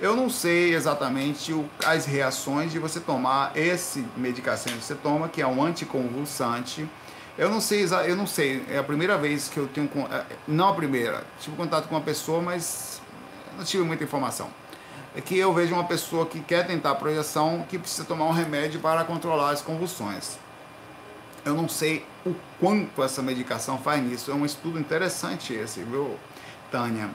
eu 0.00 0.16
não 0.16 0.28
sei 0.28 0.74
exatamente 0.74 1.52
o, 1.52 1.68
as 1.84 2.04
reações 2.04 2.72
de 2.72 2.78
você 2.78 2.98
tomar 2.98 3.56
esse 3.56 4.04
medicação 4.16 4.72
que 4.72 4.82
você 4.82 4.94
toma, 4.94 5.28
que 5.28 5.40
é 5.40 5.46
um 5.46 5.62
anticonvulsante. 5.62 6.88
Eu 7.38 7.48
não 7.48 7.60
sei, 7.60 7.84
eu 8.06 8.16
não 8.16 8.26
sei, 8.26 8.64
é 8.68 8.78
a 8.78 8.82
primeira 8.82 9.16
vez 9.18 9.48
que 9.48 9.58
eu 9.58 9.66
tenho, 9.66 9.88
é, 10.10 10.24
não 10.46 10.68
a 10.68 10.74
primeira, 10.74 11.24
tive 11.40 11.56
contato 11.56 11.88
com 11.88 11.94
uma 11.94 12.00
pessoa, 12.00 12.40
mas 12.40 13.00
não 13.56 13.64
tive 13.64 13.82
muita 13.84 14.04
informação. 14.04 14.48
É 15.16 15.20
que 15.20 15.38
eu 15.38 15.52
vejo 15.54 15.74
uma 15.74 15.84
pessoa 15.84 16.26
que 16.26 16.40
quer 16.40 16.66
tentar 16.66 16.90
a 16.90 16.94
projeção 16.94 17.64
que 17.68 17.78
precisa 17.78 18.04
tomar 18.04 18.26
um 18.26 18.32
remédio 18.32 18.80
para 18.80 19.04
controlar 19.04 19.50
as 19.50 19.62
convulsões. 19.62 20.38
Eu 21.44 21.54
não 21.54 21.68
sei 21.68 22.04
o 22.26 22.34
quanto 22.58 23.02
essa 23.02 23.22
medicação 23.22 23.78
faz 23.78 24.02
nisso. 24.02 24.30
É 24.30 24.34
um 24.34 24.44
estudo 24.44 24.78
interessante 24.78 25.52
esse, 25.52 25.82
viu, 25.82 26.18
Tânia? 26.70 27.10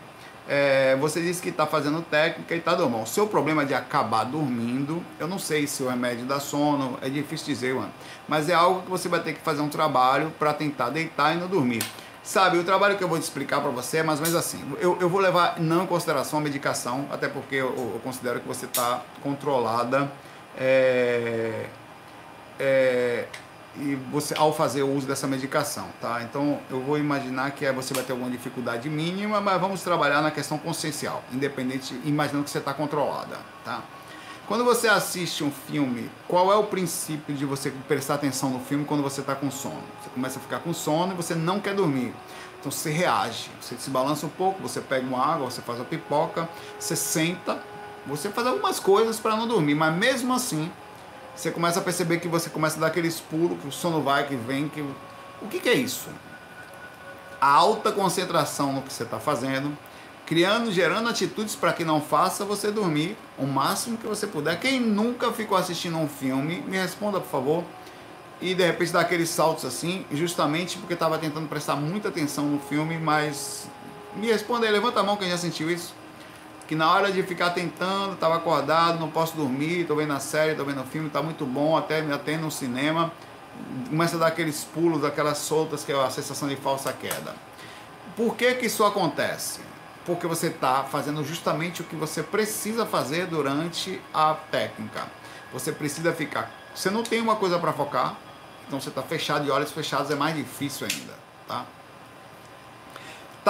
É, 0.52 0.96
você 0.96 1.22
disse 1.22 1.44
que 1.44 1.50
está 1.50 1.68
fazendo 1.68 2.02
técnica 2.02 2.56
e 2.56 2.58
está 2.58 2.74
dormindo. 2.74 3.04
O 3.04 3.06
seu 3.06 3.28
problema 3.28 3.64
de 3.64 3.76
acabar 3.76 4.24
dormindo, 4.24 5.04
eu 5.20 5.28
não 5.28 5.38
sei 5.38 5.68
se 5.68 5.84
o 5.84 5.88
remédio 5.88 6.26
dá 6.26 6.40
sono, 6.40 6.98
é 7.04 7.08
difícil 7.08 7.46
dizer, 7.46 7.76
mano. 7.76 7.92
Mas 8.28 8.50
é 8.50 8.56
algo 8.56 8.82
que 8.82 8.90
você 8.90 9.08
vai 9.08 9.20
ter 9.20 9.34
que 9.34 9.42
fazer 9.42 9.62
um 9.62 9.70
trabalho 9.70 10.34
para 10.40 10.52
tentar 10.52 10.90
deitar 10.90 11.36
e 11.36 11.40
não 11.40 11.48
dormir. 11.48 11.84
Sabe, 12.24 12.58
o 12.58 12.64
trabalho 12.64 12.98
que 12.98 13.04
eu 13.04 13.08
vou 13.08 13.20
te 13.20 13.24
explicar 13.24 13.62
para 13.62 13.70
você 13.70 13.98
é 13.98 14.04
mais 14.04 14.20
ou 14.20 14.26
menos 14.26 14.40
assim. 14.40 14.60
Eu, 14.80 14.98
eu 15.00 15.08
vou 15.08 15.22
levar 15.22 15.60
não 15.60 15.84
em 15.84 15.88
consideração 15.88 16.40
a 16.40 16.42
medicação, 16.42 17.08
até 17.12 17.28
porque 17.28 17.56
eu, 17.56 17.68
eu 17.68 18.02
considero 18.04 18.40
que 18.40 18.48
você 18.48 18.66
está 18.66 19.04
controlada. 19.22 20.12
É, 20.58 21.68
é, 22.60 23.26
e 23.76 23.96
você 24.12 24.34
ao 24.36 24.54
fazer 24.54 24.84
o 24.84 24.94
uso 24.94 25.08
dessa 25.08 25.28
medicação, 25.28 25.88
tá? 26.02 26.22
Então 26.24 26.60
eu 26.70 26.82
vou 26.82 26.98
imaginar 26.98 27.52
que 27.52 27.70
você 27.72 27.94
vai 27.94 28.04
ter 28.04 28.12
alguma 28.12 28.30
dificuldade 28.30 28.90
mínima, 28.90 29.40
mas 29.40 29.60
vamos 29.62 29.82
trabalhar 29.84 30.22
na 30.22 30.32
questão 30.32 30.58
consciencial, 30.58 31.24
independente, 31.32 32.00
imaginando 32.04 32.44
que 32.44 32.50
você 32.50 32.58
está 32.58 32.74
controlada, 32.74 33.38
tá? 33.64 33.84
Quando 34.48 34.66
você 34.66 34.88
assiste 34.88 35.44
um 35.44 35.52
filme, 35.52 36.10
qual 36.28 36.52
é 36.52 36.56
o 36.56 36.64
princípio 36.64 37.36
de 37.36 37.46
você 37.46 37.70
prestar 37.88 38.16
atenção 38.16 38.50
no 38.50 38.60
filme 38.60 38.84
quando 38.84 39.04
você 39.04 39.22
está 39.22 39.36
com 39.36 39.52
sono? 39.52 39.84
Você 40.02 40.10
começa 40.10 40.40
a 40.40 40.42
ficar 40.42 40.60
com 40.60 40.74
sono 40.74 41.14
e 41.14 41.16
você 41.16 41.36
não 41.36 41.60
quer 41.60 41.76
dormir. 41.76 42.16
Então 42.60 42.72
você 42.72 42.90
reage, 42.90 43.52
você 43.62 43.76
se 43.78 43.92
balança 43.92 44.26
um 44.26 44.30
pouco, 44.30 44.60
você 44.60 44.82
pega 44.82 45.06
uma 45.06 45.24
água, 45.24 45.50
você 45.50 45.62
faz 45.62 45.78
uma 45.78 45.86
pipoca, 45.86 46.50
você 46.80 46.96
senta, 46.96 47.62
você 48.08 48.30
faz 48.30 48.48
algumas 48.48 48.80
coisas 48.80 49.20
para 49.20 49.36
não 49.36 49.48
dormir, 49.48 49.76
mas 49.76 49.96
mesmo 49.96 50.34
assim 50.34 50.72
você 51.40 51.52
começa 51.52 51.80
a 51.80 51.82
perceber 51.82 52.20
que 52.20 52.28
você 52.28 52.50
começa 52.50 52.76
a 52.76 52.82
dar 52.82 52.88
aqueles 52.88 53.22
pulos, 53.22 53.58
que 53.62 53.68
o 53.70 53.72
sono 53.72 54.02
vai, 54.02 54.28
que 54.28 54.36
vem, 54.36 54.68
que... 54.68 54.82
O 54.82 55.48
que, 55.50 55.62
que 55.62 55.70
é 55.70 55.74
isso? 55.74 56.10
A 57.40 57.50
alta 57.50 57.94
concentração 57.94 58.74
no 58.74 58.82
que 58.82 58.92
você 58.92 59.04
está 59.04 59.22
fazendo, 59.22 59.78
criando, 60.26 60.70
gerando 60.70 61.08
atitudes 61.08 61.56
para 61.56 61.72
que 61.72 61.86
não 61.86 62.02
faça 62.02 62.44
você 62.44 62.70
dormir 62.72 63.16
o 63.38 63.46
máximo 63.46 63.98
que 63.98 64.06
você 64.06 64.28
puder. 64.28 64.60
Quem 64.60 64.82
nunca 64.82 65.32
ficou 65.32 65.58
assistindo 65.58 65.98
um 65.98 66.10
filme, 66.10 66.62
me 66.68 66.76
responda, 66.76 67.22
por 67.22 67.30
favor. 67.30 67.64
E 68.42 68.54
de 68.54 68.66
repente 68.66 68.92
dá 68.92 69.00
aqueles 69.00 69.30
saltos 69.30 69.64
assim, 69.64 70.06
justamente 70.12 70.78
porque 70.78 70.94
estava 70.94 71.18
tentando 71.18 71.48
prestar 71.48 71.78
muita 71.78 72.10
atenção 72.10 72.48
no 72.48 72.60
filme, 72.60 72.98
mas 72.98 73.66
me 74.14 74.28
responda 74.28 74.66
aí, 74.66 74.74
levanta 74.74 75.00
a 75.00 75.04
mão 75.04 75.16
quem 75.16 75.30
já 75.30 75.38
sentiu 75.38 75.72
isso 75.72 75.99
que 76.70 76.76
na 76.76 76.94
hora 76.94 77.12
de 77.12 77.24
ficar 77.24 77.50
tentando, 77.50 78.14
estava 78.14 78.36
acordado, 78.36 79.00
não 79.00 79.10
posso 79.10 79.36
dormir, 79.36 79.82
estou 79.82 79.98
vendo 79.98 80.14
a 80.14 80.20
série, 80.20 80.52
estou 80.52 80.64
vendo 80.64 80.82
o 80.82 80.86
filme, 80.86 81.08
está 81.08 81.20
muito 81.20 81.44
bom, 81.44 81.76
até, 81.76 82.00
até 82.14 82.38
no 82.38 82.52
cinema, 82.52 83.12
começa 83.90 84.16
a 84.18 84.20
dar 84.20 84.28
aqueles 84.28 84.64
pulos, 84.66 85.04
aquelas 85.04 85.40
soltas, 85.40 85.84
que 85.84 85.92
é 85.92 85.96
a 85.96 86.12
sensação 86.12 86.48
de 86.48 86.56
falsa 86.56 86.94
queda. 86.94 87.34
Por 88.16 88.36
que 88.36 88.54
que 88.54 88.68
isso 88.68 88.86
acontece? 88.86 89.62
porque 90.06 90.26
você 90.26 90.48
está 90.48 90.84
fazendo 90.86 91.24
justamente 91.24 91.82
o 91.82 91.86
que 91.86 91.96
você 91.96 92.24
precisa 92.24 92.84
fazer 92.84 93.28
durante 93.28 94.02
a 94.12 94.34
técnica. 94.34 95.08
Você 95.54 95.72
precisa 95.72 96.12
ficar. 96.14 96.52
Você 96.74 96.90
não 96.90 97.04
tem 97.04 97.22
uma 97.22 97.36
coisa 97.36 97.60
para 97.60 97.72
focar, 97.74 98.16
então 98.68 98.82
você 98.82 98.90
está 98.90 99.04
fechado 99.04 99.46
de 99.46 99.52
olhos 99.52 99.72
fechados, 99.72 100.10
é 100.10 100.16
mais 100.16 100.36
difícil 100.36 100.88
ainda, 100.90 101.14
tá? 101.48 101.64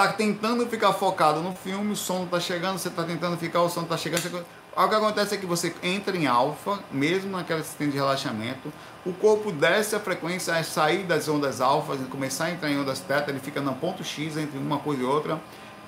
Tá 0.00 0.08
tentando 0.14 0.66
ficar 0.66 0.94
focado 0.94 1.42
no 1.42 1.54
filme, 1.54 1.92
o 1.92 1.96
som 1.96 2.24
está 2.24 2.40
chegando, 2.40 2.78
você 2.78 2.88
está 2.88 3.02
tentando 3.02 3.36
ficar, 3.36 3.60
o 3.60 3.68
som 3.68 3.82
está 3.82 3.98
chegando. 3.98 4.46
O 4.74 4.88
que 4.88 4.94
acontece 4.94 5.34
é 5.34 5.36
que 5.36 5.44
você 5.44 5.74
entra 5.82 6.16
em 6.16 6.26
alfa, 6.26 6.78
mesmo 6.90 7.36
naquela 7.36 7.62
sistema 7.62 7.90
de 7.90 7.98
relaxamento, 7.98 8.72
o 9.04 9.12
corpo 9.12 9.52
desce 9.52 9.94
a 9.94 10.00
frequência, 10.00 10.52
é 10.52 10.62
sair 10.62 11.02
das 11.02 11.28
ondas 11.28 11.60
alfa, 11.60 11.98
começar 12.08 12.46
a 12.46 12.50
entrar 12.50 12.70
em 12.70 12.80
ondas 12.80 13.00
teta, 13.00 13.30
ele 13.30 13.40
fica 13.40 13.60
no 13.60 13.74
ponto 13.74 14.02
X 14.02 14.38
entre 14.38 14.56
uma 14.56 14.78
coisa 14.78 15.02
e 15.02 15.04
outra. 15.04 15.38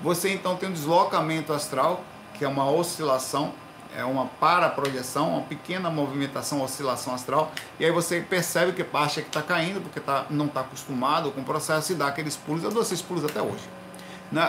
Você 0.02 0.30
então 0.30 0.56
tem 0.56 0.68
um 0.68 0.72
deslocamento 0.72 1.50
astral, 1.50 2.04
que 2.34 2.44
é 2.44 2.48
uma 2.48 2.70
oscilação, 2.70 3.54
é 3.96 4.04
uma 4.04 4.26
para-projeção, 4.26 5.30
uma 5.30 5.42
pequena 5.44 5.88
movimentação, 5.88 6.60
oscilação 6.60 7.14
astral, 7.14 7.50
e 7.80 7.84
aí 7.86 7.90
você 7.90 8.20
percebe 8.20 8.72
que 8.72 8.84
parte 8.84 9.20
é 9.20 9.22
que 9.22 9.30
está 9.30 9.40
caindo, 9.40 9.80
porque 9.80 10.00
tá, 10.00 10.26
não 10.28 10.44
está 10.44 10.60
acostumado 10.60 11.30
com 11.30 11.40
o 11.40 11.44
processo 11.44 11.92
e 11.92 11.94
dá 11.94 12.08
aqueles 12.08 12.36
pulos. 12.36 12.62
Eu 12.62 12.70
dou 12.70 12.82
esses 12.82 13.00
pulos 13.00 13.24
até 13.24 13.40
hoje. 13.40 13.81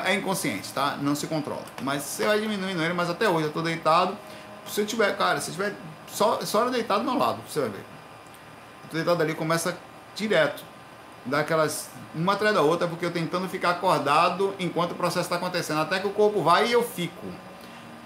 É 0.05 0.15
inconsciente, 0.15 0.71
tá? 0.71 0.97
Não 1.01 1.13
se 1.13 1.27
controla. 1.27 1.65
Mas 1.81 2.03
você 2.03 2.25
vai 2.25 2.39
diminuindo 2.39 2.81
ele, 2.81 2.93
mas 2.93 3.09
até 3.09 3.27
hoje 3.27 3.43
eu 3.43 3.47
estou 3.49 3.61
deitado. 3.61 4.17
Se 4.67 4.79
eu 4.79 4.85
tiver, 4.85 5.15
cara, 5.17 5.41
se 5.41 5.51
eu 5.51 5.55
tiver 5.55 5.75
só, 6.07 6.39
só 6.41 6.69
deitado 6.69 7.03
do 7.03 7.11
meu 7.11 7.19
lado, 7.19 7.39
você 7.47 7.59
vai 7.59 7.69
ver. 7.69 7.79
Eu 8.83 8.89
tô 8.89 8.95
deitado 8.95 9.21
ali, 9.21 9.33
começa 9.33 9.77
direto. 10.15 10.63
Dá 11.25 11.39
aquelas, 11.39 11.89
uma 12.13 12.33
atrás 12.33 12.53
da 12.53 12.61
outra, 12.61 12.87
porque 12.87 13.05
eu 13.05 13.11
tentando 13.11 13.47
ficar 13.47 13.71
acordado 13.71 14.53
enquanto 14.59 14.91
o 14.91 14.95
processo 14.95 15.25
está 15.25 15.35
acontecendo. 15.35 15.81
Até 15.81 15.99
que 15.99 16.07
o 16.07 16.11
corpo 16.11 16.41
vai 16.41 16.67
e 16.67 16.71
eu 16.71 16.83
fico. 16.83 17.27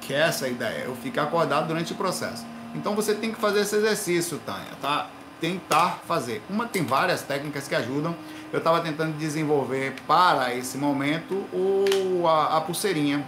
Que 0.02 0.14
é 0.14 0.20
essa 0.20 0.46
a 0.46 0.50
ideia, 0.50 0.86
eu 0.86 0.96
ficar 0.96 1.24
acordado 1.24 1.68
durante 1.68 1.94
o 1.94 1.96
processo. 1.96 2.46
Então 2.74 2.96
você 2.96 3.14
tem 3.14 3.32
que 3.32 3.40
fazer 3.40 3.62
esse 3.62 3.76
exercício, 3.76 4.40
Tânia, 4.46 4.72
tá? 4.82 5.10
Tentar 5.40 6.02
fazer. 6.08 6.42
Uma 6.50 6.68
tem 6.68 6.84
várias 6.84 7.22
técnicas 7.22 7.68
que 7.68 7.76
ajudam 7.76 8.16
eu 8.52 8.60
estava 8.60 8.80
tentando 8.80 9.18
desenvolver 9.18 9.94
para 10.08 10.54
esse 10.56 10.78
momento 10.78 11.34
o, 11.54 12.26
a, 12.26 12.58
a 12.58 12.62
pulseirinha 12.62 13.26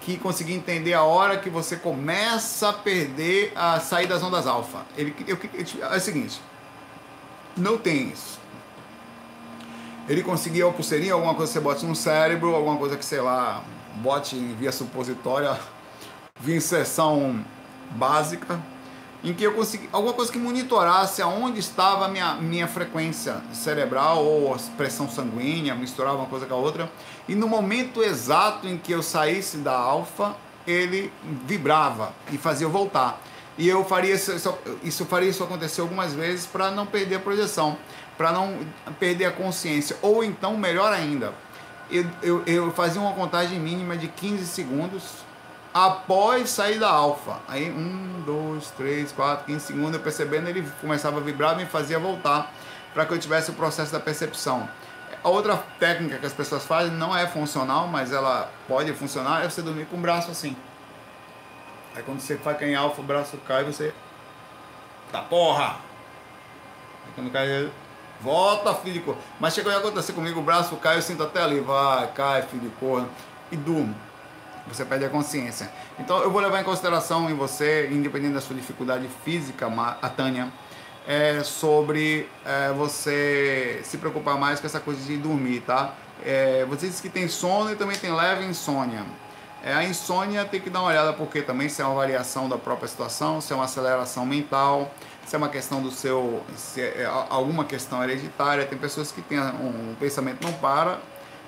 que 0.00 0.16
consegui 0.16 0.54
entender 0.54 0.94
a 0.94 1.02
hora 1.02 1.38
que 1.38 1.50
você 1.50 1.76
começa 1.76 2.70
a 2.70 2.72
perder 2.72 3.52
a 3.54 3.78
sair 3.78 4.06
das 4.06 4.22
ondas 4.22 4.46
alfa. 4.46 4.84
Ele, 4.96 5.14
eu, 5.26 5.38
é 5.82 5.96
o 5.96 6.00
seguinte, 6.00 6.40
não 7.56 7.76
tem 7.76 8.08
isso. 8.08 8.40
Ele 10.08 10.22
conseguia 10.22 10.66
a 10.66 10.72
pulseirinha, 10.72 11.12
alguma 11.12 11.34
coisa 11.34 11.52
que 11.52 11.58
você 11.58 11.64
bote 11.64 11.86
no 11.86 11.94
cérebro, 11.94 12.54
alguma 12.54 12.76
coisa 12.76 12.96
que, 12.96 13.04
sei 13.04 13.20
lá, 13.20 13.62
bote 13.96 14.36
via 14.58 14.72
supositória, 14.72 15.56
via 16.40 16.56
inserção 16.56 17.44
básica, 17.90 18.60
em 19.22 19.34
que 19.34 19.44
eu 19.44 19.52
consegui 19.52 19.88
alguma 19.92 20.14
coisa 20.14 20.32
que 20.32 20.38
monitorasse 20.38 21.20
aonde 21.20 21.60
estava 21.60 22.06
a 22.06 22.08
minha, 22.08 22.34
minha 22.34 22.66
frequência 22.66 23.40
cerebral 23.52 24.24
ou 24.24 24.54
a 24.54 24.58
pressão 24.76 25.08
sanguínea, 25.08 25.74
misturava 25.74 26.16
uma 26.16 26.26
coisa 26.26 26.46
com 26.46 26.54
a 26.54 26.56
outra, 26.56 26.90
e 27.28 27.34
no 27.34 27.46
momento 27.48 28.02
exato 28.02 28.66
em 28.66 28.78
que 28.78 28.92
eu 28.92 29.02
saísse 29.02 29.58
da 29.58 29.76
alfa, 29.76 30.34
ele 30.66 31.12
vibrava 31.46 32.12
e 32.32 32.38
fazia 32.38 32.66
eu 32.66 32.70
voltar. 32.70 33.20
E 33.58 33.68
eu 33.68 33.84
faria 33.84 34.14
isso, 34.14 34.32
isso 34.82 35.04
faria 35.04 35.28
isso 35.28 35.44
acontecer 35.44 35.82
algumas 35.82 36.14
vezes 36.14 36.46
para 36.46 36.70
não 36.70 36.86
perder 36.86 37.16
a 37.16 37.20
projeção, 37.20 37.76
para 38.16 38.32
não 38.32 38.58
perder 38.98 39.26
a 39.26 39.30
consciência, 39.30 39.96
ou 40.00 40.24
então, 40.24 40.56
melhor 40.56 40.92
ainda, 40.92 41.34
eu, 41.90 42.06
eu, 42.22 42.42
eu 42.46 42.72
fazia 42.72 43.00
uma 43.00 43.12
contagem 43.12 43.58
mínima 43.58 43.96
de 43.96 44.08
15 44.08 44.46
segundos 44.46 45.02
após 45.72 46.50
sair 46.50 46.78
da 46.78 46.90
alfa. 46.90 47.38
Aí, 47.48 47.70
um, 47.70 48.22
dois, 48.26 48.70
três, 48.70 49.12
quatro, 49.12 49.46
15 49.46 49.66
segundos, 49.66 49.94
eu 49.94 50.00
percebendo, 50.00 50.48
ele 50.48 50.68
começava 50.80 51.18
a 51.18 51.20
vibrar 51.20 51.56
me 51.56 51.66
fazia 51.66 51.98
voltar 51.98 52.52
para 52.92 53.06
que 53.06 53.14
eu 53.14 53.18
tivesse 53.18 53.50
o 53.50 53.54
processo 53.54 53.92
da 53.92 54.00
percepção. 54.00 54.68
A 55.22 55.28
outra 55.28 55.56
técnica 55.78 56.18
que 56.18 56.26
as 56.26 56.32
pessoas 56.32 56.64
fazem 56.64 56.92
não 56.92 57.16
é 57.16 57.26
funcional, 57.26 57.86
mas 57.86 58.12
ela 58.12 58.50
pode 58.66 58.92
funcionar, 58.94 59.44
é 59.44 59.50
você 59.50 59.62
dormir 59.62 59.86
com 59.86 59.96
o 59.96 60.00
braço 60.00 60.30
assim. 60.30 60.56
Aí 61.94 62.02
quando 62.02 62.20
você 62.20 62.36
faz 62.36 62.60
em 62.62 62.74
alfa, 62.74 63.00
o 63.00 63.04
braço 63.04 63.36
cai, 63.46 63.64
você. 63.64 63.92
Tá 65.12 65.20
porra! 65.22 65.76
Aí 67.04 67.12
quando 67.14 67.30
cai, 67.30 67.70
volta, 68.20 68.74
filho 68.74 68.94
de 68.94 69.00
corno. 69.00 69.20
Mas 69.38 69.54
chegou 69.54 69.72
a 69.72 69.76
acontecer 69.76 70.12
comigo, 70.14 70.40
o 70.40 70.42
braço 70.42 70.74
cai, 70.76 70.96
eu 70.96 71.02
sinto 71.02 71.22
até 71.22 71.42
ali, 71.42 71.60
vai, 71.60 72.10
cai, 72.12 72.42
filho 72.42 72.62
de 72.62 72.76
corno, 72.76 73.08
e 73.52 73.56
durmo 73.56 73.94
você 74.74 74.84
perde 74.84 75.04
a 75.04 75.08
consciência. 75.08 75.70
Então 75.98 76.22
eu 76.22 76.30
vou 76.30 76.40
levar 76.40 76.60
em 76.60 76.64
consideração 76.64 77.30
em 77.30 77.34
você, 77.34 77.88
independente 77.90 78.34
da 78.34 78.40
sua 78.40 78.56
dificuldade 78.56 79.08
física, 79.24 79.66
a 80.00 80.08
Tânia, 80.08 80.48
é 81.06 81.42
sobre 81.42 82.28
é, 82.44 82.72
você 82.72 83.80
se 83.82 83.98
preocupar 83.98 84.38
mais 84.38 84.60
com 84.60 84.66
essa 84.66 84.80
coisa 84.80 85.02
de 85.02 85.16
dormir, 85.16 85.60
tá? 85.60 85.94
É, 86.24 86.64
você 86.68 86.86
diz 86.86 87.00
que 87.00 87.08
tem 87.08 87.26
sono 87.28 87.72
e 87.72 87.76
também 87.76 87.96
tem 87.96 88.12
leve 88.12 88.44
insônia. 88.44 89.04
É, 89.62 89.74
a 89.74 89.84
insônia 89.84 90.44
tem 90.44 90.60
que 90.60 90.70
dar 90.70 90.80
uma 90.80 90.88
olhada 90.88 91.12
porque 91.12 91.42
também 91.42 91.68
se 91.68 91.82
é 91.82 91.84
uma 91.84 91.94
variação 91.94 92.48
da 92.48 92.56
própria 92.56 92.88
situação, 92.88 93.40
se 93.40 93.52
é 93.52 93.56
uma 93.56 93.64
aceleração 93.64 94.24
mental, 94.24 94.90
se 95.26 95.34
é 95.34 95.38
uma 95.38 95.48
questão 95.48 95.82
do 95.82 95.90
seu, 95.90 96.42
se 96.56 96.80
é, 96.80 97.02
é 97.02 97.06
alguma 97.06 97.64
questão 97.64 98.02
hereditária. 98.02 98.64
Tem 98.64 98.78
pessoas 98.78 99.12
que 99.12 99.20
têm 99.20 99.38
um, 99.38 99.90
um 99.90 99.96
pensamento 99.98 100.42
não 100.42 100.52
para 100.54 100.98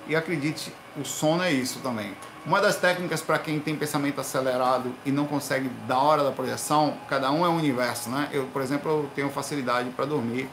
e 0.07 0.17
acredite, 0.17 0.73
o 0.97 1.05
sono 1.05 1.43
é 1.43 1.53
isso 1.53 1.81
também. 1.81 2.15
Uma 2.45 2.61
das 2.61 2.77
técnicas 2.77 3.21
para 3.21 3.39
quem 3.39 3.61
tem 3.61 3.77
pensamento 3.77 4.21
acelerado 4.21 4.93
e 5.07 5.13
não 5.13 5.27
consegue 5.27 5.69
da 5.87 5.99
hora 5.99 6.25
da 6.25 6.33
projeção, 6.33 6.97
cada 7.09 7.31
um 7.31 7.47
é 7.47 7.49
um 7.49 7.57
universo, 7.57 8.11
né? 8.11 8.29
Eu, 8.33 8.47
por 8.47 8.61
exemplo, 8.63 8.91
eu 8.91 9.11
tenho 9.15 9.31
facilidade 9.31 9.91
para 9.91 10.05
dormir. 10.05 10.49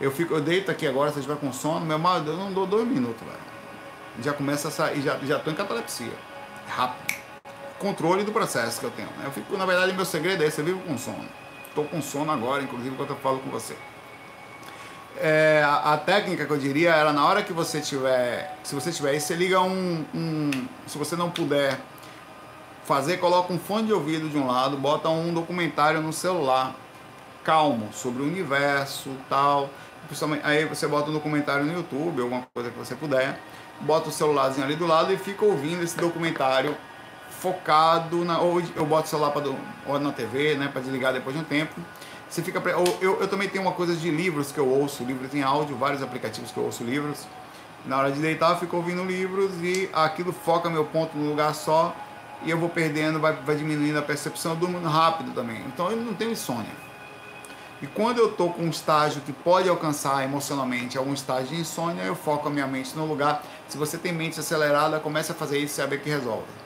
Eu 0.00 0.10
fico, 0.10 0.34
eu 0.34 0.40
deito 0.40 0.70
aqui 0.70 0.86
agora, 0.86 1.10
se 1.10 1.18
eu 1.18 1.20
estiver 1.20 1.38
com 1.38 1.52
sono, 1.52 1.86
meu 1.86 1.98
mal, 1.98 2.18
eu 2.18 2.36
não 2.36 2.52
dou 2.52 2.66
dois 2.66 2.86
minutos, 2.86 3.20
velho. 3.20 3.38
Já 4.22 4.32
começa 4.32 4.68
a 4.68 4.70
sair, 4.70 5.00
já, 5.02 5.18
já 5.18 5.38
tô 5.38 5.50
em 5.50 5.54
catalepsia. 5.54 6.12
Rápido. 6.66 7.20
Controle 7.78 8.24
do 8.24 8.32
processo 8.32 8.80
que 8.80 8.86
eu 8.86 8.90
tenho. 8.90 9.08
Né? 9.18 9.24
Eu 9.26 9.30
fico, 9.30 9.56
na 9.56 9.66
verdade, 9.66 9.92
meu 9.92 10.04
segredo 10.04 10.42
é 10.42 10.46
esse, 10.46 10.58
eu 10.58 10.64
vivo 10.64 10.80
com 10.80 10.98
sono. 10.98 11.28
Estou 11.68 11.84
com 11.84 12.02
sono 12.02 12.32
agora, 12.32 12.62
inclusive, 12.62 12.92
enquanto 12.92 13.10
eu 13.10 13.16
falo 13.16 13.38
com 13.38 13.50
você 13.50 13.76
é, 15.18 15.62
a, 15.64 15.96
técnica 15.96 16.46
que 16.46 16.50
eu 16.50 16.58
diria 16.58 16.90
era 16.90 17.12
na 17.12 17.26
hora 17.26 17.42
que 17.42 17.52
você 17.52 17.80
tiver, 17.80 18.56
se 18.62 18.74
você 18.74 18.92
tiver 18.92 19.10
aí, 19.10 19.20
você 19.20 19.34
liga 19.34 19.60
um, 19.60 20.04
um, 20.14 20.50
se 20.86 20.96
você 20.96 21.16
não 21.16 21.30
puder 21.30 21.78
fazer, 22.84 23.18
coloca 23.18 23.52
um 23.52 23.58
fone 23.58 23.86
de 23.86 23.92
ouvido 23.92 24.28
de 24.28 24.38
um 24.38 24.46
lado, 24.46 24.76
bota 24.76 25.08
um 25.08 25.32
documentário 25.32 26.00
no 26.00 26.12
celular, 26.12 26.74
calmo, 27.44 27.90
sobre 27.92 28.22
o 28.22 28.26
universo, 28.26 29.10
tal. 29.28 29.70
Aí 30.42 30.64
você 30.64 30.86
bota 30.88 31.10
um 31.10 31.12
documentário 31.12 31.64
no 31.64 31.72
YouTube, 31.72 32.22
alguma 32.22 32.46
coisa 32.52 32.70
que 32.70 32.78
você 32.78 32.94
puder, 32.94 33.38
bota 33.80 34.08
o 34.08 34.12
celularzinho 34.12 34.66
ali 34.66 34.74
do 34.74 34.86
lado 34.86 35.12
e 35.12 35.18
fica 35.18 35.44
ouvindo 35.44 35.82
esse 35.84 35.96
documentário 35.96 36.76
focado 37.30 38.24
na 38.24 38.40
ou 38.40 38.60
eu 38.74 38.84
boto 38.84 39.06
o 39.06 39.08
celular 39.08 39.30
para 39.30 39.50
ou 39.86 39.98
na 40.00 40.12
TV, 40.12 40.56
né, 40.56 40.68
para 40.68 40.80
desligar 40.80 41.12
depois 41.12 41.34
de 41.34 41.42
um 41.42 41.44
tempo 41.44 41.80
você 42.30 42.42
fica. 42.42 42.60
Eu, 43.00 43.20
eu 43.20 43.28
também 43.28 43.48
tenho 43.48 43.62
uma 43.62 43.72
coisa 43.72 43.94
de 43.94 44.10
livros 44.10 44.52
que 44.52 44.58
eu 44.58 44.68
ouço, 44.68 45.02
livros 45.02 45.34
em 45.34 45.42
áudio, 45.42 45.76
vários 45.76 46.02
aplicativos 46.02 46.50
que 46.52 46.56
eu 46.56 46.64
ouço 46.64 46.84
livros. 46.84 47.26
Na 47.84 47.98
hora 47.98 48.12
de 48.12 48.20
deitar, 48.20 48.52
eu 48.52 48.58
fico 48.58 48.76
ouvindo 48.76 49.02
livros 49.04 49.52
e 49.62 49.90
aquilo 49.92 50.32
foca 50.32 50.70
meu 50.70 50.84
ponto 50.84 51.16
no 51.16 51.28
lugar 51.28 51.54
só 51.54 51.94
e 52.42 52.50
eu 52.50 52.58
vou 52.58 52.68
perdendo, 52.68 53.20
vai, 53.20 53.34
vai 53.34 53.54
diminuindo 53.54 53.98
a 53.98 54.02
percepção, 54.02 54.52
eu 54.52 54.58
durmo 54.58 54.80
rápido 54.86 55.32
também. 55.34 55.62
Então 55.66 55.90
eu 55.90 55.96
não 55.96 56.14
tenho 56.14 56.30
insônia. 56.30 56.72
E 57.82 57.86
quando 57.86 58.18
eu 58.18 58.30
estou 58.30 58.52
com 58.52 58.62
um 58.62 58.70
estágio 58.70 59.22
que 59.22 59.32
pode 59.32 59.68
alcançar 59.68 60.22
emocionalmente 60.22 60.98
algum 60.98 61.14
estágio 61.14 61.48
de 61.48 61.60
insônia, 61.60 62.02
eu 62.02 62.14
foco 62.14 62.48
a 62.48 62.50
minha 62.50 62.66
mente 62.66 62.94
no 62.94 63.06
lugar. 63.06 63.42
Se 63.68 63.78
você 63.78 63.96
tem 63.96 64.12
mente 64.12 64.38
acelerada, 64.38 65.00
comece 65.00 65.32
a 65.32 65.34
fazer 65.34 65.58
isso 65.58 65.72
e 65.72 65.76
sabe 65.76 65.98
que 65.98 66.10
resolve. 66.10 66.59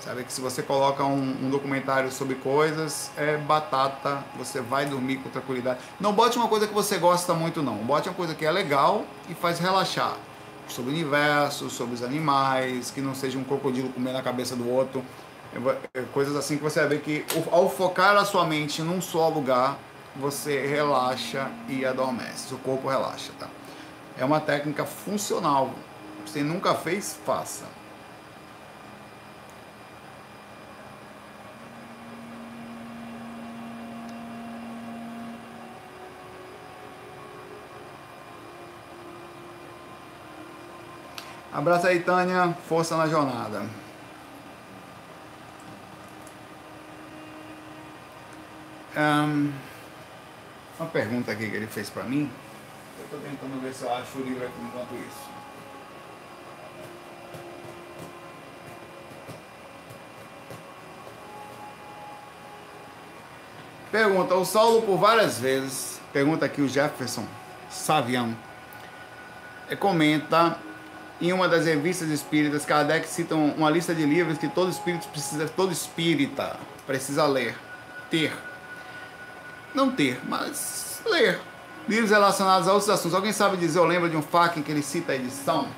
Sabe 0.00 0.24
que 0.24 0.32
se 0.32 0.40
você 0.40 0.62
coloca 0.62 1.02
um, 1.04 1.46
um, 1.46 1.48
documentário 1.48 2.10
sobre 2.10 2.34
coisas, 2.34 3.10
é 3.16 3.36
batata, 3.38 4.22
você 4.36 4.60
vai 4.60 4.84
dormir 4.84 5.16
com 5.16 5.30
tranquilidade. 5.30 5.80
Não 5.98 6.12
bote 6.12 6.36
uma 6.36 6.48
coisa 6.48 6.66
que 6.66 6.74
você 6.74 6.98
gosta 6.98 7.32
muito, 7.32 7.62
não. 7.62 7.76
Bote 7.76 8.08
uma 8.08 8.14
coisa 8.14 8.34
que 8.34 8.44
é 8.44 8.50
legal 8.50 9.04
e 9.30 9.34
faz 9.34 9.58
relaxar. 9.58 10.16
Sobre 10.68 10.90
o 10.90 10.94
universo, 10.94 11.70
sobre 11.70 11.94
os 11.94 12.02
animais, 12.02 12.90
que 12.90 13.00
não 13.00 13.14
seja 13.14 13.38
um 13.38 13.44
crocodilo 13.44 13.88
comendo 13.90 14.18
a 14.18 14.22
cabeça 14.22 14.54
do 14.54 14.68
outro. 14.68 15.02
É, 15.94 16.02
coisas 16.12 16.36
assim 16.36 16.56
que 16.56 16.62
você 16.62 16.80
vai 16.80 16.88
ver 16.90 17.00
que 17.00 17.24
ao 17.50 17.70
focar 17.70 18.16
a 18.16 18.24
sua 18.24 18.44
mente 18.44 18.82
num 18.82 19.00
só 19.00 19.28
lugar, 19.28 19.78
você 20.16 20.66
relaxa 20.66 21.50
e 21.68 21.84
adormece. 21.84 22.48
Seu 22.48 22.58
corpo 22.58 22.88
relaxa, 22.88 23.32
tá? 23.38 23.48
É 24.18 24.24
uma 24.24 24.40
técnica 24.40 24.84
funcional. 24.84 25.70
Você 26.26 26.42
nunca 26.42 26.74
fez, 26.74 27.18
faça. 27.24 27.64
Abraço 41.54 41.86
aí, 41.86 42.00
Tânia. 42.00 42.52
Força 42.68 42.96
na 42.96 43.06
jornada. 43.06 43.62
Um, 48.96 49.52
uma 50.80 50.88
pergunta 50.88 51.30
aqui 51.30 51.48
que 51.48 51.54
ele 51.54 51.68
fez 51.68 51.88
para 51.88 52.02
mim. 52.02 52.28
Eu 52.98 53.04
estou 53.04 53.20
tentando 53.20 53.62
ver 53.62 53.72
se 53.72 53.84
eu 53.84 53.94
acho 53.94 54.18
o 54.18 54.22
livro 54.22 54.44
aqui 54.44 54.60
enquanto 54.60 54.94
isso. 54.94 55.34
Pergunta, 63.92 64.34
o 64.34 64.44
Saulo 64.44 64.82
por 64.82 64.96
várias 64.96 65.38
vezes, 65.38 66.00
pergunta 66.12 66.44
aqui 66.44 66.60
o 66.60 66.68
Jefferson 66.68 67.24
Savião, 67.70 68.36
comenta 69.78 70.58
em 71.20 71.32
uma 71.32 71.48
das 71.48 71.66
revistas 71.66 72.08
espíritas, 72.08 72.64
Kardec 72.64 73.06
cita 73.08 73.34
uma 73.34 73.70
lista 73.70 73.94
de 73.94 74.04
livros 74.04 74.38
que 74.38 74.48
todo 74.48 74.70
espírito 74.70 75.06
precisa, 75.08 75.48
todo 75.48 75.72
espírita 75.72 76.56
precisa 76.86 77.26
ler, 77.26 77.56
ter. 78.10 78.32
Não 79.74 79.90
ter, 79.90 80.20
mas 80.28 81.00
ler. 81.06 81.40
Livros 81.88 82.10
relacionados 82.10 82.68
a 82.68 82.72
outros 82.72 82.88
assuntos. 82.90 83.14
Alguém 83.14 83.32
sabe 83.32 83.56
dizer, 83.56 83.78
eu 83.78 83.84
lembro 83.84 84.08
de 84.08 84.16
um 84.16 84.22
em 84.58 84.62
que 84.62 84.72
ele 84.72 84.82
cita 84.82 85.12
a 85.12 85.16
edição? 85.16 85.68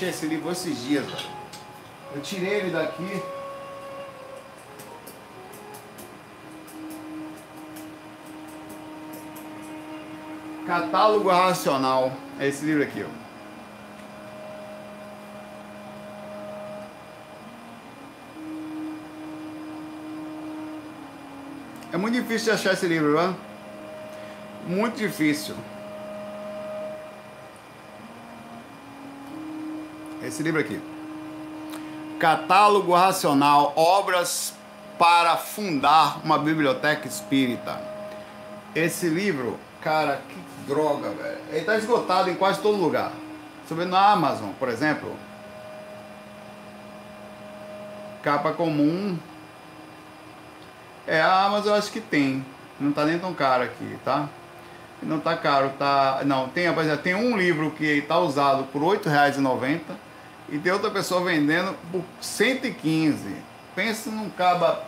Achei 0.00 0.08
esse 0.08 0.26
livro 0.26 0.50
esses 0.50 0.82
dias, 0.82 1.04
velho. 1.04 1.28
Eu 2.14 2.22
tirei 2.22 2.54
ele 2.54 2.70
daqui. 2.70 3.22
Catálogo 10.66 11.28
Racional. 11.28 12.14
É 12.38 12.48
esse 12.48 12.64
livro 12.64 12.82
aqui, 12.82 13.04
ó. 13.04 13.20
É 21.92 21.98
muito 21.98 22.14
difícil 22.14 22.54
achar 22.54 22.72
esse 22.72 22.86
livro, 22.86 23.18
viu? 23.18 23.36
Muito 24.66 24.96
difícil. 24.96 25.54
Esse 30.30 30.42
livro 30.42 30.60
aqui. 30.60 30.80
Catálogo 32.18 32.94
Racional, 32.94 33.72
obras 33.76 34.54
para 34.98 35.36
fundar 35.36 36.20
uma 36.24 36.38
biblioteca 36.38 37.06
espírita. 37.06 37.80
Esse 38.74 39.08
livro, 39.08 39.58
cara, 39.80 40.22
que 40.28 40.70
droga, 40.70 41.10
velho. 41.10 41.38
Ele 41.50 41.64
tá 41.64 41.76
esgotado 41.76 42.30
em 42.30 42.34
quase 42.34 42.60
todo 42.60 42.76
lugar. 42.76 43.12
Você 43.66 43.74
vê 43.74 43.84
na 43.84 44.12
Amazon, 44.12 44.50
por 44.58 44.68
exemplo. 44.68 45.16
Capa 48.22 48.52
comum. 48.52 49.18
É, 51.06 51.20
a 51.20 51.46
Amazon 51.46 51.72
eu 51.72 51.74
acho 51.74 51.90
que 51.90 52.00
tem. 52.00 52.44
Não 52.78 52.92
tá 52.92 53.04
nem 53.04 53.18
tão 53.18 53.34
caro 53.34 53.64
aqui, 53.64 53.98
tá? 54.04 54.28
Não 55.02 55.18
tá 55.18 55.36
caro, 55.36 55.70
tá. 55.78 56.20
Não, 56.24 56.48
tem, 56.48 56.66
tem 57.02 57.14
um 57.14 57.36
livro 57.36 57.70
que 57.70 58.02
tá 58.02 58.18
usado 58.18 58.64
por 58.64 58.80
R$ 58.82 58.98
8,90 58.98 59.80
e 60.50 60.58
tem 60.58 60.72
outra 60.72 60.90
pessoa 60.90 61.24
vendendo 61.24 61.76
por 61.92 62.04
115. 62.20 63.36
Pensa 63.74 64.10
num 64.10 64.28
caba. 64.30 64.84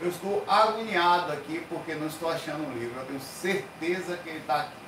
Eu 0.00 0.08
estou 0.08 0.42
agoniado 0.48 1.32
aqui 1.32 1.64
porque 1.68 1.94
não 1.94 2.06
estou 2.06 2.30
achando 2.30 2.66
um 2.66 2.72
livro. 2.72 2.98
Eu 2.98 3.06
tenho 3.06 3.20
certeza 3.20 4.16
que 4.16 4.30
ele 4.30 4.38
está 4.38 4.62
aqui. 4.62 4.82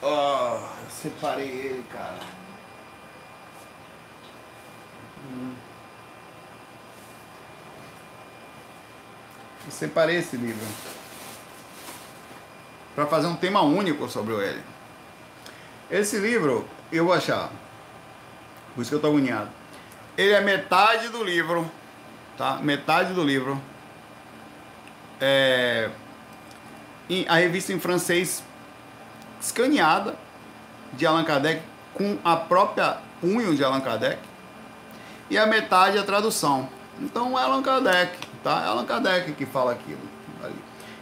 Oh, 0.00 0.58
eu 0.84 0.90
separei 0.90 1.48
ele, 1.48 1.84
cara. 1.90 2.20
Hum. 5.26 5.54
Eu 9.64 9.70
separei 9.70 10.16
esse 10.16 10.36
livro 10.36 10.66
para 12.94 13.06
fazer 13.06 13.26
um 13.26 13.36
tema 13.36 13.62
único 13.62 14.08
sobre 14.08 14.34
ele. 14.34 14.62
Esse 15.90 16.18
livro 16.18 16.66
eu 16.92 17.04
vou 17.04 17.14
achar, 17.14 17.50
por 18.74 18.82
isso 18.82 18.90
que 18.90 18.94
eu 18.94 18.98
estou 18.98 19.10
agoniado. 19.10 19.50
Ele 20.16 20.32
é 20.32 20.40
metade 20.40 21.08
do 21.08 21.22
livro, 21.24 21.70
tá? 22.36 22.56
Metade 22.56 23.12
do 23.12 23.24
livro. 23.24 23.60
É, 25.20 25.90
a 27.28 27.36
revista 27.36 27.72
em 27.72 27.80
francês 27.80 28.42
escaneada 29.40 30.16
de 30.92 31.06
Allan 31.06 31.24
Kardec 31.24 31.62
com 31.92 32.18
a 32.24 32.36
própria 32.36 32.98
punho 33.20 33.54
de 33.54 33.64
Allan 33.64 33.80
Kardec 33.80 34.18
e 35.30 35.38
a 35.38 35.46
metade 35.46 35.98
a 35.98 36.02
tradução. 36.02 36.68
Então 37.00 37.36
Allan 37.36 37.62
Kardec, 37.62 38.16
tá? 38.44 38.62
É 38.62 38.66
Allan 38.66 38.84
Kardec 38.84 39.32
que 39.32 39.46
fala 39.46 39.72
aquilo. 39.72 39.98
Ali. 40.42 40.54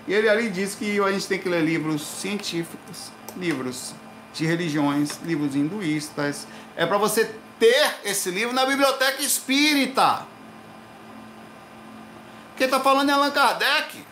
E 0.06 0.14
ele 0.14 0.28
ali 0.28 0.48
diz 0.48 0.74
que 0.74 1.00
a 1.00 1.12
gente 1.12 1.26
tem 1.26 1.38
que 1.38 1.48
ler 1.48 1.62
livros 1.62 2.02
científicos, 2.02 3.10
livros 3.36 3.94
de 4.32 4.46
religiões, 4.46 5.20
livros 5.24 5.54
hinduístas. 5.54 6.46
É 6.76 6.86
para 6.86 6.96
você 6.96 7.34
ter 7.58 7.96
esse 8.04 8.30
livro 8.30 8.54
na 8.54 8.64
biblioteca 8.64 9.20
espírita. 9.20 10.26
Quem 12.56 12.66
está 12.66 12.80
falando 12.80 13.10
é 13.10 13.12
Allan 13.12 13.30
Kardec. 13.30 14.06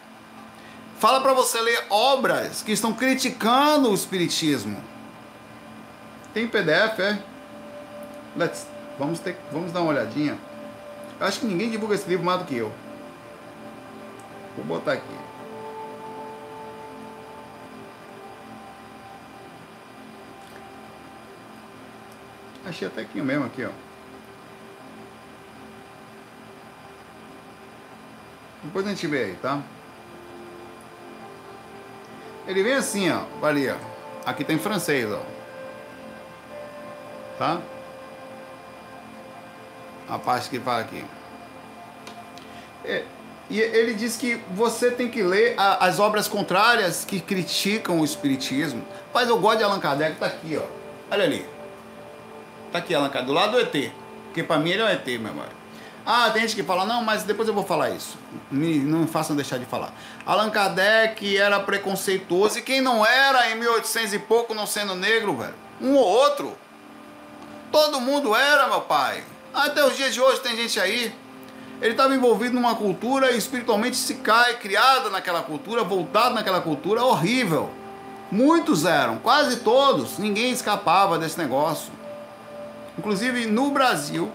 Fala 0.99 1.21
para 1.21 1.33
você 1.33 1.59
ler 1.61 1.87
obras 1.89 2.63
que 2.63 2.73
estão 2.73 2.93
criticando 2.93 3.91
o 3.91 3.95
espiritismo. 3.95 4.83
Tem 6.35 6.47
PDF, 6.47 6.99
é? 6.99 7.23
Let's, 8.37 8.67
vamos, 8.99 9.19
ter, 9.19 9.37
vamos 9.51 9.73
dar 9.73 9.81
uma 9.81 9.91
olhadinha. 9.91 10.39
Eu 11.19 11.27
acho 11.27 11.41
que 11.41 11.47
ninguém 11.47 11.71
divulga 11.71 11.95
esse 11.95 12.09
livro 12.09 12.25
mais 12.25 12.41
do 12.41 12.45
que 12.45 12.57
eu. 12.57 12.73
Vou 14.61 14.79
botar 14.79 14.93
aqui. 14.93 15.17
Achei 22.67 22.87
até 22.87 23.01
aqui 23.01 23.23
mesmo, 23.23 23.47
aqui, 23.47 23.65
ó. 23.65 23.71
Depois 28.63 28.87
a 28.87 28.91
gente 28.91 29.07
vê 29.07 29.25
aí, 29.25 29.35
tá? 29.37 29.63
Ele 32.47 32.63
vem 32.63 32.75
assim, 32.75 33.11
ó. 33.11 33.25
Ali, 33.45 33.71
ó. 33.71 33.77
Aqui 34.27 34.45
tem 34.45 34.59
francês, 34.59 35.11
ó. 35.11 35.23
Tá? 37.39 37.63
A 40.07 40.19
parte 40.19 40.51
que 40.51 40.61
fala 40.61 40.81
aqui. 40.81 41.03
É, 42.85 43.07
e 43.51 43.61
ele 43.61 43.95
diz 43.95 44.17
que 44.17 44.41
você 44.53 44.93
tem 44.93 45.09
que 45.09 45.23
ler 45.23 45.55
a, 45.59 45.85
as 45.85 45.99
obras 45.99 46.29
contrárias 46.29 47.05
que 47.05 47.21
criticam 47.21 48.01
o 48.01 48.05
Espiritismo. 48.05 48.87
Mas 49.13 49.29
eu 49.29 49.39
gosto 49.39 49.59
de 49.59 49.65
Allan 49.65 49.81
Kardec, 49.81 50.17
tá 50.17 50.27
aqui, 50.27 50.57
ó. 50.57 50.65
Olha 51.13 51.25
ali. 51.25 51.45
Tá 52.71 52.79
aqui 52.79 52.95
Allan 52.95 53.09
Kardec, 53.09 53.27
do 53.27 53.33
lado 53.33 53.53
do 53.53 53.61
ET. 53.61 53.93
Porque 54.27 54.45
para 54.45 54.61
mim 54.61 54.71
ele 54.71 54.83
é 54.83 54.85
um 54.85 54.89
ET, 54.89 55.05
meu 55.05 55.27
irmão. 55.27 55.45
Ah, 56.07 56.31
tem 56.31 56.43
gente 56.43 56.55
que 56.55 56.63
fala, 56.63 56.87
não, 56.87 57.03
mas 57.03 57.25
depois 57.25 57.49
eu 57.49 57.53
vou 57.55 57.65
falar 57.65 57.91
isso. 57.91 58.17
Me, 58.51 58.79
não 58.79 59.01
me 59.01 59.07
façam 59.09 59.35
deixar 59.35 59.59
de 59.59 59.67
falar. 59.67 59.93
Allan 60.25 60.49
Kardec 60.49 61.37
era 61.37 61.59
preconceituoso 61.59 62.61
e 62.61 62.63
quem 62.63 62.81
não 62.81 63.05
era 63.05 63.51
em 63.51 63.57
1800 63.57 64.15
e 64.15 64.19
pouco, 64.21 64.55
não 64.55 64.67
sendo 64.67 64.95
negro, 64.95 65.37
velho? 65.37 65.55
Um 65.81 65.97
ou 65.97 66.05
outro. 66.07 66.57
Todo 67.73 68.01
mundo 68.01 68.35
era, 68.35 68.69
meu 68.69 68.83
pai. 68.83 69.25
Até 69.53 69.85
os 69.85 69.97
dias 69.97 70.15
de 70.15 70.21
hoje 70.21 70.41
tem 70.41 70.57
gente 70.57 70.79
aí. 70.79 71.13
Ele 71.81 71.93
estava 71.93 72.15
envolvido 72.15 72.55
numa 72.55 72.75
cultura 72.75 73.33
e 73.33 73.39
espiritualmente 73.39 73.97
se 73.97 74.17
cai, 74.17 74.59
criada 74.59 75.09
naquela 75.09 75.43
cultura, 75.43 75.83
voltado 75.83 76.35
naquela 76.35 76.61
cultura, 76.61 77.03
horrível. 77.03 77.71
Muitos 78.31 78.85
eram, 78.85 79.19
quase 79.19 79.57
todos, 79.61 80.19
ninguém 80.19 80.53
escapava 80.53 81.19
desse 81.19 81.39
negócio. 81.39 81.91
Inclusive 82.99 83.47
no 83.47 83.71
Brasil, 83.71 84.31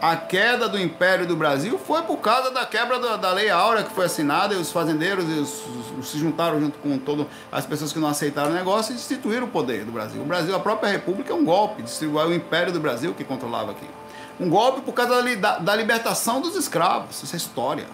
a 0.00 0.14
queda 0.14 0.68
do 0.68 0.78
Império 0.78 1.26
do 1.26 1.34
Brasil 1.34 1.78
foi 1.78 2.02
por 2.02 2.18
causa 2.18 2.50
da 2.50 2.66
quebra 2.66 2.98
da, 2.98 3.16
da 3.16 3.32
Lei 3.32 3.48
Áurea 3.48 3.84
que 3.84 3.94
foi 3.94 4.04
assinada 4.04 4.52
e 4.52 4.58
os 4.58 4.70
fazendeiros 4.70 5.24
os, 5.24 5.62
os, 5.98 6.08
se 6.10 6.18
juntaram 6.18 6.60
junto 6.60 6.78
com 6.78 6.98
todas 6.98 7.26
as 7.50 7.64
pessoas 7.64 7.92
que 7.92 7.98
não 7.98 8.08
aceitaram 8.08 8.50
o 8.50 8.54
negócio 8.54 8.92
e 8.92 8.96
destituíram 8.96 9.46
o 9.46 9.48
poder 9.50 9.84
do 9.84 9.92
Brasil. 9.92 10.20
O 10.20 10.24
Brasil, 10.24 10.54
a 10.54 10.60
própria 10.60 10.90
República, 10.90 11.32
é 11.32 11.36
um 11.36 11.44
golpe, 11.44 11.82
distribuiu 11.82 12.26
o 12.26 12.34
Império 12.34 12.72
do 12.72 12.80
Brasil 12.80 13.14
que 13.14 13.24
controlava 13.24 13.70
aqui. 13.70 13.86
Um 14.40 14.48
golpe 14.48 14.80
por 14.80 14.92
causa 14.92 15.22
da, 15.36 15.58
da 15.58 15.76
libertação 15.76 16.40
dos 16.40 16.56
escravos. 16.56 17.22
Isso 17.22 17.34
é 17.34 17.36
história. 17.36 17.86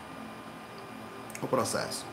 O 1.42 1.46
processo. 1.46 2.04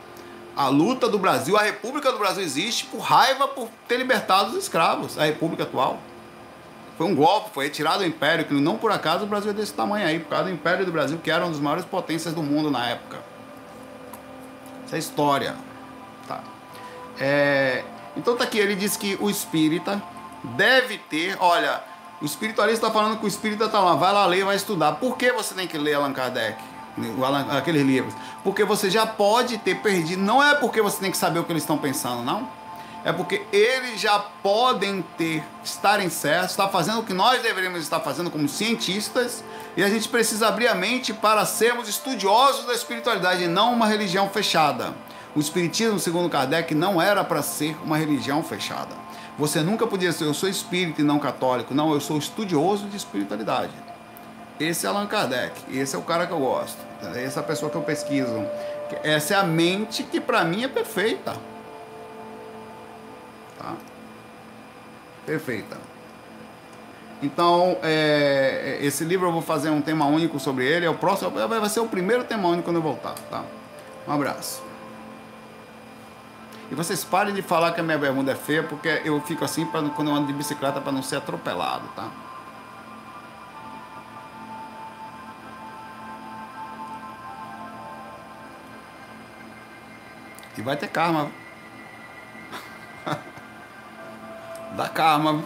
A 0.55 0.67
luta 0.67 1.09
do 1.09 1.19
Brasil, 1.19 1.57
a 1.57 1.61
República 1.61 2.11
do 2.11 2.17
Brasil 2.17 2.43
existe 2.43 2.85
por 2.85 2.99
raiva 2.99 3.47
por 3.47 3.69
ter 3.87 3.97
libertado 3.97 4.51
os 4.51 4.55
escravos. 4.55 5.17
A 5.17 5.25
República 5.25 5.63
atual. 5.63 5.99
Foi 6.97 7.05
um 7.05 7.15
golpe, 7.15 7.49
foi 7.53 7.65
retirado 7.65 7.99
do 7.99 8.05
Império, 8.05 8.45
que 8.45 8.53
não 8.53 8.77
por 8.77 8.89
acaso 8.89 9.25
o 9.25 9.27
Brasil 9.27 9.51
é 9.51 9.53
desse 9.53 9.73
tamanho 9.73 10.07
aí, 10.07 10.19
por 10.19 10.29
causa 10.29 10.45
do 10.45 10.51
Império 10.51 10.85
do 10.85 10.91
Brasil, 10.93 11.17
que 11.21 11.29
era 11.29 11.43
uma 11.43 11.51
das 11.51 11.59
maiores 11.59 11.83
potências 11.83 12.33
do 12.33 12.41
mundo 12.41 12.71
na 12.71 12.87
época. 12.87 13.21
Isso 14.85 14.95
é 14.95 14.99
história. 14.99 15.55
Tá. 16.25 16.41
É, 17.19 17.83
então 18.15 18.37
tá 18.37 18.45
aqui, 18.45 18.57
ele 18.57 18.75
diz 18.75 18.95
que 18.95 19.17
o 19.19 19.29
espírita 19.29 20.01
deve 20.55 20.97
ter, 20.97 21.35
olha, 21.41 21.83
o 22.21 22.25
espiritualista 22.25 22.87
está 22.87 22.91
falando 22.97 23.19
que 23.19 23.25
o 23.25 23.27
espírita 23.27 23.65
está 23.65 23.79
lá, 23.79 23.95
vai 23.95 24.13
lá 24.13 24.25
ler, 24.25 24.45
vai 24.45 24.55
estudar. 24.55 24.93
Por 24.93 25.17
que 25.17 25.31
você 25.31 25.53
tem 25.53 25.67
que 25.67 25.77
ler 25.77 25.95
Allan 25.95 26.13
Kardec? 26.13 26.57
Aqueles 27.51 27.85
livros. 27.85 28.13
Porque 28.43 28.63
você 28.63 28.89
já 28.89 29.05
pode 29.05 29.57
ter 29.57 29.75
perdido. 29.75 30.21
Não 30.21 30.41
é 30.41 30.55
porque 30.55 30.81
você 30.81 30.97
tem 30.99 31.11
que 31.11 31.17
saber 31.17 31.39
o 31.39 31.43
que 31.43 31.51
eles 31.51 31.63
estão 31.63 31.77
pensando, 31.77 32.23
não 32.23 32.47
é 33.05 33.13
porque 33.13 33.43
eles 33.53 34.01
já 34.01 34.17
podem 34.17 35.03
ter, 35.15 35.43
estarem 35.63 36.09
certos, 36.09 36.51
estar 36.51 36.69
fazendo 36.69 37.01
o 37.01 37.03
que 37.03 37.13
nós 37.13 37.39
deveríamos 37.39 37.79
estar 37.83 37.99
fazendo 37.99 38.31
como 38.31 38.49
cientistas, 38.49 39.43
e 39.77 39.83
a 39.83 39.89
gente 39.89 40.09
precisa 40.09 40.47
abrir 40.47 40.67
a 40.67 40.73
mente 40.73 41.13
para 41.13 41.45
sermos 41.45 41.87
estudiosos 41.87 42.65
da 42.65 42.73
espiritualidade 42.73 43.43
e 43.43 43.47
não 43.47 43.73
uma 43.73 43.85
religião 43.85 44.27
fechada. 44.27 44.95
O 45.35 45.39
Espiritismo, 45.39 45.99
segundo 45.99 46.27
Kardec, 46.29 46.73
não 46.73 46.99
era 46.99 47.23
para 47.23 47.43
ser 47.43 47.77
uma 47.83 47.95
religião 47.95 48.41
fechada. 48.41 49.04
Você 49.37 49.61
nunca 49.61 49.85
podia 49.85 50.11
ser, 50.11 50.25
eu 50.25 50.33
sou 50.33 50.47
espírita 50.47 51.01
e 51.01 51.03
não 51.03 51.19
católico. 51.19 51.73
Não, 51.73 51.93
eu 51.93 51.99
sou 51.99 52.17
estudioso 52.17 52.87
de 52.87 52.95
espiritualidade. 52.95 53.73
Esse 54.59 54.85
é 54.85 54.89
Allan 54.89 55.05
Kardec, 55.05 55.53
esse 55.69 55.95
é 55.95 55.99
o 55.99 56.01
cara 56.01 56.25
que 56.25 56.31
eu 56.31 56.39
gosto, 56.39 56.77
essa 57.13 57.41
é 57.41 57.43
a 57.43 57.45
pessoa 57.45 57.69
que 57.69 57.75
eu 57.75 57.81
pesquiso. 57.81 58.45
Essa 59.03 59.33
é 59.33 59.37
a 59.37 59.43
mente 59.43 60.03
que 60.03 60.21
para 60.21 60.45
mim 60.45 60.63
é 60.63 60.67
perfeita. 60.67 61.35
Tá? 63.57 63.75
Perfeita. 65.25 65.77
Então, 67.21 67.77
é, 67.81 68.77
esse 68.81 69.03
livro 69.03 69.27
eu 69.27 69.31
vou 69.31 69.41
fazer 69.41 69.69
um 69.69 69.81
tema 69.81 70.05
único 70.05 70.39
sobre 70.39 70.65
ele. 70.65 70.85
É 70.85 70.89
o 70.89 70.95
próximo, 70.95 71.31
vai 71.31 71.69
ser 71.69 71.79
o 71.79 71.87
primeiro 71.87 72.23
tema 72.23 72.47
único 72.47 72.63
quando 72.63 72.77
eu 72.77 72.81
voltar, 72.81 73.15
tá? 73.29 73.43
Um 74.07 74.11
abraço. 74.11 74.64
E 76.71 76.75
vocês 76.75 77.03
parem 77.03 77.33
de 77.33 77.41
falar 77.41 77.71
que 77.73 77.79
a 77.79 77.83
minha 77.83 77.97
bermuda 77.97 78.31
é 78.31 78.35
feia, 78.35 78.63
porque 78.63 79.01
eu 79.05 79.21
fico 79.21 79.45
assim 79.45 79.65
pra, 79.65 79.81
quando 79.89 80.09
eu 80.09 80.15
ando 80.15 80.27
de 80.27 80.33
bicicleta 80.33 80.81
para 80.81 80.91
não 80.91 81.03
ser 81.03 81.17
atropelado, 81.17 81.87
tá? 81.95 82.09
E 90.57 90.61
vai 90.61 90.75
ter 90.75 90.87
karma. 90.87 91.29
Dá 94.75 94.89
karma. 94.89 95.43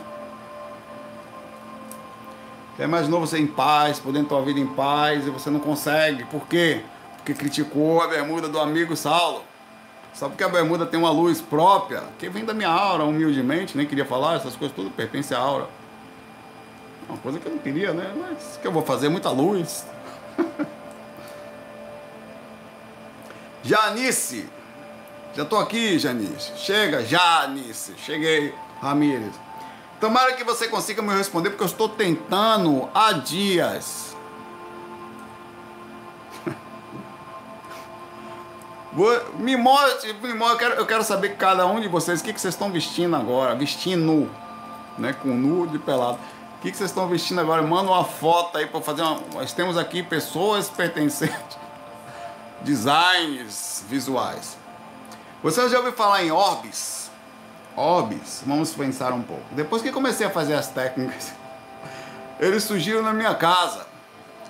É 2.77 2.87
mais 2.87 3.09
novo 3.09 3.27
você 3.27 3.37
em 3.39 3.47
paz, 3.47 3.99
podendo 3.99 4.29
ter 4.29 4.35
uma 4.35 4.45
vida 4.45 4.59
em 4.59 4.67
paz, 4.67 5.27
e 5.27 5.29
você 5.29 5.49
não 5.49 5.59
consegue. 5.59 6.23
Por 6.25 6.47
quê? 6.47 6.81
Porque 7.17 7.33
criticou 7.33 8.01
a 8.01 8.07
bermuda 8.07 8.47
do 8.47 8.57
amigo 8.57 8.95
Saulo. 8.95 9.48
Só 10.13 10.27
porque 10.27 10.43
a 10.43 10.49
bermuda 10.49 10.85
tem 10.85 10.99
uma 10.99 11.11
luz 11.11 11.39
própria, 11.39 12.03
que 12.17 12.29
vem 12.29 12.43
da 12.43 12.53
minha 12.53 12.69
aura, 12.69 13.03
humildemente, 13.03 13.77
nem 13.77 13.85
queria 13.85 14.05
falar, 14.05 14.35
essas 14.35 14.55
coisas 14.55 14.75
tudo 14.75 14.89
pertence 14.91 15.33
à 15.33 15.39
aura. 15.39 15.67
Uma 17.07 17.17
coisa 17.17 17.39
que 17.39 17.45
eu 17.45 17.51
não 17.51 17.59
queria, 17.59 17.93
né? 17.93 18.13
Mas 18.15 18.57
que 18.61 18.67
eu 18.67 18.71
vou 18.71 18.83
fazer 18.83 19.09
muita 19.09 19.29
luz. 19.29 19.85
Janice. 23.63 24.47
Já 25.35 25.45
tô 25.45 25.57
aqui, 25.57 25.97
Janice. 25.97 26.51
Chega, 26.57 27.03
Janice. 27.03 27.93
Cheguei. 27.97 28.53
Ramírez. 28.81 29.33
Tomara 29.99 30.33
que 30.33 30.43
você 30.43 30.67
consiga 30.67 31.01
me 31.01 31.13
responder, 31.13 31.49
porque 31.49 31.63
eu 31.63 31.67
estou 31.67 31.89
tentando 31.89 32.87
há 32.93 33.11
dias. 33.11 34.08
Me 39.37 39.55
mostre, 39.55 40.13
me 40.13 40.33
mostre 40.33 40.53
eu, 40.53 40.57
quero, 40.57 40.81
eu 40.81 40.85
quero 40.85 41.03
saber 41.03 41.35
cada 41.35 41.65
um 41.65 41.79
de 41.79 41.87
vocês 41.87 42.21
o 42.21 42.23
que, 42.23 42.33
que 42.33 42.41
vocês 42.41 42.53
estão 42.53 42.71
vestindo 42.71 43.15
agora. 43.15 43.55
Vestindo, 43.55 44.29
né? 44.97 45.13
Com 45.13 45.29
nu 45.29 45.67
de 45.67 45.79
pelado. 45.79 46.19
O 46.57 46.61
que, 46.61 46.71
que 46.71 46.77
vocês 46.77 46.89
estão 46.89 47.07
vestindo 47.07 47.39
agora? 47.39 47.61
Manda 47.61 47.89
uma 47.91 48.03
foto 48.03 48.57
aí 48.57 48.65
para 48.65 48.81
fazer 48.81 49.01
uma. 49.01 49.19
Nós 49.33 49.53
temos 49.53 49.77
aqui 49.77 50.03
pessoas 50.03 50.69
pertencentes, 50.69 51.57
designs 52.61 53.85
visuais. 53.87 54.57
Você 55.41 55.69
já 55.69 55.77
ouviu 55.77 55.93
falar 55.93 56.23
em 56.23 56.31
orbes? 56.31 57.09
hobbies, 57.79 58.43
vamos 58.45 58.73
pensar 58.73 59.13
um 59.13 59.21
pouco. 59.21 59.43
Depois 59.51 59.81
que 59.81 59.89
comecei 59.89 60.27
a 60.27 60.29
fazer 60.29 60.53
as 60.53 60.67
técnicas, 60.67 61.31
eles 62.37 62.63
surgiram 62.63 63.01
na 63.01 63.13
minha 63.13 63.33
casa, 63.35 63.87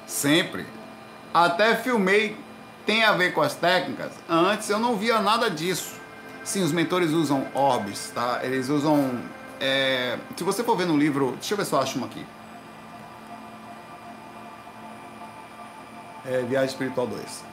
sempre. 0.07 0.65
Até 1.31 1.75
filmei, 1.75 2.35
tem 2.89 3.03
a 3.03 3.11
ver 3.11 3.35
com 3.35 3.41
as 3.43 3.53
técnicas. 3.53 4.11
Antes 4.27 4.67
eu 4.67 4.79
não 4.79 4.95
via 4.95 5.21
nada 5.21 5.47
disso. 5.47 5.93
Sim, 6.43 6.63
os 6.63 6.71
mentores 6.71 7.11
usam 7.11 7.45
orbes, 7.53 8.11
tá? 8.15 8.39
Eles 8.41 8.67
usam. 8.67 9.21
É... 9.59 10.17
Se 10.35 10.43
você 10.43 10.63
for 10.63 10.75
ver 10.75 10.87
no 10.87 10.97
livro, 10.97 11.33
deixa 11.33 11.53
eu 11.53 11.57
ver 11.59 11.65
se 11.65 11.73
eu 11.73 11.79
acho 11.79 11.99
uma 11.99 12.07
aqui. 12.07 12.25
É, 16.25 16.41
Viagem 16.41 16.69
Espiritual 16.69 17.05
2. 17.05 17.43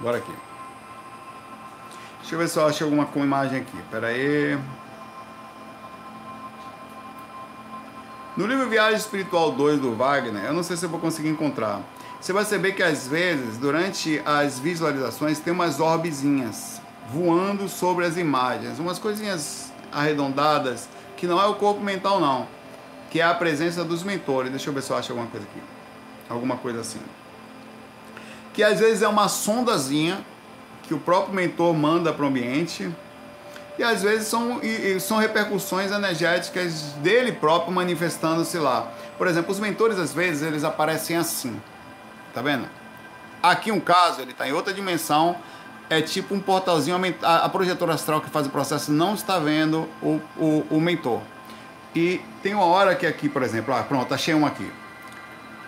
Bora 0.00 0.18
aqui. 0.18 0.34
Deixa 2.18 2.34
eu 2.34 2.38
ver 2.40 2.48
se 2.48 2.58
eu 2.58 2.66
acho 2.66 2.82
alguma 2.82 3.08
imagem 3.14 3.60
aqui. 3.60 3.82
Pera 3.88 4.08
aí. 4.08 4.58
No 8.36 8.46
livro 8.46 8.68
Viagem 8.68 8.96
Espiritual 8.96 9.52
2 9.52 9.80
do 9.80 9.94
Wagner, 9.94 10.44
eu 10.44 10.52
não 10.52 10.62
sei 10.62 10.76
se 10.76 10.84
eu 10.84 10.88
vou 10.88 11.00
conseguir 11.00 11.28
encontrar. 11.28 11.80
Você 12.20 12.32
vai 12.32 12.44
saber 12.44 12.72
que 12.72 12.82
às 12.82 13.08
vezes, 13.08 13.56
durante 13.56 14.20
as 14.24 14.58
visualizações, 14.58 15.38
tem 15.38 15.52
umas 15.52 15.80
orbezinhas 15.80 16.80
voando 17.12 17.68
sobre 17.68 18.04
as 18.04 18.16
imagens, 18.16 18.78
umas 18.78 18.98
coisinhas 18.98 19.72
arredondadas, 19.92 20.88
que 21.16 21.26
não 21.26 21.40
é 21.40 21.46
o 21.46 21.54
corpo 21.54 21.80
mental 21.80 22.20
não, 22.20 22.46
que 23.10 23.20
é 23.20 23.24
a 23.24 23.34
presença 23.34 23.84
dos 23.84 24.02
mentores. 24.02 24.50
Deixa 24.50 24.68
eu 24.68 24.74
ver 24.74 24.82
se 24.82 24.90
eu 24.90 24.96
acho 24.96 25.12
alguma 25.12 25.28
coisa 25.28 25.46
aqui. 25.50 25.62
Alguma 26.28 26.56
coisa 26.56 26.80
assim 26.80 27.00
que 28.56 28.62
às 28.62 28.80
vezes 28.80 29.02
é 29.02 29.08
uma 29.08 29.28
sondazinha 29.28 30.18
que 30.84 30.94
o 30.94 30.98
próprio 30.98 31.34
mentor 31.34 31.74
manda 31.74 32.10
para 32.10 32.24
o 32.24 32.28
ambiente, 32.28 32.90
e 33.78 33.82
às 33.82 34.02
vezes 34.02 34.28
são, 34.28 34.60
e, 34.62 34.96
e 34.96 35.00
são 35.00 35.18
repercussões 35.18 35.90
energéticas 35.90 36.82
dele 37.02 37.32
próprio 37.32 37.72
manifestando-se 37.72 38.58
lá. 38.58 38.90
Por 39.18 39.26
exemplo, 39.26 39.52
os 39.52 39.60
mentores 39.60 39.98
às 39.98 40.12
vezes 40.12 40.42
eles 40.42 40.64
aparecem 40.64 41.16
assim, 41.16 41.60
tá 42.34 42.42
vendo? 42.42 42.68
Aqui 43.42 43.70
um 43.70 43.80
caso, 43.80 44.20
ele 44.20 44.32
está 44.32 44.48
em 44.48 44.52
outra 44.52 44.72
dimensão, 44.72 45.36
é 45.88 46.00
tipo 46.00 46.34
um 46.34 46.40
portalzinho, 46.40 46.96
a, 47.22 47.44
a 47.44 47.48
projetora 47.48 47.94
astral 47.94 48.20
que 48.20 48.30
faz 48.30 48.46
o 48.46 48.50
processo 48.50 48.90
não 48.90 49.14
está 49.14 49.38
vendo 49.38 49.88
o, 50.02 50.20
o, 50.36 50.66
o 50.70 50.80
mentor. 50.80 51.20
E 51.94 52.20
tem 52.42 52.54
uma 52.54 52.64
hora 52.64 52.94
que 52.94 53.06
aqui, 53.06 53.28
por 53.28 53.42
exemplo, 53.42 53.74
ah, 53.74 53.82
pronto, 53.82 54.12
achei 54.12 54.34
um 54.34 54.44
aqui 54.44 54.70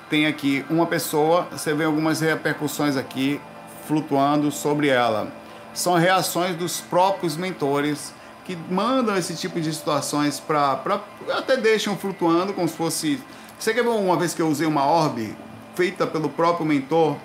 tem 0.08 0.26
aqui 0.26 0.64
uma 0.70 0.86
pessoa, 0.86 1.46
você 1.50 1.74
vê 1.74 1.84
algumas 1.84 2.20
repercussões 2.20 2.96
aqui 2.96 3.40
flutuando 3.86 4.50
sobre 4.50 4.88
ela. 4.88 5.30
São 5.78 5.94
reações 5.94 6.56
dos 6.56 6.80
próprios 6.80 7.36
mentores 7.36 8.12
que 8.44 8.56
mandam 8.68 9.16
esse 9.16 9.36
tipo 9.36 9.60
de 9.60 9.72
situações 9.72 10.40
para 10.40 11.00
até 11.30 11.56
deixam 11.56 11.96
flutuando 11.96 12.52
como 12.52 12.66
se 12.66 12.74
fosse. 12.74 13.20
Você 13.56 13.72
quer 13.72 13.84
ver 13.84 13.90
uma 13.90 14.16
vez 14.16 14.34
que 14.34 14.42
eu 14.42 14.48
usei 14.48 14.66
uma 14.66 14.84
orbe 14.84 15.36
feita 15.76 16.04
pelo 16.04 16.28
próprio 16.28 16.66
mentor? 16.66 17.16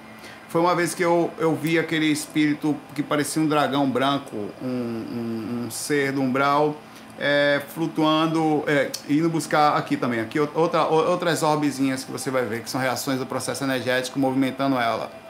Foi 0.49 0.61
uma 0.61 0.75
vez 0.75 0.93
que 0.93 1.03
eu, 1.03 1.31
eu 1.39 1.55
vi 1.55 1.79
aquele 1.79 2.05
espírito 2.05 2.75
que 2.93 3.01
parecia 3.01 3.41
um 3.41 3.47
dragão 3.47 3.89
branco, 3.89 4.35
um, 4.61 4.67
um, 4.67 5.65
um 5.65 5.71
ser 5.71 6.11
do 6.11 6.21
umbral 6.21 6.75
é, 7.19 7.59
flutuando, 7.73 8.63
é, 8.67 8.91
indo 9.09 9.29
buscar 9.31 9.75
aqui 9.75 9.97
também, 9.97 10.19
aqui 10.19 10.39
outra, 10.39 10.85
outras 10.85 11.41
orbezinhas 11.41 12.03
que 12.03 12.11
você 12.11 12.29
vai 12.29 12.45
ver, 12.45 12.61
que 12.61 12.69
são 12.69 12.79
reações 12.79 13.17
do 13.17 13.25
processo 13.25 13.63
energético 13.63 14.19
movimentando 14.19 14.75
ela. 14.75 15.22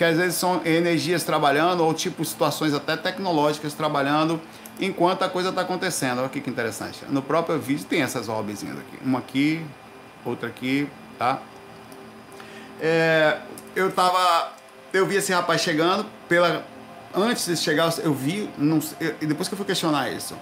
Que 0.00 0.04
às 0.04 0.16
vezes 0.16 0.36
são 0.36 0.62
energias 0.64 1.24
trabalhando, 1.24 1.84
ou 1.84 1.92
tipo 1.92 2.24
situações 2.24 2.72
até 2.72 2.96
tecnológicas 2.96 3.74
trabalhando, 3.74 4.40
enquanto 4.80 5.24
a 5.24 5.28
coisa 5.28 5.50
está 5.50 5.60
acontecendo. 5.60 6.20
Olha 6.20 6.28
que 6.30 6.38
interessante. 6.48 7.04
No 7.10 7.20
próprio 7.20 7.58
vídeo 7.58 7.84
tem 7.84 8.00
essas 8.00 8.26
orbezinhas 8.26 8.78
aqui. 8.78 8.96
Uma 9.04 9.18
aqui, 9.18 9.62
outra 10.24 10.48
aqui, 10.48 10.88
tá? 11.18 11.40
É, 12.80 13.40
eu 13.76 13.92
tava. 13.92 14.52
Eu 14.90 15.04
vi 15.04 15.16
esse 15.16 15.34
rapaz 15.34 15.60
chegando 15.60 16.06
pela 16.26 16.64
antes 17.14 17.44
de 17.44 17.54
chegar, 17.58 17.92
eu 17.98 18.14
vi, 18.14 18.48
não, 18.56 18.80
eu, 18.98 19.12
depois 19.20 19.48
que 19.48 19.52
eu 19.52 19.58
fui 19.58 19.66
questionar 19.66 20.10
isso, 20.10 20.34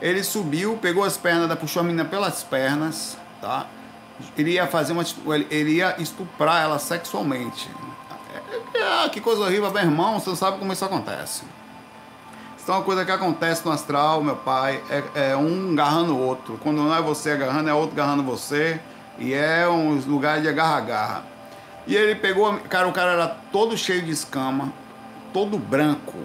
ele 0.00 0.22
subiu, 0.22 0.78
pegou 0.80 1.02
as 1.02 1.16
pernas, 1.16 1.52
puxou 1.58 1.80
a 1.80 1.82
menina 1.82 2.04
pelas 2.04 2.44
pernas, 2.44 3.18
tá? 3.40 3.66
Ele 4.38 4.52
ia 4.52 4.68
fazer 4.68 4.92
uma. 4.92 5.04
Ele 5.50 5.78
ia 5.78 6.00
estuprar 6.00 6.62
ela 6.62 6.78
sexualmente. 6.78 7.68
Ah, 8.80 9.08
que 9.10 9.20
coisa 9.20 9.42
horrível, 9.42 9.70
meu 9.70 9.82
irmão, 9.82 10.18
você 10.18 10.30
não 10.30 10.36
sabe 10.36 10.58
como 10.58 10.72
isso 10.72 10.84
acontece. 10.84 11.42
É 12.70 12.72
uma 12.72 12.82
coisa 12.82 13.04
que 13.04 13.10
acontece 13.10 13.66
no 13.66 13.72
astral, 13.72 14.22
meu 14.22 14.36
pai, 14.36 14.80
é, 14.88 15.30
é 15.32 15.36
um 15.36 15.72
agarrando 15.72 16.14
o 16.14 16.18
outro. 16.20 16.56
Quando 16.62 16.76
não 16.76 16.94
é 16.94 17.02
você 17.02 17.32
agarrando, 17.32 17.68
é 17.68 17.74
outro 17.74 18.00
agarrando 18.00 18.22
você. 18.22 18.80
E 19.18 19.34
é 19.34 19.68
um 19.68 19.96
lugar 20.06 20.40
de 20.40 20.48
agarra-agarra. 20.48 21.24
E 21.84 21.96
ele 21.96 22.14
pegou, 22.14 22.56
cara, 22.68 22.86
o 22.86 22.92
cara 22.92 23.12
era 23.12 23.26
todo 23.26 23.76
cheio 23.76 24.02
de 24.02 24.12
escama, 24.12 24.72
todo 25.32 25.58
branco. 25.58 26.16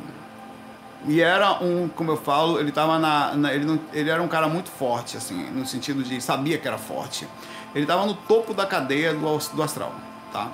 E 1.07 1.19
era 1.19 1.63
um, 1.63 1.87
como 1.87 2.11
eu 2.11 2.17
falo, 2.17 2.59
ele 2.59 2.71
tava 2.71 2.99
na. 2.99 3.33
na 3.35 3.51
ele, 3.51 3.65
não, 3.65 3.79
ele 3.91 4.11
era 4.11 4.21
um 4.21 4.27
cara 4.27 4.47
muito 4.47 4.69
forte, 4.69 5.17
assim, 5.17 5.49
no 5.49 5.65
sentido 5.65 6.03
de 6.03 6.21
sabia 6.21 6.59
que 6.59 6.67
era 6.67 6.77
forte. 6.77 7.27
Ele 7.73 7.87
tava 7.87 8.05
no 8.05 8.13
topo 8.13 8.53
da 8.53 8.67
cadeia 8.67 9.15
do, 9.15 9.37
do 9.37 9.63
astral, 9.63 9.95
tá? 10.31 10.51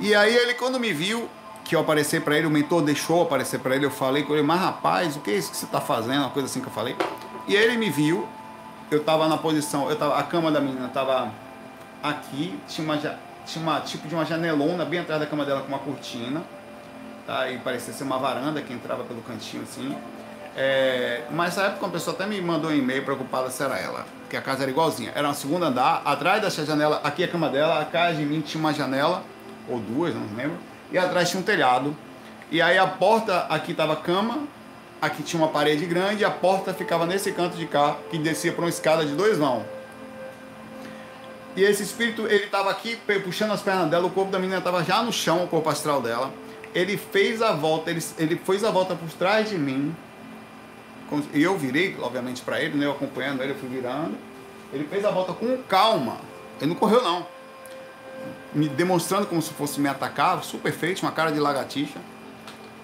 E 0.00 0.14
aí 0.14 0.34
ele, 0.34 0.54
quando 0.54 0.78
me 0.78 0.92
viu, 0.92 1.28
que 1.64 1.76
eu 1.76 1.80
apareci 1.80 2.18
para 2.18 2.36
ele, 2.36 2.46
o 2.46 2.50
mentor 2.50 2.82
deixou 2.82 3.22
aparecer 3.22 3.60
para 3.60 3.76
ele, 3.76 3.84
eu 3.84 3.90
falei 3.90 4.22
com 4.22 4.32
ele, 4.32 4.42
mas 4.42 4.60
rapaz, 4.60 5.16
o 5.16 5.20
que 5.20 5.30
é 5.30 5.34
isso 5.34 5.50
que 5.50 5.56
você 5.56 5.66
tá 5.66 5.80
fazendo? 5.80 6.20
Uma 6.20 6.30
coisa 6.30 6.48
assim 6.48 6.60
que 6.60 6.66
eu 6.66 6.72
falei. 6.72 6.96
E 7.46 7.54
ele 7.54 7.76
me 7.76 7.90
viu, 7.90 8.26
eu 8.90 9.04
tava 9.04 9.28
na 9.28 9.36
posição, 9.36 9.90
eu 9.90 9.96
tava, 9.96 10.18
a 10.18 10.22
cama 10.22 10.50
da 10.50 10.60
menina 10.60 10.88
tava 10.88 11.30
aqui, 12.02 12.58
tinha 12.66 12.84
uma, 12.84 12.96
tinha 12.96 13.62
uma 13.62 13.80
tipo 13.80 14.08
de 14.08 14.14
uma 14.14 14.24
janelona 14.24 14.84
bem 14.84 15.00
atrás 15.00 15.20
da 15.20 15.26
cama 15.26 15.44
dela 15.44 15.60
com 15.60 15.68
uma 15.68 15.78
cortina, 15.78 16.42
tá? 17.26 17.50
E 17.50 17.58
parecia 17.58 17.92
ser 17.92 18.04
uma 18.04 18.18
varanda 18.18 18.62
que 18.62 18.72
entrava 18.72 19.04
pelo 19.04 19.20
cantinho 19.20 19.62
assim. 19.62 19.94
É, 20.56 21.24
mas 21.30 21.54
nessa 21.54 21.68
época 21.68 21.86
uma 21.86 21.92
pessoa 21.92 22.14
até 22.14 22.26
me 22.26 22.40
mandou 22.40 22.70
um 22.70 22.74
e-mail 22.74 23.04
preocupada 23.04 23.50
se 23.50 23.62
era 23.62 23.78
ela, 23.78 24.06
porque 24.20 24.36
a 24.36 24.42
casa 24.42 24.62
era 24.62 24.70
igualzinha. 24.70 25.12
Era 25.14 25.28
um 25.28 25.34
segundo 25.34 25.64
andar, 25.64 26.02
atrás 26.04 26.40
dessa 26.40 26.64
janela, 26.64 27.00
aqui 27.04 27.22
a 27.22 27.28
cama 27.28 27.48
dela, 27.48 27.80
a 27.80 27.84
casa 27.84 28.16
de 28.16 28.24
mim 28.24 28.40
tinha 28.40 28.58
uma 28.60 28.72
janela, 28.72 29.22
ou 29.68 29.78
duas, 29.78 30.14
não 30.14 30.22
lembro, 30.36 30.58
e 30.90 30.98
atrás 30.98 31.30
tinha 31.30 31.40
um 31.40 31.44
telhado. 31.44 31.96
E 32.50 32.62
aí 32.62 32.78
a 32.78 32.86
porta, 32.86 33.40
aqui 33.48 33.74
tava 33.74 33.94
cama, 33.96 34.44
aqui 35.00 35.22
tinha 35.22 35.42
uma 35.42 35.50
parede 35.50 35.84
grande, 35.86 36.22
e 36.22 36.24
a 36.24 36.30
porta 36.30 36.72
ficava 36.72 37.06
nesse 37.06 37.32
canto 37.32 37.56
de 37.56 37.66
cá, 37.66 37.96
que 38.10 38.18
descia 38.18 38.52
para 38.52 38.62
uma 38.62 38.70
escada 38.70 39.04
de 39.04 39.14
dois 39.14 39.38
vão. 39.38 39.64
E 41.56 41.62
esse 41.62 41.82
espírito, 41.82 42.26
ele 42.26 42.44
estava 42.44 42.70
aqui 42.70 42.96
puxando 43.24 43.52
as 43.52 43.60
pernas 43.60 43.90
dela, 43.90 44.06
o 44.06 44.10
corpo 44.10 44.30
da 44.30 44.38
menina 44.38 44.58
estava 44.58 44.82
já 44.84 45.02
no 45.02 45.12
chão, 45.12 45.44
o 45.44 45.48
corpo 45.48 45.68
astral 45.68 46.00
dela. 46.00 46.32
Ele 46.74 46.96
fez 46.96 47.42
a 47.42 47.52
volta, 47.52 47.90
ele, 47.90 48.02
ele 48.18 48.36
fez 48.36 48.62
a 48.62 48.70
volta 48.70 48.94
por 48.94 49.08
trás 49.10 49.48
de 49.48 49.58
mim. 49.58 49.94
E 51.32 51.42
eu 51.42 51.56
virei, 51.56 51.96
obviamente, 52.00 52.42
para 52.42 52.60
ele, 52.60 52.76
né? 52.76 52.84
Eu 52.84 52.92
acompanhando 52.92 53.42
ele, 53.42 53.52
eu 53.52 53.56
fui 53.56 53.68
virando. 53.68 54.16
Ele 54.72 54.84
fez 54.84 55.04
a 55.04 55.10
volta 55.10 55.32
com 55.32 55.56
calma. 55.62 56.18
Ele 56.60 56.70
não 56.70 56.76
correu, 56.76 57.02
não 57.02 57.26
me 58.54 58.68
demonstrando 58.68 59.26
como 59.26 59.40
se 59.42 59.52
fosse 59.52 59.80
me 59.80 59.88
atacar, 59.88 60.42
super 60.42 60.72
feito, 60.72 61.02
uma 61.02 61.12
cara 61.12 61.30
de 61.30 61.38
lagartixa, 61.38 61.98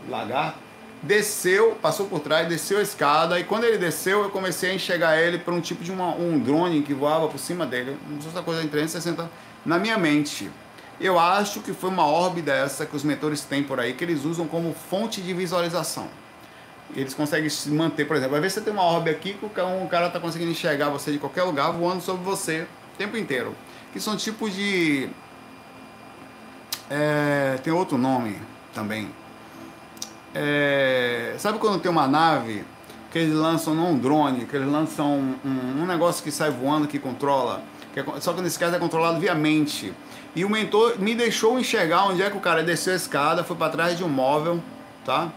lagarto. 0.08 0.58
Desceu, 1.02 1.76
passou 1.82 2.06
por 2.06 2.20
trás, 2.20 2.48
desceu 2.48 2.78
a 2.78 2.82
escada 2.82 3.38
e 3.38 3.44
quando 3.44 3.64
ele 3.64 3.76
desceu 3.76 4.22
eu 4.22 4.30
comecei 4.30 4.70
a 4.70 4.74
enxergar 4.74 5.20
ele 5.20 5.38
por 5.38 5.52
um 5.52 5.60
tipo 5.60 5.84
de 5.84 5.92
uma, 5.92 6.14
um 6.14 6.38
drone 6.38 6.82
que 6.82 6.94
voava 6.94 7.28
por 7.28 7.38
cima 7.38 7.66
dele, 7.66 7.98
não 8.08 8.22
sei 8.22 8.30
se 8.30 8.42
coisa 8.42 8.62
de 8.62 8.68
360 8.68 9.30
na 9.66 9.78
minha 9.78 9.98
mente. 9.98 10.50
Eu 11.00 11.18
acho 11.18 11.60
que 11.60 11.72
foi 11.72 11.90
uma 11.90 12.06
orbe 12.06 12.40
dessa 12.40 12.86
que 12.86 12.94
os 12.94 13.02
mentores 13.02 13.42
têm 13.42 13.62
por 13.62 13.80
aí 13.80 13.92
que 13.94 14.04
eles 14.04 14.24
usam 14.24 14.46
como 14.46 14.74
fonte 14.88 15.20
de 15.20 15.34
visualização. 15.34 16.08
Eles 16.94 17.12
conseguem 17.12 17.50
se 17.50 17.68
manter, 17.70 18.06
por 18.06 18.16
exemplo, 18.16 18.36
às 18.36 18.40
vezes 18.40 18.54
você 18.54 18.60
tem 18.60 18.72
uma 18.72 18.84
orbe 18.84 19.10
aqui 19.10 19.34
que 19.34 19.44
o 19.44 19.50
cara 19.88 20.06
está 20.06 20.20
conseguindo 20.20 20.52
enxergar 20.52 20.90
você 20.90 21.10
de 21.10 21.18
qualquer 21.18 21.42
lugar 21.42 21.72
voando 21.72 22.02
sobre 22.02 22.22
você 22.22 22.66
o 22.94 22.96
tempo 22.96 23.16
inteiro. 23.16 23.54
Que 23.92 24.00
são 24.00 24.16
tipos 24.16 24.54
de 24.54 25.08
é, 26.90 27.58
tem 27.62 27.72
outro 27.72 27.96
nome 27.96 28.38
também. 28.74 29.08
É, 30.34 31.34
sabe 31.38 31.58
quando 31.58 31.80
tem 31.80 31.90
uma 31.90 32.08
nave 32.08 32.64
que 33.10 33.18
eles 33.18 33.34
lançam 33.34 33.74
não 33.74 33.92
um 33.92 33.98
drone, 33.98 34.44
que 34.44 34.56
eles 34.56 34.68
lançam 34.68 35.06
um, 35.44 35.82
um, 35.82 35.86
negócio 35.86 36.22
que 36.24 36.32
sai 36.32 36.50
voando, 36.50 36.88
que 36.88 36.98
controla, 36.98 37.62
que 37.92 38.00
é, 38.00 38.04
só 38.20 38.32
que 38.32 38.42
nesse 38.42 38.58
caso 38.58 38.74
é 38.74 38.78
controlado 38.78 39.20
via 39.20 39.34
mente. 39.34 39.94
E 40.34 40.44
o 40.44 40.50
mentor 40.50 40.98
me 40.98 41.14
deixou 41.14 41.58
enxergar 41.60 42.06
onde 42.06 42.20
é 42.22 42.28
que 42.28 42.36
o 42.36 42.40
cara 42.40 42.64
desceu 42.64 42.92
a 42.92 42.96
escada, 42.96 43.44
foi 43.44 43.56
para 43.56 43.70
trás 43.70 43.96
de 43.96 44.02
um 44.02 44.08
móvel, 44.08 44.60
tá? 45.04 45.30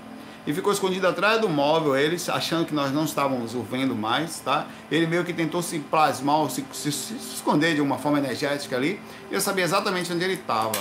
E 0.48 0.54
ficou 0.54 0.74
escondido 0.74 1.06
atrás 1.06 1.40
do 1.40 1.48
móvel, 1.48 1.96
eles 1.96 2.28
achando 2.30 2.66
que 2.66 2.74
nós 2.74 2.92
não 2.92 3.04
estávamos 3.04 3.54
o 3.54 3.62
vendo 3.62 3.94
mais, 3.94 4.40
tá? 4.40 4.66
Ele 4.90 5.06
meio 5.06 5.24
que 5.24 5.34
tentou 5.34 5.62
se 5.62 5.78
plasmar, 5.78 6.50
se, 6.50 6.66
se, 6.72 6.92
se 6.92 7.14
esconder 7.14 7.76
de 7.76 7.82
uma 7.82 8.00
forma 8.00 8.18
energética 8.18 8.76
ali. 8.76 9.00
E 9.30 9.36
eu 9.36 9.42
sabia 9.42 9.66
exatamente 9.66 10.12
onde 10.12 10.24
ele 10.24 10.34
estava 10.34 10.72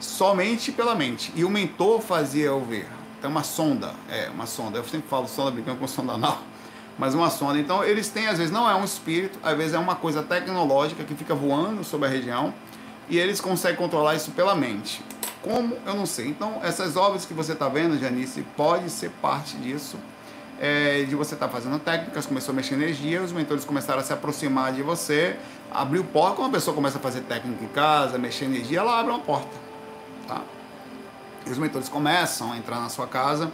somente 0.00 0.72
pela 0.72 0.94
mente. 0.94 1.32
E 1.34 1.44
o 1.44 1.50
mentor 1.50 2.00
fazia 2.00 2.46
eu 2.46 2.60
ver. 2.64 2.86
Então, 3.18 3.30
uma 3.30 3.42
sonda, 3.42 3.92
é, 4.10 4.28
uma 4.30 4.46
sonda. 4.46 4.78
Eu 4.78 4.84
sempre 4.84 5.08
falo 5.08 5.26
sonda 5.26 5.50
brincando 5.50 5.78
com 5.78 5.88
sonda 5.88 6.12
anal, 6.12 6.40
mas 6.98 7.14
uma 7.14 7.30
sonda. 7.30 7.58
Então, 7.58 7.82
eles 7.82 8.08
têm, 8.08 8.26
às 8.26 8.38
vezes, 8.38 8.52
não 8.52 8.68
é 8.68 8.74
um 8.74 8.84
espírito, 8.84 9.38
às 9.42 9.56
vezes 9.56 9.74
é 9.74 9.78
uma 9.78 9.94
coisa 9.94 10.22
tecnológica 10.22 11.02
que 11.04 11.14
fica 11.14 11.34
voando 11.34 11.82
sobre 11.82 12.08
a 12.08 12.10
região 12.10 12.52
e 13.08 13.18
eles 13.18 13.40
conseguem 13.40 13.76
controlar 13.76 14.14
isso 14.14 14.30
pela 14.32 14.54
mente. 14.54 15.02
Como? 15.42 15.76
Eu 15.86 15.94
não 15.94 16.06
sei. 16.06 16.28
Então, 16.28 16.60
essas 16.62 16.96
obras 16.96 17.24
que 17.24 17.32
você 17.32 17.52
está 17.52 17.68
vendo, 17.68 17.98
Janice, 17.98 18.42
pode 18.56 18.90
ser 18.90 19.10
parte 19.22 19.56
disso. 19.56 19.96
É, 20.58 21.04
de 21.04 21.14
você 21.14 21.34
estar 21.34 21.48
tá 21.48 21.52
fazendo 21.52 21.78
técnicas, 21.78 22.24
começou 22.24 22.52
a 22.52 22.56
mexer 22.56 22.74
energia, 22.74 23.20
os 23.20 23.30
mentores 23.30 23.62
começaram 23.62 24.00
a 24.00 24.02
se 24.02 24.14
aproximar 24.14 24.72
de 24.72 24.80
você, 24.80 25.36
abriu 25.70 26.02
porta, 26.02 26.36
quando 26.36 26.46
uma 26.46 26.52
pessoa 26.54 26.74
começa 26.74 26.96
a 26.96 27.00
fazer 27.00 27.20
técnica 27.20 27.62
em 27.62 27.68
casa, 27.68 28.16
mexer 28.16 28.46
energia, 28.46 28.78
ela 28.78 28.98
abre 28.98 29.12
uma 29.12 29.20
porta 29.20 29.65
Tá? 30.26 30.42
E 31.46 31.50
os 31.50 31.58
mentores 31.58 31.88
começam 31.88 32.52
a 32.52 32.56
entrar 32.56 32.80
na 32.80 32.88
sua 32.88 33.06
casa 33.06 33.50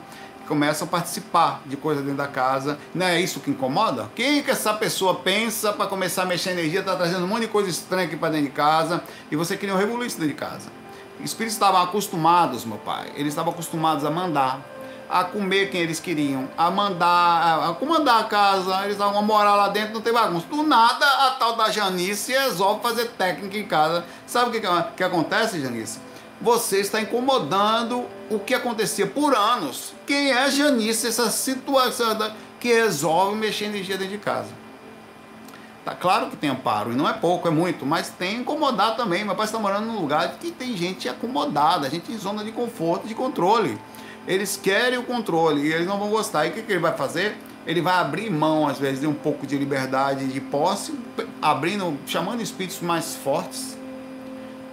começam 0.53 0.87
a 0.87 0.91
participar 0.91 1.62
de 1.64 1.77
coisas 1.77 2.03
dentro 2.03 2.18
da 2.18 2.29
casa. 2.29 2.79
Não 2.95 3.07
é 3.07 3.20
isso 3.20 3.41
que 3.41 3.51
incomoda? 3.51 4.05
O 4.05 4.09
que, 4.09 4.45
essa 4.47 4.75
pessoa 4.75 5.14
pensa 5.14 5.73
para 5.73 5.87
começar 5.87 6.23
a 6.23 6.27
mexer 6.27 6.51
energia? 6.51 6.81
Está 6.81 6.97
trazendo 6.97 7.25
um 7.25 7.29
monte 7.29 7.43
de 7.43 7.49
coisa 7.49 7.70
estranha 7.70 8.07
aqui 8.07 8.16
para 8.16 8.31
dentro 8.31 8.47
de 8.47 8.53
casa 8.53 9.03
e 9.31 9.37
você 9.37 9.57
queria 9.57 9.75
um 9.75 9.79
revolução 9.79 10.20
dentro 10.20 10.35
de 10.35 10.41
casa. 10.41 10.68
Os 11.18 11.27
espíritos 11.27 11.55
estavam 11.55 11.81
acostumados, 11.81 12.64
meu 12.64 12.79
pai, 12.79 13.12
eles 13.14 13.29
estavam 13.29 13.53
acostumados 13.53 14.05
a 14.05 14.11
mandar, 14.11 14.61
a 15.09 15.23
comer 15.25 15.70
quem 15.70 15.81
eles 15.81 16.01
queriam, 16.01 16.49
a 16.59 16.70
mandar, 16.70 17.70
a 17.70 17.75
comandar 17.75 18.20
a 18.20 18.25
casa, 18.25 18.81
eles 18.81 18.93
estavam 18.93 19.18
a 19.18 19.23
morar 19.23 19.55
lá 19.55 19.68
dentro, 19.68 19.95
não 19.95 20.01
tem 20.01 20.12
bagunça. 20.12 20.47
Do 20.49 20.62
nada, 20.62 21.07
a 21.07 21.31
tal 21.33 21.55
da 21.55 21.70
Janice 21.70 22.33
resolve 22.33 22.83
fazer 22.83 23.09
técnica 23.11 23.57
em 23.57 23.66
casa. 23.66 24.05
Sabe 24.27 24.49
o 24.49 24.61
que, 24.61 24.66
que 24.97 25.05
acontece, 25.05 25.61
Janice? 25.61 26.12
Você 26.43 26.80
está 26.80 27.01
incomodando 27.01 28.05
o 28.28 28.38
que 28.38 28.53
acontecia 28.53 29.07
por 29.07 29.34
anos. 29.34 29.95
Quem 30.07 30.32
é 30.32 30.51
Janice, 30.51 31.07
essa 31.07 31.30
situação 31.30 32.16
que 32.59 32.68
resolve 32.68 33.36
mexer 33.36 33.66
energia 33.66 33.97
dentro 33.97 34.12
de 34.12 34.18
casa? 34.18 34.51
Tá 35.84 35.95
claro 35.95 36.30
que 36.30 36.36
tem 36.36 36.51
amparo, 36.51 36.93
e 36.93 36.95
não 36.95 37.09
é 37.09 37.12
pouco, 37.12 37.49
é 37.49 37.51
muito, 37.51 37.84
mas 37.84 38.09
tem 38.09 38.36
incomodar 38.36 38.97
também. 38.97 39.24
Meu 39.24 39.34
pai 39.34 39.47
está 39.47 39.59
morando 39.59 39.86
num 39.86 40.01
lugar 40.01 40.36
que 40.38 40.53
tem 40.53 40.76
gente 40.76 41.09
acomodada, 41.09 41.90
gente 41.90 42.12
em 42.12 42.18
zona 42.18 42.45
de 42.45 42.53
conforto, 42.53 43.07
de 43.07 43.14
controle. 43.14 43.78
Eles 44.26 44.57
querem 44.57 44.99
o 44.99 45.03
controle 45.03 45.62
e 45.62 45.72
eles 45.72 45.86
não 45.86 45.99
vão 45.99 46.09
gostar. 46.09 46.47
E 46.47 46.51
o 46.51 46.53
que, 46.53 46.62
que 46.62 46.72
ele 46.72 46.80
vai 46.80 46.97
fazer? 46.97 47.36
Ele 47.66 47.80
vai 47.80 47.95
abrir 47.95 48.30
mão, 48.30 48.68
às 48.68 48.78
vezes, 48.78 49.01
de 49.01 49.07
um 49.09 49.14
pouco 49.14 49.45
de 49.45 49.57
liberdade 49.57 50.26
de 50.26 50.40
posse, 50.40 50.97
abrindo, 51.40 51.99
chamando 52.07 52.40
espíritos 52.40 52.80
mais 52.80 53.16
fortes, 53.16 53.76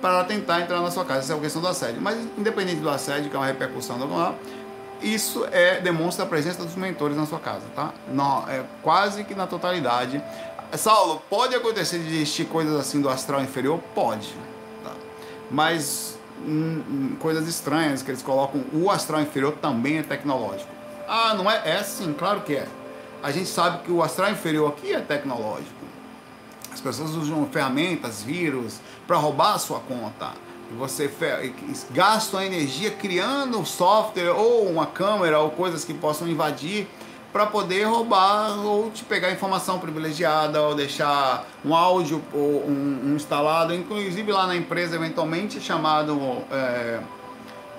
para 0.02 0.24
tentar 0.24 0.62
entrar 0.62 0.82
na 0.82 0.92
sua 0.92 1.06
casa. 1.06 1.20
Essa 1.20 1.34
é 1.34 1.38
a 1.38 1.40
questão 1.40 1.62
do 1.62 1.68
assédio. 1.68 2.02
Mas 2.02 2.18
independente 2.38 2.82
do 2.82 2.90
assédio, 2.90 3.30
que 3.30 3.36
é 3.36 3.40
uma 3.40 3.46
repercussão 3.46 3.98
normal, 3.98 4.36
isso 5.02 5.46
é 5.52 5.80
demonstra 5.80 6.26
a 6.26 6.28
presença 6.28 6.64
dos 6.64 6.76
mentores 6.76 7.16
na 7.16 7.26
sua 7.26 7.40
casa, 7.40 7.64
tá? 7.76 7.94
Não, 8.12 8.48
é 8.50 8.64
quase 8.82 9.24
que 9.24 9.34
na 9.34 9.48
totalidade. 9.48 10.22
Saulo, 10.78 11.22
pode 11.30 11.56
acontecer 11.56 12.00
de 12.00 12.08
existir 12.08 12.46
coisas 12.46 12.76
assim 12.80 13.02
do 13.02 13.10
astral 13.10 13.42
inferior? 13.42 13.80
Pode. 13.96 14.34
Tá? 14.84 14.92
Mas 15.50 16.18
hum, 16.46 16.84
hum, 16.88 17.16
coisas 17.20 17.48
estranhas 17.48 18.02
que 18.02 18.12
eles 18.12 18.22
colocam, 18.22 18.64
o 18.74 18.90
astral 18.92 19.22
inferior 19.22 19.54
também 19.62 19.98
é 19.98 20.04
tecnológico. 20.04 20.70
Ah, 21.08 21.34
não 21.34 21.50
é? 21.50 21.62
É 21.66 21.82
sim, 21.82 22.14
claro 22.14 22.42
que 22.42 22.56
é. 22.56 22.68
A 23.24 23.32
gente 23.32 23.50
sabe 23.50 23.84
que 23.84 23.92
o 23.92 24.04
astral 24.04 24.32
inferior 24.32 24.70
aqui 24.70 24.94
é 24.94 25.00
tecnológico. 25.00 25.89
As 26.80 26.96
pessoas 26.96 27.12
usam 27.16 27.46
ferramentas, 27.52 28.24
vírus, 28.24 28.80
para 29.06 29.18
roubar 29.18 29.56
a 29.56 29.60
sua 29.60 29.82
conta. 29.82 30.32
Você 30.78 31.12
gasta 31.92 32.38
a 32.38 32.46
energia 32.46 32.90
criando 32.90 33.66
software 33.66 34.32
ou 34.32 34.66
uma 34.70 34.86
câmera 34.86 35.40
ou 35.40 35.50
coisas 35.50 35.84
que 35.84 35.94
possam 35.94 36.26
invadir 36.26 36.88
para 37.34 37.46
poder 37.46 37.84
roubar 37.84 38.66
ou 38.66 38.90
te 38.92 39.04
pegar 39.04 39.30
informação 39.30 39.78
privilegiada 39.78 40.62
ou 40.62 40.74
deixar 40.74 41.46
um 41.66 41.76
áudio 41.76 42.24
um, 42.34 43.10
um 43.10 43.16
instalado, 43.16 43.74
inclusive 43.74 44.32
lá 44.32 44.48
na 44.48 44.56
empresa 44.56 44.96
eventualmente 44.96 45.60
chamado 45.60 46.18
é, 46.50 47.00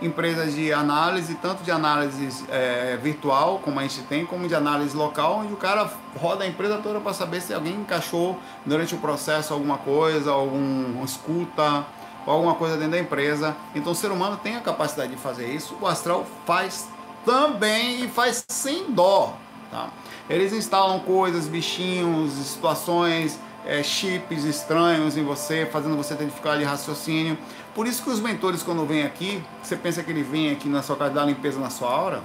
empresas 0.03 0.55
de 0.55 0.73
análise, 0.73 1.35
tanto 1.37 1.63
de 1.63 1.71
análise 1.71 2.45
é, 2.49 2.99
virtual, 3.03 3.61
como 3.63 3.79
a 3.79 3.83
gente 3.83 4.03
tem, 4.03 4.25
como 4.25 4.49
de 4.49 4.55
análise 4.55 4.97
local, 4.97 5.41
onde 5.41 5.53
o 5.53 5.57
cara 5.57 5.91
roda 6.17 6.45
a 6.45 6.47
empresa 6.47 6.79
toda 6.83 7.01
para 7.01 7.13
saber 7.13 7.41
se 7.41 7.53
alguém 7.53 7.75
encaixou 7.75 8.39
durante 8.65 8.95
o 8.95 8.99
processo 8.99 9.53
alguma 9.53 9.79
coisa, 9.79 10.31
algum 10.31 11.05
escuta, 11.05 11.85
alguma 12.27 12.55
coisa 12.55 12.77
dentro 12.77 12.93
da 12.93 12.99
empresa. 12.99 13.57
Então 13.75 13.93
o 13.93 13.95
ser 13.95 14.11
humano 14.11 14.39
tem 14.43 14.57
a 14.57 14.61
capacidade 14.61 15.11
de 15.11 15.19
fazer 15.19 15.47
isso, 15.49 15.77
o 15.81 15.87
astral 15.87 16.27
faz 16.47 16.89
também 17.25 18.05
e 18.05 18.09
faz 18.09 18.45
sem 18.49 18.91
dó. 18.93 19.37
Tá? 19.71 19.89
Eles 20.29 20.53
instalam 20.53 21.01
coisas, 21.01 21.47
bichinhos, 21.47 22.33
situações, 22.33 23.39
é, 23.67 23.83
chips 23.83 24.45
estranhos 24.45 25.17
em 25.17 25.25
você, 25.25 25.67
fazendo 25.67 25.97
você 25.97 26.15
ter 26.15 26.25
dificuldade 26.25 26.61
de 26.61 26.67
raciocínio. 26.67 27.37
Por 27.75 27.87
isso 27.87 28.03
que 28.03 28.11
os 28.11 28.21
mentores, 28.21 28.63
quando 28.63 28.85
vêm 28.87 29.03
aqui, 29.03 29.43
você 29.63 29.77
pensa 29.77 30.03
que 30.03 30.11
ele 30.11 30.23
vem 30.23 30.51
aqui 30.51 30.69
na 30.69 30.83
sua 30.83 30.97
casa 30.97 31.15
dar 31.15 31.25
limpeza 31.25 31.59
na 31.61 31.71
sua 31.71 31.91
aura? 31.91 32.23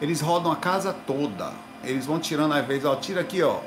Eles 0.00 0.20
rodam 0.20 0.52
a 0.52 0.56
casa 0.56 0.92
toda. 0.92 1.52
Eles 1.82 2.06
vão 2.06 2.18
tirando 2.18 2.52
às 2.52 2.64
vezes, 2.66 2.84
ó, 2.84 2.94
tira 2.94 3.20
aqui, 3.20 3.42
ó. 3.42 3.58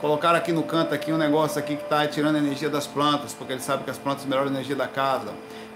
Colocaram 0.00 0.36
aqui 0.36 0.52
no 0.52 0.64
canto 0.64 0.94
aqui 0.94 1.12
um 1.12 1.16
negócio 1.16 1.58
aqui 1.58 1.76
que 1.76 1.82
está 1.84 2.06
tirando 2.06 2.36
a 2.36 2.38
energia 2.38 2.68
das 2.68 2.86
plantas, 2.86 3.32
porque 3.32 3.52
eles 3.52 3.64
sabem 3.64 3.84
que 3.84 3.90
as 3.90 3.98
plantas 3.98 4.24
melhoram 4.24 4.48
a 4.48 4.50
energia 4.50 4.74
da 4.74 4.88
casa 4.88 5.32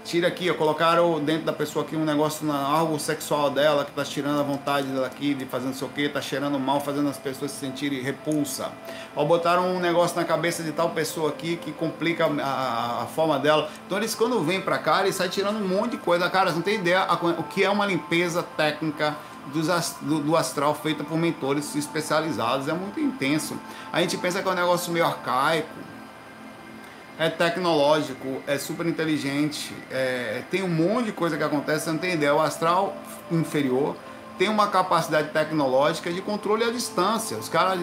tira 0.07 0.29
aqui, 0.29 0.49
ó, 0.49 0.53
colocaram 0.53 1.19
dentro 1.19 1.43
da 1.43 1.51
pessoa 1.51 1.83
aqui 1.83 1.95
um 1.95 2.05
negócio, 2.05 2.45
na, 2.45 2.57
algo 2.57 2.97
sexual 2.97 3.49
dela, 3.49 3.83
que 3.83 3.91
tá 3.91 4.05
tirando 4.05 4.39
a 4.39 4.43
vontade 4.43 4.87
dela 4.87 5.05
aqui 5.05 5.33
de 5.33 5.45
fazer 5.45 5.65
não 5.65 5.73
sei 5.73 5.85
o 5.85 5.91
que, 5.91 6.07
tá 6.07 6.21
cheirando 6.21 6.57
mal, 6.57 6.79
fazendo 6.79 7.09
as 7.09 7.17
pessoas 7.17 7.51
se 7.51 7.59
sentirem 7.59 8.01
repulsa. 8.01 8.71
Ou 9.15 9.27
botaram 9.27 9.75
um 9.75 9.79
negócio 9.79 10.15
na 10.15 10.23
cabeça 10.23 10.63
de 10.63 10.71
tal 10.71 10.91
pessoa 10.91 11.29
aqui 11.29 11.57
que 11.57 11.73
complica 11.73 12.25
a, 12.25 13.03
a 13.03 13.05
forma 13.07 13.37
dela. 13.37 13.69
Então 13.85 13.97
eles 13.97 14.15
quando 14.15 14.41
vêm 14.41 14.61
pra 14.61 14.77
cá, 14.77 15.01
eles 15.01 15.15
saem 15.15 15.29
tirando 15.29 15.57
um 15.57 15.67
monte 15.67 15.91
de 15.91 15.97
coisa. 15.97 16.29
Cara, 16.29 16.51
não 16.51 16.61
tem 16.61 16.75
ideia 16.75 17.05
o 17.37 17.43
que 17.43 17.65
é 17.65 17.69
uma 17.69 17.85
limpeza 17.85 18.41
técnica 18.41 19.13
do, 19.53 20.19
do, 20.21 20.37
astral 20.37 20.73
feita 20.73 21.03
por 21.03 21.17
mentores 21.17 21.75
especializados. 21.75 22.69
É 22.69 22.73
muito 22.73 22.99
intenso. 22.99 23.59
A 23.91 24.01
gente 24.01 24.17
pensa 24.17 24.41
que 24.41 24.47
é 24.47 24.51
um 24.51 24.55
negócio 24.55 24.91
meio 24.93 25.05
arcaico 25.05 25.67
é 27.19 27.29
tecnológico, 27.29 28.41
é 28.45 28.57
super 28.57 28.85
inteligente, 28.85 29.73
é, 29.89 30.43
tem 30.51 30.63
um 30.63 30.69
monte 30.69 31.05
de 31.05 31.11
coisa 31.11 31.35
que 31.37 31.43
acontece, 31.43 31.85
você 31.85 31.91
não 31.91 31.97
tem 31.97 32.13
ideia. 32.13 32.33
O 32.33 32.39
astral 32.39 32.95
inferior 33.31 33.95
tem 34.37 34.49
uma 34.49 34.67
capacidade 34.67 35.29
tecnológica 35.29 36.11
de 36.11 36.21
controle 36.21 36.63
à 36.63 36.69
distância. 36.69 37.37
Os 37.37 37.49
caras 37.49 37.79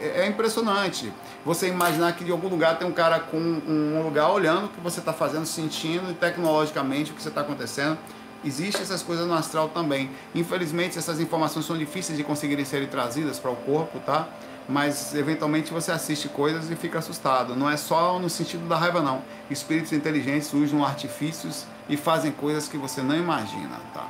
é, 0.00 0.22
é 0.22 0.26
impressionante. 0.26 1.12
Você 1.44 1.68
imaginar 1.68 2.12
que 2.12 2.24
de 2.24 2.32
algum 2.32 2.48
lugar 2.48 2.78
tem 2.78 2.88
um 2.88 2.92
cara 2.92 3.20
com 3.20 3.36
um 3.36 4.02
lugar 4.02 4.30
olhando 4.30 4.66
o 4.66 4.68
que 4.68 4.80
você 4.80 5.00
está 5.00 5.12
fazendo, 5.12 5.44
sentindo 5.44 6.14
tecnologicamente 6.14 7.12
o 7.12 7.14
que 7.14 7.22
você 7.22 7.28
está 7.28 7.42
acontecendo. 7.42 7.98
Existem 8.44 8.80
essas 8.80 9.02
coisas 9.02 9.26
no 9.26 9.34
astral 9.34 9.68
também. 9.68 10.10
Infelizmente, 10.34 10.96
essas 10.96 11.20
informações 11.20 11.66
são 11.66 11.76
difíceis 11.76 12.16
de 12.16 12.24
conseguirem 12.24 12.64
serem 12.64 12.88
trazidas 12.88 13.38
para 13.38 13.50
o 13.50 13.56
corpo, 13.56 13.98
tá? 14.00 14.28
Mas 14.68 15.14
eventualmente 15.14 15.72
você 15.72 15.90
assiste 15.90 16.28
coisas 16.28 16.70
e 16.70 16.76
fica 16.76 16.98
assustado. 16.98 17.56
Não 17.56 17.70
é 17.70 17.76
só 17.76 18.18
no 18.18 18.28
sentido 18.28 18.68
da 18.68 18.76
raiva, 18.76 19.00
não. 19.00 19.22
Espíritos 19.50 19.92
inteligentes 19.92 20.52
usam 20.52 20.84
artifícios 20.84 21.64
e 21.88 21.96
fazem 21.96 22.30
coisas 22.30 22.68
que 22.68 22.76
você 22.76 23.00
não 23.00 23.16
imagina, 23.16 23.76
tá? 23.94 24.06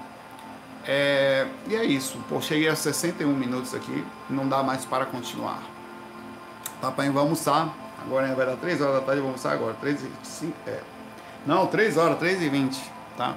É, 0.84 1.46
e 1.68 1.76
é 1.76 1.84
isso. 1.84 2.18
Pô, 2.28 2.40
cheguei 2.40 2.68
a 2.68 2.74
61 2.74 3.32
minutos 3.32 3.74
aqui, 3.74 4.04
não 4.28 4.48
dá 4.48 4.62
mais 4.62 4.84
para 4.84 5.06
continuar. 5.06 5.62
Tá, 6.80 6.90
pai? 6.90 7.06
Vamos 7.06 7.22
almoçar. 7.22 7.74
Agora 8.04 8.34
vai 8.34 8.46
dar 8.46 8.56
3 8.56 8.80
horas 8.80 8.94
da 8.94 9.00
tarde, 9.02 9.20
vamos 9.20 9.44
almoçar 9.44 9.52
agora. 9.52 9.74
3 9.74 10.02
e 10.02 10.10
5, 10.22 10.52
é. 10.66 10.80
Não, 11.46 11.66
3 11.66 11.96
horas, 11.96 12.18
3 12.18 12.42
e 12.42 12.48
20, 12.48 12.80
tá? 13.16 13.34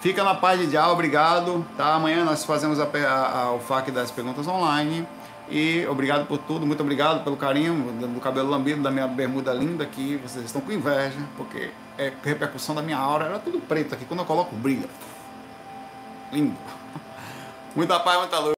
Fica 0.00 0.22
na 0.22 0.34
paz 0.34 0.58
de 0.60 0.66
dia, 0.68 0.86
obrigado. 0.88 1.66
Tá? 1.76 1.94
Amanhã 1.94 2.24
nós 2.24 2.44
fazemos 2.44 2.78
a, 2.80 2.84
a, 2.84 3.42
a, 3.42 3.52
o 3.52 3.60
FAQ 3.60 3.90
das 3.90 4.10
perguntas 4.10 4.46
online. 4.46 5.06
E 5.48 5.86
obrigado 5.86 6.26
por 6.26 6.38
tudo, 6.38 6.66
muito 6.66 6.82
obrigado 6.82 7.22
pelo 7.22 7.36
carinho 7.36 7.92
do 7.92 8.20
cabelo 8.20 8.50
lambido, 8.50 8.82
da 8.82 8.90
minha 8.90 9.06
bermuda 9.06 9.52
linda, 9.52 9.86
que 9.86 10.16
vocês 10.16 10.44
estão 10.44 10.60
com 10.60 10.72
inveja, 10.72 11.18
porque 11.36 11.70
é 11.96 12.12
repercussão 12.22 12.74
da 12.74 12.82
minha 12.82 12.98
aura, 12.98 13.26
era 13.26 13.38
tudo 13.38 13.60
preto 13.60 13.94
aqui, 13.94 14.04
quando 14.04 14.20
eu 14.20 14.26
coloco 14.26 14.54
brilha. 14.56 14.88
Lindo. 16.32 16.56
Muita 17.76 18.00
paz, 18.00 18.18
muita 18.18 18.38
luz. 18.38 18.54